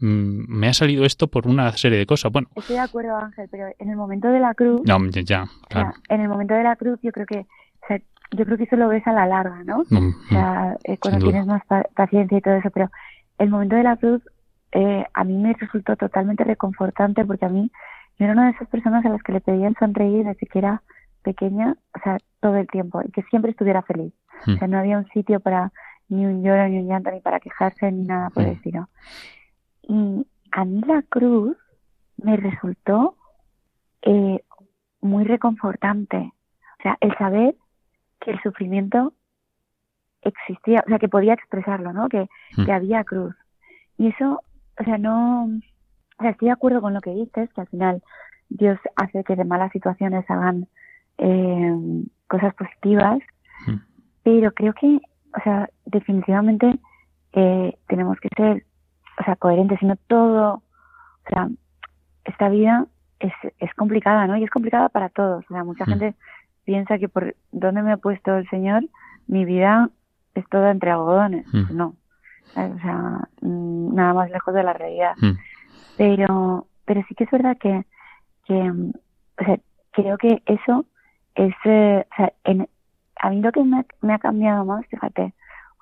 mm, 0.00 0.44
me 0.48 0.68
ha 0.68 0.72
salido 0.72 1.04
esto 1.04 1.26
por 1.28 1.46
una 1.46 1.70
serie 1.72 1.98
de 1.98 2.06
cosas. 2.06 2.32
Bueno, 2.32 2.48
estoy 2.56 2.76
de 2.76 2.82
acuerdo, 2.82 3.16
Ángel, 3.16 3.48
pero 3.50 3.66
en 3.78 3.90
el 3.90 3.96
momento 3.96 4.28
de 4.28 4.40
la 4.40 4.54
cruz, 4.54 4.80
no, 4.84 4.98
ya, 5.10 5.20
ya, 5.22 5.42
o 5.42 5.46
sea, 5.46 5.66
claro. 5.68 5.92
en 6.08 6.20
el 6.20 6.28
momento 6.28 6.54
de 6.54 6.62
la 6.62 6.76
cruz 6.76 6.98
yo 7.02 7.12
creo 7.12 7.26
que, 7.26 7.40
o 7.40 7.86
sea, 7.88 7.98
yo 8.30 8.44
creo 8.44 8.56
que 8.56 8.64
eso 8.64 8.76
lo 8.76 8.88
ves 8.88 9.06
a 9.06 9.12
la 9.12 9.26
larga, 9.26 9.62
¿no? 9.64 9.82
Mm, 9.90 10.08
O 10.08 10.28
sea, 10.28 10.76
eh, 10.84 10.96
cuando 10.98 11.20
duda. 11.20 11.30
tienes 11.32 11.46
más 11.46 11.64
pa- 11.66 11.86
paciencia 11.94 12.38
y 12.38 12.40
todo 12.40 12.54
eso, 12.54 12.70
pero 12.70 12.90
el 13.38 13.50
momento 13.50 13.76
de 13.76 13.82
la 13.82 13.96
cruz 13.96 14.22
eh, 14.72 15.04
a 15.12 15.24
mí 15.24 15.36
me 15.36 15.52
resultó 15.52 15.96
totalmente 15.96 16.44
reconfortante 16.44 17.24
porque 17.26 17.44
a 17.44 17.50
mí 17.50 17.70
yo 18.18 18.24
era 18.24 18.32
una 18.32 18.46
de 18.46 18.52
esas 18.52 18.68
personas 18.68 19.04
a 19.04 19.10
las 19.10 19.22
que 19.22 19.32
le 19.32 19.40
pedían 19.42 19.74
sonreír 19.78 20.24
desde 20.24 20.46
que 20.46 20.58
era 20.58 20.80
pequeña, 21.22 21.76
o 21.94 22.00
sea, 22.02 22.16
todo 22.40 22.56
el 22.56 22.66
tiempo 22.68 23.02
y 23.06 23.10
que 23.10 23.22
siempre 23.24 23.50
estuviera 23.50 23.82
feliz. 23.82 24.12
Mm. 24.46 24.54
O 24.54 24.58
sea, 24.58 24.68
no 24.68 24.78
había 24.78 24.96
un 24.98 25.06
sitio 25.08 25.40
para 25.40 25.72
ni 26.12 26.26
un 26.26 26.42
lloro, 26.42 26.68
ni 26.68 26.78
un 26.78 26.88
llanto, 26.88 27.10
ni 27.10 27.20
para 27.20 27.40
quejarse, 27.40 27.90
ni 27.90 28.04
nada 28.04 28.30
por 28.30 28.42
el 28.44 28.50
Mm. 28.50 28.52
estilo. 28.52 28.88
Y 29.82 30.26
a 30.52 30.64
mí 30.64 30.80
la 30.86 31.02
cruz 31.02 31.56
me 32.18 32.36
resultó 32.36 33.16
eh, 34.02 34.42
muy 35.00 35.24
reconfortante. 35.24 36.18
O 36.78 36.82
sea, 36.82 36.96
el 37.00 37.16
saber 37.16 37.54
que 38.20 38.32
el 38.32 38.42
sufrimiento 38.42 39.12
existía, 40.22 40.82
o 40.84 40.88
sea, 40.88 40.98
que 40.98 41.08
podía 41.08 41.34
expresarlo, 41.34 41.92
¿no? 41.92 42.08
Que, 42.08 42.28
Mm. 42.56 42.64
que 42.64 42.72
había 42.72 43.04
cruz. 43.04 43.34
Y 43.98 44.08
eso, 44.08 44.40
o 44.80 44.84
sea, 44.84 44.98
no, 44.98 45.44
o 45.44 46.22
sea, 46.22 46.30
estoy 46.30 46.46
de 46.48 46.52
acuerdo 46.52 46.80
con 46.80 46.94
lo 46.94 47.00
que 47.00 47.10
dices, 47.14 47.52
que 47.52 47.60
al 47.60 47.68
final 47.68 48.02
Dios 48.48 48.78
hace 48.96 49.22
que 49.24 49.36
de 49.36 49.44
malas 49.44 49.72
situaciones 49.72 50.28
hagan 50.28 50.66
eh, 51.18 52.02
cosas 52.28 52.54
positivas, 52.54 53.18
Mm. 53.66 53.76
pero 54.24 54.50
creo 54.52 54.72
que, 54.72 54.98
o 55.36 55.40
sea, 55.42 55.68
definitivamente 55.86 56.78
eh, 57.32 57.76
tenemos 57.88 58.18
que 58.20 58.28
ser, 58.36 58.64
o 59.20 59.24
sea, 59.24 59.36
coherentes, 59.36 59.78
sino 59.80 59.96
todo, 60.06 60.54
o 60.54 61.28
sea, 61.28 61.48
esta 62.24 62.48
vida 62.48 62.86
es, 63.20 63.32
es 63.58 63.72
complicada, 63.74 64.26
¿no? 64.26 64.36
Y 64.36 64.44
es 64.44 64.50
complicada 64.50 64.88
para 64.88 65.08
todos, 65.08 65.44
o 65.48 65.54
sea, 65.54 65.64
mucha 65.64 65.84
Mm. 65.84 65.88
gente 65.88 66.14
piensa 66.64 66.98
que 66.98 67.08
por 67.08 67.34
donde 67.50 67.82
me 67.82 67.92
ha 67.92 67.96
puesto 67.96 68.36
el 68.36 68.48
Señor, 68.48 68.84
mi 69.26 69.44
vida 69.44 69.90
es 70.34 70.48
toda 70.48 70.70
entre 70.70 70.90
algodones. 70.90 71.46
Mm. 71.52 71.76
No. 71.76 71.96
O 72.50 72.78
sea, 72.80 73.28
mm, 73.40 73.94
nada 73.94 74.14
más 74.14 74.30
lejos 74.30 74.54
de 74.54 74.62
la 74.62 74.72
realidad. 74.72 75.14
Mm. 75.20 75.38
Pero, 75.96 76.66
pero 76.84 77.02
sí 77.08 77.14
que 77.14 77.24
es 77.24 77.30
verdad 77.30 77.56
que, 77.58 77.84
que 78.44 78.54
o 78.54 79.44
sea, 79.44 79.58
creo 79.92 80.18
que 80.18 80.42
eso 80.46 80.84
es, 81.34 81.54
eh, 81.64 82.04
o 82.10 82.16
sea, 82.16 82.32
en, 82.44 82.68
a 83.22 83.30
mí 83.30 83.40
lo 83.40 83.50
que 83.52 83.62
me, 83.64 83.78
ha- 83.80 83.86
me 84.02 84.12
ha 84.14 84.18
cambiado 84.18 84.64
más, 84.64 84.84
fíjate, 84.88 85.32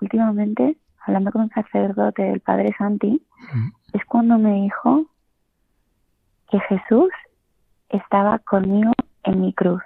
últimamente, 0.00 0.76
hablando 1.06 1.32
con 1.32 1.42
un 1.42 1.50
sacerdote, 1.50 2.30
el 2.30 2.40
padre 2.40 2.74
Santi, 2.78 3.20
es 3.92 4.04
cuando 4.04 4.38
me 4.38 4.52
dijo 4.62 5.06
que 6.50 6.60
Jesús 6.60 7.10
estaba 7.88 8.38
conmigo 8.40 8.92
en 9.24 9.40
mi 9.40 9.52
cruz. 9.52 9.82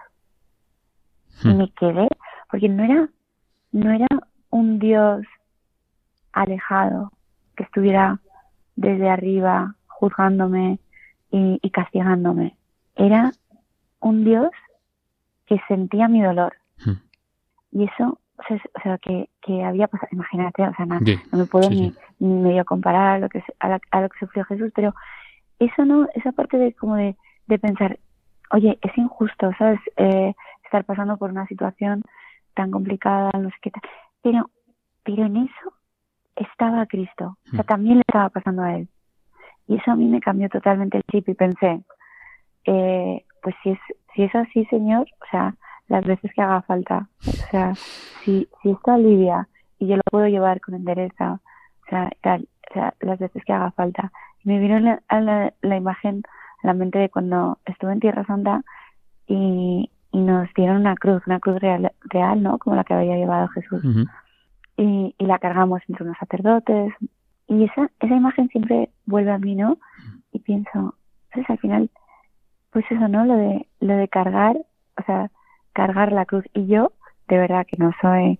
Y 1.44 1.48
Mm. 1.48 1.56
me 1.58 1.70
quedé, 1.72 2.08
porque 2.50 2.68
no 2.68 2.82
era, 2.84 3.08
no 3.72 3.90
era 3.90 4.06
un 4.50 4.78
Dios 4.78 5.24
alejado, 6.32 7.12
que 7.56 7.64
estuviera 7.64 8.18
desde 8.76 9.08
arriba 9.08 9.74
juzgándome 9.86 10.78
y, 11.30 11.58
y 11.62 11.70
castigándome. 11.70 12.56
Era 12.96 13.32
un 14.00 14.24
Dios 14.24 14.50
que 15.46 15.60
sentía 15.68 16.08
mi 16.08 16.22
dolor. 16.22 16.54
Mm. 16.84 16.90
Y 17.74 17.84
eso, 17.84 18.18
o 18.38 18.80
sea, 18.82 18.96
que, 18.98 19.28
que 19.42 19.62
había 19.62 19.88
pasado, 19.88 20.08
imagínate, 20.12 20.62
o 20.62 20.74
sea, 20.74 20.86
Sí, 21.04 21.16
no 21.32 21.38
me 21.38 21.46
puedo 21.46 21.68
sí, 21.68 21.74
ni, 21.76 21.94
ni 22.28 22.34
medio 22.42 22.64
comparar 22.64 23.16
a 23.16 23.18
lo 23.18 23.28
que 23.28 23.42
a, 23.58 23.68
la- 23.68 23.80
a 23.90 24.00
lo 24.00 24.08
que 24.08 24.18
sufrió 24.20 24.44
Jesús, 24.46 24.72
pero 24.74 24.94
eso 25.58 25.84
no, 25.84 26.08
esa 26.14 26.32
parte 26.32 26.56
de 26.56 26.72
como 26.74 26.96
de, 26.96 27.16
de 27.48 27.58
pensar, 27.58 27.98
oye, 28.50 28.78
es 28.80 28.96
injusto, 28.96 29.50
¿sabes? 29.58 29.80
Eh, 29.96 30.32
estar 30.64 30.84
pasando 30.84 31.16
por 31.18 31.30
una 31.30 31.46
situación 31.46 32.02
tan 32.54 32.70
complicada, 32.70 33.30
no 33.38 33.50
sé 33.50 33.56
qué 33.60 33.70
tal. 33.72 33.82
Pero, 34.22 34.50
pero 35.04 35.24
en 35.26 35.36
eso 35.36 35.72
estaba 36.36 36.86
Cristo, 36.86 37.36
o 37.46 37.50
sea, 37.50 37.62
Mm. 37.64 37.66
también 37.66 37.94
le 37.96 38.04
estaba 38.06 38.28
pasando 38.30 38.62
a 38.62 38.76
él. 38.76 38.88
Y 39.66 39.76
eso 39.76 39.90
a 39.92 39.96
mí 39.96 40.06
me 40.06 40.20
cambió 40.20 40.48
totalmente 40.48 40.96
el 40.98 41.04
chip 41.10 41.28
y 41.28 41.34
pensé, 41.34 41.82
eh, 42.66 43.24
pues 43.42 43.54
si 43.62 43.70
es, 43.70 43.78
si 44.14 44.22
es 44.24 44.34
así, 44.34 44.64
Señor, 44.66 45.06
o 45.20 45.26
sea, 45.30 45.54
las 45.88 46.04
veces 46.04 46.32
que 46.34 46.42
haga 46.42 46.62
falta, 46.62 47.08
o 47.26 47.30
sea, 47.50 47.74
si, 48.24 48.48
si 48.62 48.70
esto 48.70 48.90
alivia 48.90 49.48
y 49.78 49.86
yo 49.86 49.96
lo 49.96 50.02
puedo 50.10 50.26
llevar 50.26 50.60
con 50.60 50.74
entereza, 50.74 51.34
o 51.34 51.90
sea, 51.90 52.10
tal, 52.22 52.48
o 52.70 52.74
sea, 52.74 52.94
las 53.00 53.18
veces 53.18 53.44
que 53.44 53.52
haga 53.52 53.70
falta. 53.72 54.10
Y 54.42 54.48
me 54.48 54.58
vino 54.58 54.78
la, 54.80 55.02
la, 55.10 55.52
la 55.60 55.76
imagen 55.76 56.22
a 56.62 56.66
la 56.68 56.74
mente 56.74 56.98
de 56.98 57.10
cuando 57.10 57.58
estuve 57.66 57.92
en 57.92 58.00
Tierra 58.00 58.24
Santa 58.24 58.62
y, 59.26 59.90
y 60.12 60.18
nos 60.18 60.48
dieron 60.54 60.76
una 60.78 60.94
cruz, 60.94 61.22
una 61.26 61.40
cruz 61.40 61.60
real, 61.60 61.92
real, 62.04 62.42
¿no? 62.42 62.58
Como 62.58 62.76
la 62.76 62.84
que 62.84 62.94
había 62.94 63.16
llevado 63.16 63.48
Jesús 63.48 63.82
y, 64.76 65.14
y 65.18 65.26
la 65.26 65.38
cargamos 65.38 65.82
entre 65.88 66.04
unos 66.04 66.18
sacerdotes. 66.18 66.94
Y 67.46 67.64
esa, 67.64 67.90
esa 68.00 68.14
imagen 68.14 68.48
siempre 68.48 68.90
vuelve 69.06 69.32
a 69.32 69.38
mí, 69.38 69.54
¿no? 69.54 69.78
Y 70.32 70.38
pienso, 70.38 70.94
pues 71.32 71.48
al 71.50 71.58
final, 71.58 71.90
pues 72.70 72.84
eso, 72.90 73.06
¿no? 73.08 73.24
Lo 73.24 73.36
de, 73.36 73.66
lo 73.80 73.96
de 73.96 74.08
cargar, 74.08 74.56
o 74.56 75.02
sea, 75.04 75.30
cargar 75.74 76.12
la 76.12 76.24
cruz. 76.24 76.44
Y 76.54 76.66
yo, 76.66 76.92
de 77.28 77.36
verdad 77.36 77.66
que 77.66 77.76
no 77.76 77.92
soy, 78.00 78.38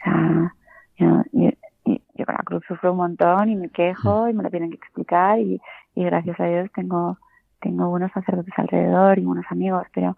o 0.00 0.04
sea, 0.04 0.54
yo, 0.98 1.22
yo, 1.32 1.50
yo 2.14 2.24
con 2.24 2.34
la 2.34 2.42
cruz 2.44 2.64
sufro 2.66 2.92
un 2.92 2.98
montón 2.98 3.50
y 3.50 3.56
me 3.56 3.68
quejo 3.68 4.28
y 4.28 4.32
me 4.32 4.42
lo 4.42 4.50
tienen 4.50 4.70
que 4.70 4.76
explicar 4.76 5.38
y, 5.38 5.60
y 5.94 6.04
gracias 6.04 6.40
a 6.40 6.46
Dios 6.46 6.70
tengo, 6.74 7.18
tengo 7.60 7.88
buenos 7.90 8.12
sacerdotes 8.12 8.54
alrededor 8.56 9.18
y 9.18 9.24
buenos 9.24 9.46
amigos, 9.50 9.86
pero, 9.94 10.16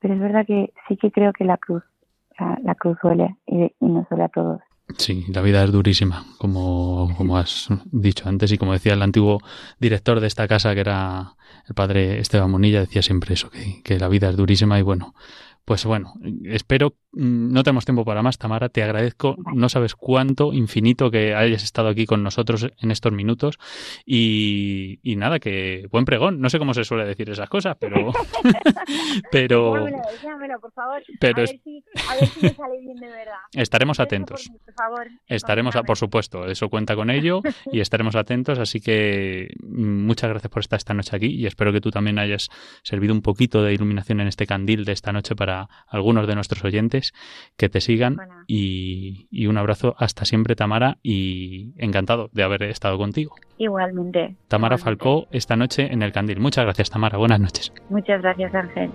pero 0.00 0.14
es 0.14 0.20
verdad 0.20 0.46
que 0.46 0.72
sí 0.86 0.96
que 0.96 1.10
creo 1.10 1.32
que 1.32 1.44
la 1.44 1.56
cruz, 1.56 1.82
o 2.32 2.34
sea, 2.36 2.58
la 2.62 2.74
cruz 2.74 2.98
duele 3.02 3.36
y, 3.46 3.72
y 3.80 3.86
nos 3.86 4.08
duele 4.08 4.24
a 4.24 4.28
todos. 4.28 4.60
Sí, 4.96 5.26
la 5.28 5.42
vida 5.42 5.62
es 5.62 5.70
durísima, 5.70 6.24
como, 6.38 7.14
como 7.18 7.36
has 7.36 7.68
dicho 7.92 8.26
antes 8.26 8.50
y 8.52 8.58
como 8.58 8.72
decía 8.72 8.94
el 8.94 9.02
antiguo 9.02 9.38
director 9.78 10.18
de 10.18 10.26
esta 10.26 10.48
casa, 10.48 10.74
que 10.74 10.80
era 10.80 11.34
el 11.68 11.74
padre 11.74 12.18
Esteban 12.20 12.50
Monilla, 12.50 12.80
decía 12.80 13.02
siempre 13.02 13.34
eso, 13.34 13.50
que, 13.50 13.82
que 13.82 13.98
la 13.98 14.08
vida 14.08 14.30
es 14.30 14.36
durísima 14.36 14.78
y 14.78 14.82
bueno, 14.82 15.14
pues 15.68 15.84
bueno, 15.84 16.14
espero, 16.44 16.96
no 17.18 17.64
tenemos 17.64 17.84
tiempo 17.84 18.04
para 18.04 18.22
más, 18.22 18.38
Tamara, 18.38 18.68
te 18.68 18.82
agradezco, 18.82 19.36
no 19.52 19.68
sabes 19.68 19.96
cuánto, 19.96 20.52
infinito 20.52 21.10
que 21.10 21.34
hayas 21.34 21.64
estado 21.64 21.88
aquí 21.88 22.06
con 22.06 22.22
nosotros 22.22 22.68
en 22.78 22.90
estos 22.92 23.12
minutos 23.12 23.58
y, 24.06 25.00
y 25.02 25.16
nada, 25.16 25.40
que 25.40 25.88
buen 25.90 26.04
pregón, 26.04 26.40
no 26.40 26.48
sé 26.48 26.60
cómo 26.60 26.74
se 26.74 26.84
suele 26.84 27.04
decir 27.04 27.28
esas 27.28 27.48
cosas, 27.48 27.76
pero... 27.80 28.12
pero 29.32 29.88
por 30.60 30.72
favor. 30.72 31.02
pero 31.20 31.38
a, 31.38 31.40
ver 31.40 31.48
si, 31.48 31.84
a 32.08 32.14
ver 32.14 32.26
si 32.28 32.40
me 32.42 32.54
sale 32.54 32.80
bien 32.80 32.96
de 32.96 33.06
verdad. 33.06 33.38
estaremos 33.52 34.00
atentos. 34.00 34.50
Por, 34.64 34.74
favor. 34.74 35.08
Estaremos, 35.26 35.74
por 35.86 35.96
supuesto, 35.96 36.46
eso 36.46 36.68
cuenta 36.68 36.94
con 36.94 37.10
ello 37.10 37.42
y 37.72 37.80
estaremos 37.80 38.16
atentos. 38.16 38.58
Así 38.58 38.80
que 38.80 39.54
mm, 39.60 40.06
muchas 40.06 40.30
gracias 40.30 40.50
por 40.50 40.60
estar 40.60 40.76
esta 40.76 40.94
noche 40.94 41.16
aquí 41.16 41.26
y 41.26 41.46
espero 41.46 41.72
que 41.72 41.80
tú 41.80 41.90
también 41.90 42.18
hayas 42.18 42.48
servido 42.82 43.12
un 43.12 43.22
poquito 43.22 43.62
de 43.62 43.74
iluminación 43.74 44.20
en 44.20 44.28
este 44.28 44.46
candil 44.46 44.84
de 44.84 44.92
esta 44.92 45.12
noche 45.12 45.34
para 45.34 45.68
algunos 45.88 46.26
de 46.26 46.34
nuestros 46.34 46.64
oyentes 46.64 47.07
que 47.56 47.68
te 47.68 47.80
sigan. 47.80 48.16
Bueno. 48.16 48.34
Y, 48.46 49.26
y 49.30 49.46
un 49.46 49.58
abrazo 49.58 49.94
hasta 49.98 50.24
siempre, 50.24 50.56
Tamara, 50.56 50.98
y 51.02 51.72
encantado 51.76 52.30
de 52.32 52.42
haber 52.42 52.62
estado 52.64 52.98
contigo. 52.98 53.34
Igualmente. 53.58 54.36
Tamara 54.48 54.76
igualmente. 54.76 54.84
Falcó 54.84 55.28
esta 55.30 55.56
noche 55.56 55.92
en 55.92 56.02
el 56.02 56.12
candil. 56.12 56.40
Muchas 56.40 56.64
gracias, 56.64 56.90
Tamara. 56.90 57.18
Buenas 57.18 57.40
noches. 57.40 57.72
Muchas 57.90 58.22
gracias, 58.22 58.54
Ángel. 58.54 58.90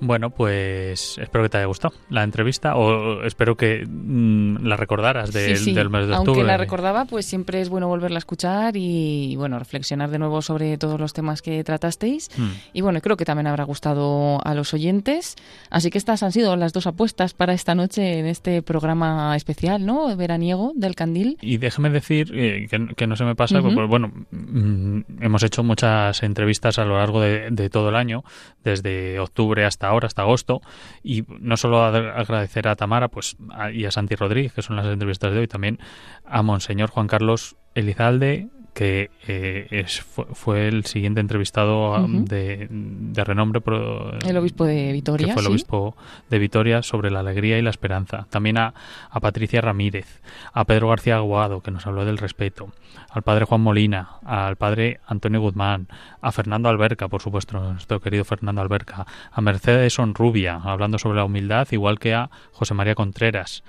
Bueno, 0.00 0.30
pues 0.30 1.18
espero 1.18 1.44
que 1.44 1.50
te 1.50 1.58
haya 1.58 1.66
gustado 1.66 1.94
la 2.08 2.22
entrevista 2.22 2.76
o 2.76 3.22
espero 3.24 3.56
que 3.56 3.84
mm, 3.86 4.64
la 4.66 4.76
recordaras 4.76 5.30
Sí, 5.30 5.56
sí. 5.56 5.72
del 5.74 5.90
mes 5.90 6.06
de 6.06 6.14
Aunque 6.14 6.30
octubre. 6.30 6.46
la 6.46 6.56
recordaba, 6.56 7.04
pues 7.04 7.26
siempre 7.26 7.60
es 7.60 7.68
bueno 7.68 7.88
volverla 7.88 8.16
a 8.16 8.20
escuchar 8.20 8.76
y 8.76 9.36
bueno, 9.36 9.58
reflexionar 9.58 10.10
de 10.10 10.18
nuevo 10.18 10.42
sobre 10.42 10.78
todos 10.78 10.98
los 10.98 11.12
temas 11.12 11.42
que 11.42 11.62
tratasteis. 11.64 12.28
Mm. 12.36 12.48
Y 12.72 12.80
bueno, 12.80 13.00
creo 13.00 13.16
que 13.16 13.24
también 13.24 13.46
habrá 13.46 13.64
gustado 13.64 14.40
a 14.44 14.54
los 14.54 14.72
oyentes. 14.74 15.36
Así 15.70 15.90
que 15.90 15.98
estas 15.98 16.22
han 16.22 16.32
sido 16.32 16.56
las 16.56 16.72
dos 16.72 16.86
apuestas 16.86 17.34
para 17.34 17.52
esta 17.52 17.74
noche 17.74 18.18
en 18.18 18.26
este 18.26 18.62
programa 18.62 19.36
especial, 19.36 19.84
¿no? 19.84 20.16
Veraniego 20.16 20.72
del 20.74 20.94
Candil. 20.94 21.36
Y 21.40 21.58
déjeme 21.58 21.90
decir 21.90 22.30
eh, 22.34 22.66
que, 22.70 22.94
que 22.96 23.06
no 23.06 23.16
se 23.16 23.24
me 23.24 23.34
pasa, 23.34 23.60
porque, 23.60 23.84
bueno, 23.84 24.10
mm, 24.30 25.00
hemos 25.20 25.42
hecho 25.42 25.62
muchas 25.62 26.22
entrevistas 26.22 26.78
a 26.78 26.84
lo 26.84 26.96
largo 26.96 27.20
de, 27.20 27.48
de 27.50 27.70
todo 27.70 27.88
el 27.90 27.96
año, 27.96 28.24
desde 28.64 29.18
octubre 29.18 29.64
hasta 29.64 29.89
ahora, 29.90 30.06
hasta 30.06 30.22
agosto, 30.22 30.60
y 31.02 31.24
no 31.40 31.56
solo 31.56 31.84
agradecer 31.84 32.66
a 32.68 32.76
Tamara 32.76 33.08
pues 33.08 33.36
a- 33.50 33.70
y 33.70 33.84
a 33.84 33.90
Santi 33.90 34.14
Rodríguez, 34.14 34.52
que 34.52 34.62
son 34.62 34.76
las 34.76 34.86
entrevistas 34.86 35.32
de 35.32 35.38
hoy, 35.40 35.46
también 35.48 35.78
a 36.24 36.42
Monseñor 36.42 36.90
Juan 36.90 37.06
Carlos 37.06 37.56
Elizalde, 37.74 38.48
que 38.80 39.10
eh, 39.28 39.66
es, 39.72 40.00
fue, 40.00 40.24
fue 40.32 40.66
el 40.66 40.86
siguiente 40.86 41.20
entrevistado 41.20 41.94
a- 41.94 42.00
Ujú. 42.00 42.24
de, 42.24 42.66
de 42.70 43.24
renombre. 43.24 43.60
pro- 43.60 44.18
El 44.20 44.36
obispo 44.38 44.64
de 44.64 44.90
Vitoria, 44.92 45.26
que 45.26 45.32
fue 45.34 45.42
el 45.42 45.46
sí. 45.48 45.52
obispo 45.52 45.94
de 46.30 46.38
Vitoria 46.38 46.82
sobre 46.82 47.10
la 47.10 47.20
alegría 47.20 47.58
y 47.58 47.62
la 47.62 47.68
esperanza. 47.68 48.26
También 48.30 48.56
a, 48.56 48.72
a 49.10 49.20
Patricia 49.20 49.60
Ramírez, 49.60 50.22
a 50.54 50.64
Pedro 50.64 50.88
García 50.88 51.16
Aguado, 51.16 51.60
que 51.60 51.70
nos 51.70 51.86
habló 51.86 52.06
del 52.06 52.16
respeto, 52.16 52.72
al 53.10 53.20
padre 53.20 53.44
Juan 53.44 53.60
Molina, 53.60 54.12
al 54.24 54.56
padre 54.56 55.00
Antonio 55.06 55.42
Guzmán, 55.42 55.86
a 56.22 56.32
Fernando 56.32 56.70
Alberca, 56.70 57.08
por 57.08 57.20
supuesto, 57.20 57.60
nuestro 57.60 58.00
querido 58.00 58.24
Fernando 58.24 58.62
Alberca, 58.62 59.04
a 59.30 59.40
Mercedes 59.42 59.92
Sonrubia, 59.92 60.54
hablando 60.64 60.98
sobre 60.98 61.18
la 61.18 61.24
humildad, 61.24 61.68
igual 61.72 61.98
que 61.98 62.14
a 62.14 62.30
José 62.52 62.72
María 62.72 62.94
Contreras, 62.94 63.62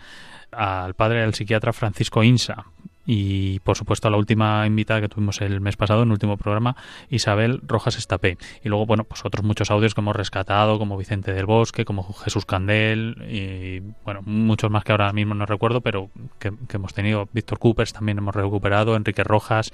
al 0.53 0.93
padre 0.93 1.19
del 1.21 1.33
psiquiatra 1.33 1.73
Francisco 1.73 2.23
Insa, 2.23 2.65
y 3.13 3.59
por 3.59 3.75
supuesto 3.75 4.07
a 4.07 4.11
la 4.11 4.15
última 4.15 4.65
invitada 4.65 5.01
que 5.01 5.09
tuvimos 5.09 5.41
el 5.41 5.59
mes 5.59 5.75
pasado 5.75 6.03
en 6.03 6.07
el 6.07 6.13
último 6.13 6.37
programa, 6.37 6.77
Isabel 7.09 7.59
Rojas 7.61 7.97
Estapé. 7.97 8.37
Y 8.63 8.69
luego, 8.69 8.85
bueno, 8.85 9.03
pues 9.03 9.25
otros 9.25 9.43
muchos 9.43 9.69
audios 9.69 9.93
que 9.93 9.99
hemos 9.99 10.15
rescatado, 10.15 10.79
como 10.79 10.95
Vicente 10.95 11.33
del 11.33 11.45
Bosque, 11.45 11.83
como 11.83 12.03
Jesús 12.13 12.45
Candel, 12.45 13.17
y 13.29 13.81
bueno, 14.05 14.21
muchos 14.23 14.71
más 14.71 14.85
que 14.85 14.93
ahora 14.93 15.11
mismo 15.11 15.33
no 15.33 15.45
recuerdo, 15.45 15.81
pero 15.81 16.09
que, 16.39 16.53
que 16.69 16.77
hemos 16.77 16.93
tenido. 16.93 17.27
Víctor 17.33 17.59
Coopers 17.59 17.91
también 17.91 18.17
hemos 18.17 18.33
recuperado, 18.33 18.95
Enrique 18.95 19.25
Rojas. 19.25 19.73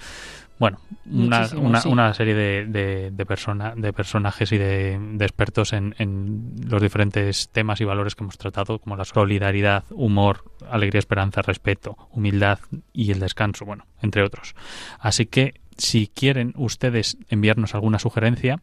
Bueno, 0.59 0.79
una, 1.05 1.47
una, 1.55 1.81
sí. 1.81 1.87
una 1.87 2.13
serie 2.13 2.33
de, 2.33 2.65
de, 2.65 3.11
de, 3.11 3.25
persona, 3.25 3.73
de 3.75 3.93
personajes 3.93 4.51
y 4.51 4.57
de, 4.57 4.99
de 4.99 5.25
expertos 5.25 5.71
en, 5.73 5.93
en 5.99 6.55
los 6.67 6.81
diferentes 6.81 7.49
temas 7.49 7.79
y 7.79 7.85
valores 7.85 8.15
que 8.15 8.23
hemos 8.23 8.39
tratado, 8.39 8.79
como 8.79 8.95
la 8.95 9.05
solidaridad, 9.05 9.83
humor, 9.91 10.45
alegría, 10.69 10.99
esperanza, 10.99 11.43
respeto, 11.43 11.95
humildad 12.11 12.57
y 12.91 13.11
el 13.11 13.19
descanso, 13.19 13.65
bueno, 13.65 13.85
entre 14.01 14.23
otros. 14.23 14.55
Así 14.99 15.27
que 15.27 15.61
si 15.77 16.07
quieren 16.07 16.53
ustedes 16.57 17.17
enviarnos 17.29 17.75
alguna 17.75 17.99
sugerencia, 17.99 18.59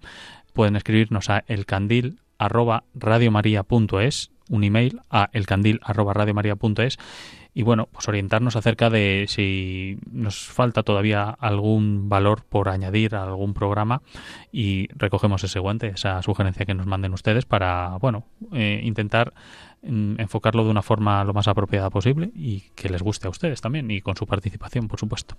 pueden 0.53 0.75
escribirnos 0.77 1.31
a 1.31 1.45
elcandil@radiomaria.es 1.47 4.34
un 4.51 4.65
email 4.65 5.01
a 5.11 5.31
elcandil@radiomaria.es 5.33 6.99
y 7.57 7.63
bueno, 7.63 7.89
pues 7.93 8.09
orientarnos 8.09 8.57
acerca 8.57 8.91
de 8.91 9.27
si 9.29 9.99
nos 10.11 10.41
falta 10.41 10.83
todavía 10.83 11.31
algún 11.31 12.09
valor 12.09 12.43
por 12.43 12.69
añadir 12.69 13.15
a 13.15 13.23
algún 13.23 13.55
programa 13.55 14.03
y 14.51 14.89
recogemos 14.97 15.45
ese 15.45 15.61
guante, 15.61 15.87
esa 15.89 16.21
sugerencia 16.23 16.67
que 16.67 16.75
nos 16.75 16.87
manden 16.87 17.13
ustedes 17.13 17.47
para, 17.47 17.97
bueno, 18.01 18.25
eh, 18.53 18.81
intentar 18.83 19.35
enfocarlo 19.87 20.65
de 20.65 20.71
una 20.71 20.83
forma 20.83 21.23
lo 21.25 21.33
más 21.35 21.49
apropiada 21.49 21.91
posible 21.91 22.31
y 22.35 22.61
que 22.75 22.89
les 22.89 23.03
guste 23.03 23.27
a 23.27 23.31
ustedes 23.31 23.61
también 23.61 23.91
y 23.91 24.01
con 24.01 24.17
su 24.17 24.27
participación, 24.27 24.89
por 24.89 24.99
supuesto. 24.99 25.37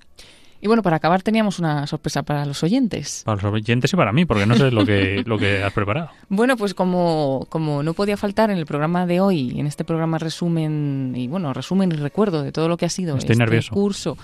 Y 0.62 0.68
bueno, 0.68 0.82
para 0.82 0.96
acabar 0.96 1.22
teníamos 1.22 1.60
una 1.60 1.86
sorpresa 1.86 2.24
para 2.24 2.46
los 2.46 2.64
oyentes. 2.64 3.24
Para 3.26 3.42
los 3.42 3.54
oyentes 3.54 3.92
y 3.92 3.96
para 3.96 4.14
mí, 4.14 4.26
porque 4.26 4.46
no 4.46 4.56
sé 4.56 4.72
lo 4.72 4.86
que, 4.86 5.24
lo 5.28 5.38
que 5.38 5.62
has 5.64 5.74
preparado. 5.74 6.10
Bueno, 6.30 6.56
pues 6.58 6.74
como, 6.74 7.46
como 7.50 7.84
no 7.84 7.94
podía 7.94 8.18
faltar 8.18 8.50
en 8.50 8.58
el 8.58 8.66
programa 8.66 9.06
de 9.06 9.20
hoy, 9.20 9.60
en 9.60 9.68
este 9.68 9.84
programa 9.84 10.18
resumen, 10.18 11.14
y 11.16 11.28
bueno, 11.28 11.54
resumen 11.54 11.92
y 11.92 11.96
recuerdo 11.98 12.42
de 12.42 12.52
todo 12.52 12.70
lo 12.70 12.78
que 12.78 12.86
ha 12.86 12.90
sido 12.90 13.18
Estoy 13.18 13.34
este 13.34 13.44
nervioso. 13.44 13.74
curso 13.74 14.18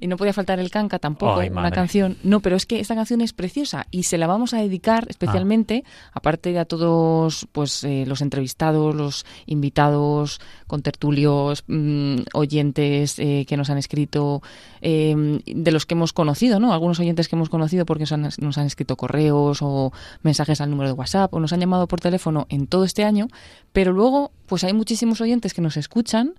y 0.00 0.06
no 0.06 0.16
podía 0.16 0.32
faltar 0.32 0.58
el 0.58 0.70
canca 0.70 0.98
tampoco, 0.98 1.40
Ay, 1.40 1.50
una 1.50 1.70
canción. 1.70 2.16
No, 2.22 2.40
pero 2.40 2.56
es 2.56 2.66
que 2.66 2.80
esta 2.80 2.94
canción 2.94 3.20
es 3.20 3.32
preciosa 3.32 3.86
y 3.90 4.04
se 4.04 4.18
la 4.18 4.26
vamos 4.26 4.54
a 4.54 4.58
dedicar 4.58 5.06
especialmente, 5.08 5.84
aparte 6.12 6.52
de 6.52 6.58
a 6.58 6.64
todos 6.64 7.46
pues 7.52 7.84
eh, 7.84 8.04
los 8.06 8.20
entrevistados, 8.20 8.94
los 8.94 9.26
invitados, 9.46 10.40
contertulios, 10.66 11.64
mm, 11.66 12.16
oyentes 12.32 13.18
eh, 13.18 13.44
que 13.48 13.56
nos 13.56 13.70
han 13.70 13.78
escrito, 13.78 14.42
eh, 14.80 15.40
de 15.46 15.72
los 15.72 15.86
que 15.86 15.94
hemos 15.94 16.12
conocido, 16.12 16.60
¿no? 16.60 16.72
Algunos 16.72 17.00
oyentes 17.00 17.28
que 17.28 17.36
hemos 17.36 17.48
conocido 17.48 17.86
porque 17.86 18.02
nos 18.02 18.12
han, 18.12 18.28
nos 18.38 18.58
han 18.58 18.66
escrito 18.66 18.96
correos 18.96 19.58
o 19.62 19.92
mensajes 20.22 20.60
al 20.60 20.70
número 20.70 20.88
de 20.88 20.94
WhatsApp 20.94 21.32
o 21.34 21.40
nos 21.40 21.52
han 21.52 21.60
llamado 21.60 21.86
por 21.86 22.00
teléfono 22.00 22.46
en 22.48 22.66
todo 22.66 22.84
este 22.84 23.04
año, 23.04 23.28
pero 23.72 23.92
luego 23.92 24.32
pues 24.46 24.64
hay 24.64 24.72
muchísimos 24.72 25.20
oyentes 25.20 25.54
que 25.54 25.62
nos 25.62 25.76
escuchan 25.76 26.34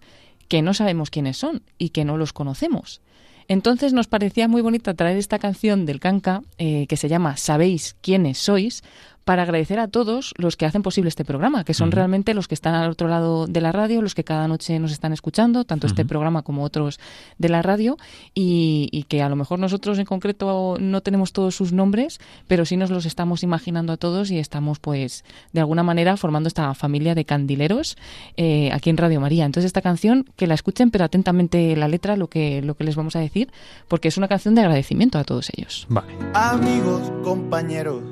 que 0.47 0.61
no 0.61 0.73
sabemos 0.73 1.09
quiénes 1.09 1.37
son 1.37 1.63
y 1.77 1.89
que 1.89 2.05
no 2.05 2.17
los 2.17 2.33
conocemos. 2.33 3.01
Entonces 3.47 3.93
nos 3.93 4.07
parecía 4.07 4.47
muy 4.47 4.61
bonita 4.61 4.93
traer 4.93 5.17
esta 5.17 5.39
canción 5.39 5.85
del 5.85 5.99
Canca 5.99 6.41
eh, 6.57 6.87
que 6.87 6.97
se 6.97 7.09
llama 7.09 7.37
Sabéis 7.37 7.95
quiénes 8.01 8.37
sois 8.37 8.83
para 9.25 9.43
agradecer 9.43 9.79
a 9.79 9.87
todos 9.87 10.33
los 10.37 10.55
que 10.55 10.65
hacen 10.65 10.83
posible 10.83 11.09
este 11.09 11.25
programa, 11.25 11.63
que 11.63 11.73
son 11.73 11.91
realmente 11.91 12.33
los 12.33 12.47
que 12.47 12.53
están 12.53 12.75
al 12.75 12.91
otro 12.91 13.07
lado 13.07 13.47
de 13.47 13.59
la 13.59 13.71
radio, 13.71 14.01
los 14.01 14.15
que 14.15 14.23
cada 14.23 14.47
noche 14.47 14.79
nos 14.79 14.91
están 14.91 15.13
escuchando, 15.13 15.65
tanto 15.65 15.87
este 15.87 16.05
programa 16.05 16.43
como 16.43 16.63
otros 16.63 16.99
de 17.37 17.49
la 17.49 17.61
radio, 17.61 17.97
y, 18.33 18.87
y 18.91 19.03
que 19.03 19.23
a 19.23 19.29
lo 19.29 19.35
mejor 19.35 19.59
nosotros 19.59 19.97
en 19.97 20.05
concreto 20.05 20.77
no 20.79 21.01
tenemos 21.01 21.33
todos 21.33 21.55
sus 21.55 21.73
nombres, 21.73 22.19
pero 22.47 22.65
sí 22.65 22.77
nos 22.77 22.91
los 22.91 23.05
estamos 23.05 23.43
imaginando 23.43 23.93
a 23.93 23.97
todos 23.97 24.29
y 24.29 24.37
estamos 24.37 24.79
pues 24.79 25.25
de 25.53 25.59
alguna 25.59 25.83
manera 25.83 26.17
formando 26.17 26.47
esta 26.47 26.73
familia 26.75 27.15
de 27.15 27.25
candileros 27.25 27.97
eh, 28.37 28.71
aquí 28.71 28.91
en 28.91 28.97
Radio 28.97 29.19
María. 29.19 29.45
Entonces 29.45 29.67
esta 29.67 29.81
canción, 29.81 30.25
que 30.35 30.47
la 30.47 30.53
escuchen 30.53 30.91
pero 30.91 31.03
atentamente 31.05 31.75
la 31.75 31.87
letra, 31.87 32.15
lo 32.15 32.27
que, 32.27 32.61
lo 32.61 32.75
que 32.75 32.83
les 32.83 32.95
vamos 32.95 33.15
a 33.15 33.19
decir, 33.19 33.51
porque 33.87 34.07
es 34.07 34.17
una 34.17 34.27
canción 34.27 34.53
de 34.53 34.61
agradecimiento 34.61 35.17
a 35.17 35.23
todos 35.23 35.49
ellos. 35.55 35.87
Vale. 35.89 36.13
amigos, 36.33 37.11
compañeros, 37.23 38.03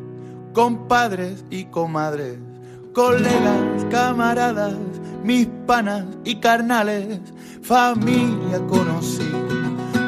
compadres 0.54 1.43
y 1.49 1.66
comadres, 1.66 2.38
colegas, 2.93 3.86
camaradas, 3.89 4.76
mis 5.24 5.47
panas 5.66 6.06
y 6.24 6.36
carnales, 6.36 7.20
familia 7.64 8.60
conocí, 8.68 9.30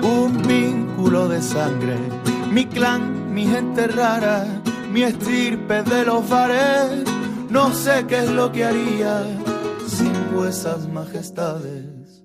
un 0.03 0.41
vínculo 0.47 1.27
de 1.27 1.41
sangre, 1.41 1.97
mi 2.51 2.65
clan, 2.65 3.33
mi 3.33 3.47
gente 3.47 3.87
rara, 3.87 4.45
mi 4.91 5.01
estirpe 5.01 5.81
de 5.81 6.05
los 6.05 6.29
bares, 6.29 7.03
no 7.49 7.73
sé 7.73 8.05
qué 8.07 8.19
es 8.19 8.29
lo 8.29 8.51
que 8.51 8.65
haría 8.65 9.23
sin 9.87 10.13
vuesas 10.31 10.87
majestades. 10.89 12.23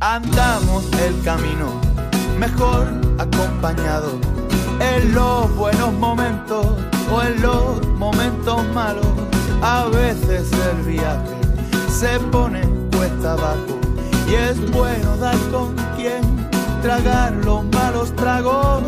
Andamos 0.00 0.84
el 1.06 1.22
camino 1.22 1.80
mejor 2.38 2.88
acompañado 3.18 4.18
en 4.80 5.14
los 5.14 5.54
buenos 5.54 5.92
momentos 5.92 6.66
en 7.20 7.42
los 7.42 7.86
momentos 7.98 8.64
malos. 8.74 9.06
A 9.60 9.86
veces 9.86 10.50
el 10.52 10.82
viaje 10.84 11.36
se 11.88 12.18
pone 12.30 12.62
cuesta 12.96 13.32
abajo 13.32 13.78
y 14.28 14.34
es 14.34 14.70
bueno 14.70 15.16
dar 15.18 15.36
con 15.50 15.74
quien 15.96 16.22
tragar 16.80 17.32
los 17.44 17.64
malos 17.66 18.14
tragos 18.16 18.82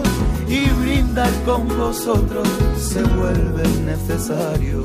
y 0.49 0.69
brindar 0.81 1.33
con 1.45 1.69
vosotros 1.69 2.49
se 2.77 3.03
vuelve 3.03 3.69
necesario. 3.85 4.83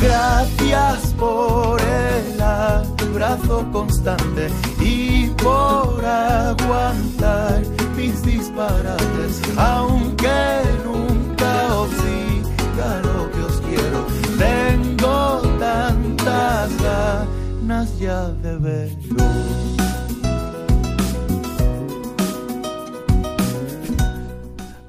Gracias 0.00 1.12
por 1.18 1.80
el 1.80 2.40
abrazo 2.40 3.66
constante 3.72 4.48
y 4.80 5.28
por 5.42 6.04
aguantar 6.04 7.62
mis 7.96 8.22
disparates, 8.22 9.40
aunque 9.56 10.60
nunca 10.84 11.74
os 11.74 11.90
diga 11.90 13.00
lo 13.02 13.30
que 13.32 13.40
os 13.40 13.60
quiero. 13.60 14.06
Tengo 14.38 15.42
tantas 15.58 16.70
ganas 16.82 17.98
ya 17.98 18.28
de 18.28 18.56
veros. 18.58 19.57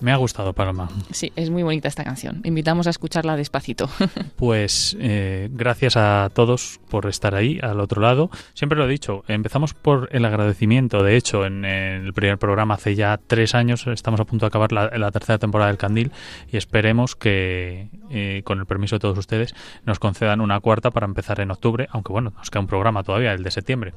Me 0.02 0.12
ha 0.12 0.16
gustado, 0.18 0.54
Paloma. 0.54 0.90
Sí, 1.12 1.32
es 1.36 1.50
muy 1.50 1.64
bonita 1.64 1.88
esta 1.88 2.04
canción. 2.04 2.42
Invitamos 2.44 2.88
a 2.88 2.90
escucharla 2.90 3.36
despacito. 3.36 3.90
Pues 4.36 4.96
eh, 5.02 5.50
gracias 5.52 5.98
a 5.98 6.30
todos 6.34 6.80
por 6.90 7.08
estar 7.08 7.36
ahí, 7.36 7.60
al 7.62 7.82
otro 7.82 8.02
lado. 8.02 8.30
Siempre 8.54 8.78
lo 8.78 8.86
he 8.86 8.88
dicho, 8.88 9.24
empezamos 9.28 9.74
por 9.74 10.08
el 10.14 10.24
agradecimiento. 10.24 11.04
De 11.04 11.18
hecho, 11.18 11.46
en 11.46 11.66
el 11.66 12.14
primer 12.14 12.38
programa 12.38 12.76
hace 12.76 12.96
ya 12.96 13.20
tres 13.28 13.54
años, 13.54 13.86
estamos 13.88 14.20
a 14.22 14.26
punto 14.26 14.46
de 14.46 14.48
acabar 14.48 14.72
la, 14.72 14.90
la 14.98 15.12
tercera 15.12 15.38
temporada 15.40 15.70
del 15.70 15.78
Candil 15.78 16.12
y 16.52 16.58
esperemos 16.58 17.16
que, 17.16 17.90
eh, 18.10 18.42
con 18.46 18.60
el 18.60 18.66
permiso 18.66 18.96
de 18.96 19.00
todos 19.00 19.18
ustedes, 19.18 19.54
nos 19.86 20.00
concedan 20.00 20.42
una 20.42 20.60
cuarta 20.60 20.92
para 20.92 21.06
empezar 21.06 21.42
en 21.42 21.52
octubre, 21.52 21.88
aunque 21.92 22.12
bueno, 22.12 22.34
nos 22.38 22.50
queda 22.50 22.62
un 22.62 22.68
programa 22.68 23.04
todavía, 23.04 23.34
el 23.34 23.44
de 23.44 23.52
septiembre. 23.52 23.94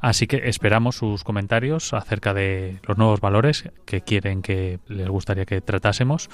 Así 0.00 0.26
que 0.26 0.48
esperamos 0.48 0.96
sus 0.96 1.24
comentarios 1.24 1.92
acerca 1.92 2.34
de 2.34 2.78
los 2.86 2.98
nuevos 2.98 3.20
valores 3.20 3.68
que 3.84 4.02
quieren 4.02 4.42
que 4.42 4.78
les 4.88 5.08
gustaría 5.32 5.46
que 5.46 5.60
tratásemos 5.60 6.28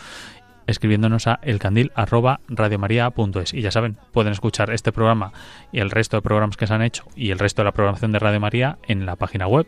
escribiéndonos 0.67 1.27
a 1.27 1.41
elcandil@radiomaria.es 1.43 3.55
y 3.55 3.63
ya 3.63 3.71
saben, 3.71 3.97
pueden 4.13 4.33
escuchar 4.33 4.71
este 4.71 4.93
programa 4.93 5.33
y 5.73 5.81
el 5.81 5.91
resto 5.91 6.19
de 6.19 6.23
programas 6.23 6.59
que 6.59 6.67
se 6.67 6.75
han 6.75 6.83
hecho 6.83 7.05
y 7.17 7.31
el 7.31 7.39
resto 7.39 7.63
de 7.63 7.67
la 7.67 7.73
programación 7.73 8.13
de 8.13 8.19
Radio 8.19 8.39
María 8.39 8.77
en 8.87 9.07
la 9.07 9.17
página 9.17 9.47
web 9.47 9.67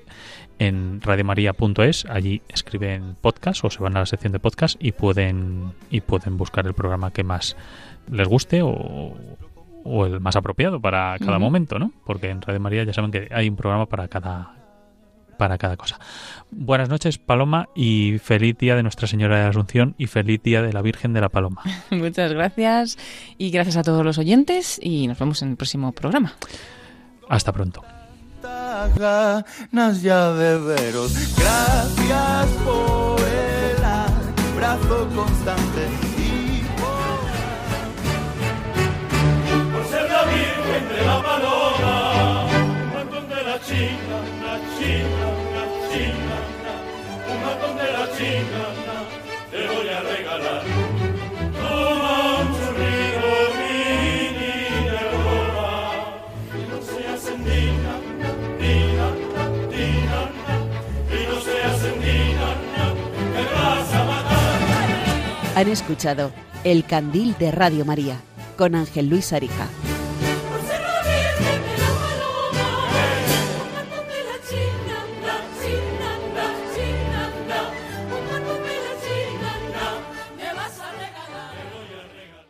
en 0.59 1.01
radiomaria.es, 1.01 2.05
allí 2.05 2.43
escriben 2.49 3.16
podcast 3.18 3.64
o 3.64 3.70
se 3.70 3.83
van 3.83 3.97
a 3.97 4.01
la 4.01 4.07
sección 4.07 4.33
de 4.33 4.41
podcast 4.41 4.76
y 4.78 4.93
pueden 4.93 5.72
y 5.91 6.03
pueden 6.03 6.37
buscar 6.37 6.66
el 6.66 6.74
programa 6.74 7.12
que 7.12 7.24
más 7.24 7.57
les 8.11 8.28
guste 8.28 8.61
o 8.62 9.16
o 9.83 10.05
el 10.05 10.20
más 10.20 10.37
apropiado 10.37 10.78
para 10.78 11.16
cada 11.18 11.39
momento, 11.39 11.78
¿no? 11.78 11.91
Porque 12.05 12.28
en 12.28 12.43
Radio 12.43 12.61
María 12.61 12.85
ya 12.85 12.93
saben 12.93 13.11
que 13.11 13.28
hay 13.31 13.49
un 13.49 13.57
programa 13.57 13.87
para 13.87 14.09
cada 14.09 14.59
para 15.41 15.57
cada 15.57 15.78
cosa. 15.78 15.99
Buenas 16.51 16.91
noches, 16.91 17.16
Paloma, 17.16 17.70
y 17.74 18.18
feliz 18.22 18.59
día 18.59 18.76
de 18.76 18.82
Nuestra 18.82 19.09
Señora 19.09 19.38
de 19.38 19.45
la 19.45 19.49
Asunción 19.49 19.95
y 19.97 20.07
feliz 20.07 20.43
día 20.43 20.61
de 20.61 20.70
la 20.70 20.82
Virgen 20.82 21.14
de 21.14 21.22
la 21.22 21.30
Paloma. 21.30 21.62
Muchas 21.91 22.34
gracias 22.34 22.99
y 23.38 23.51
gracias 23.51 23.78
a 23.78 23.82
todos 23.82 24.05
los 24.05 24.18
oyentes 24.18 24.78
y 24.82 25.07
nos 25.07 25.18
vemos 25.18 25.41
en 25.41 25.53
el 25.53 25.57
próximo 25.57 25.93
programa. 25.93 26.34
Hasta 27.30 27.53
pronto. 27.53 27.82
ganas 28.99 30.03
ya 30.03 30.30
de 30.34 30.59
veros. 30.59 31.14
Gracias 31.38 32.47
por 32.62 33.18
el 33.22 33.82
abrazo 33.82 35.09
constante 35.16 35.69
Han 65.61 65.68
escuchado 65.68 66.32
El 66.64 66.86
Candil 66.86 67.36
de 67.38 67.50
Radio 67.50 67.84
María 67.84 68.18
con 68.56 68.74
Ángel 68.74 69.11
Luis 69.11 69.34
Arija. 69.34 69.68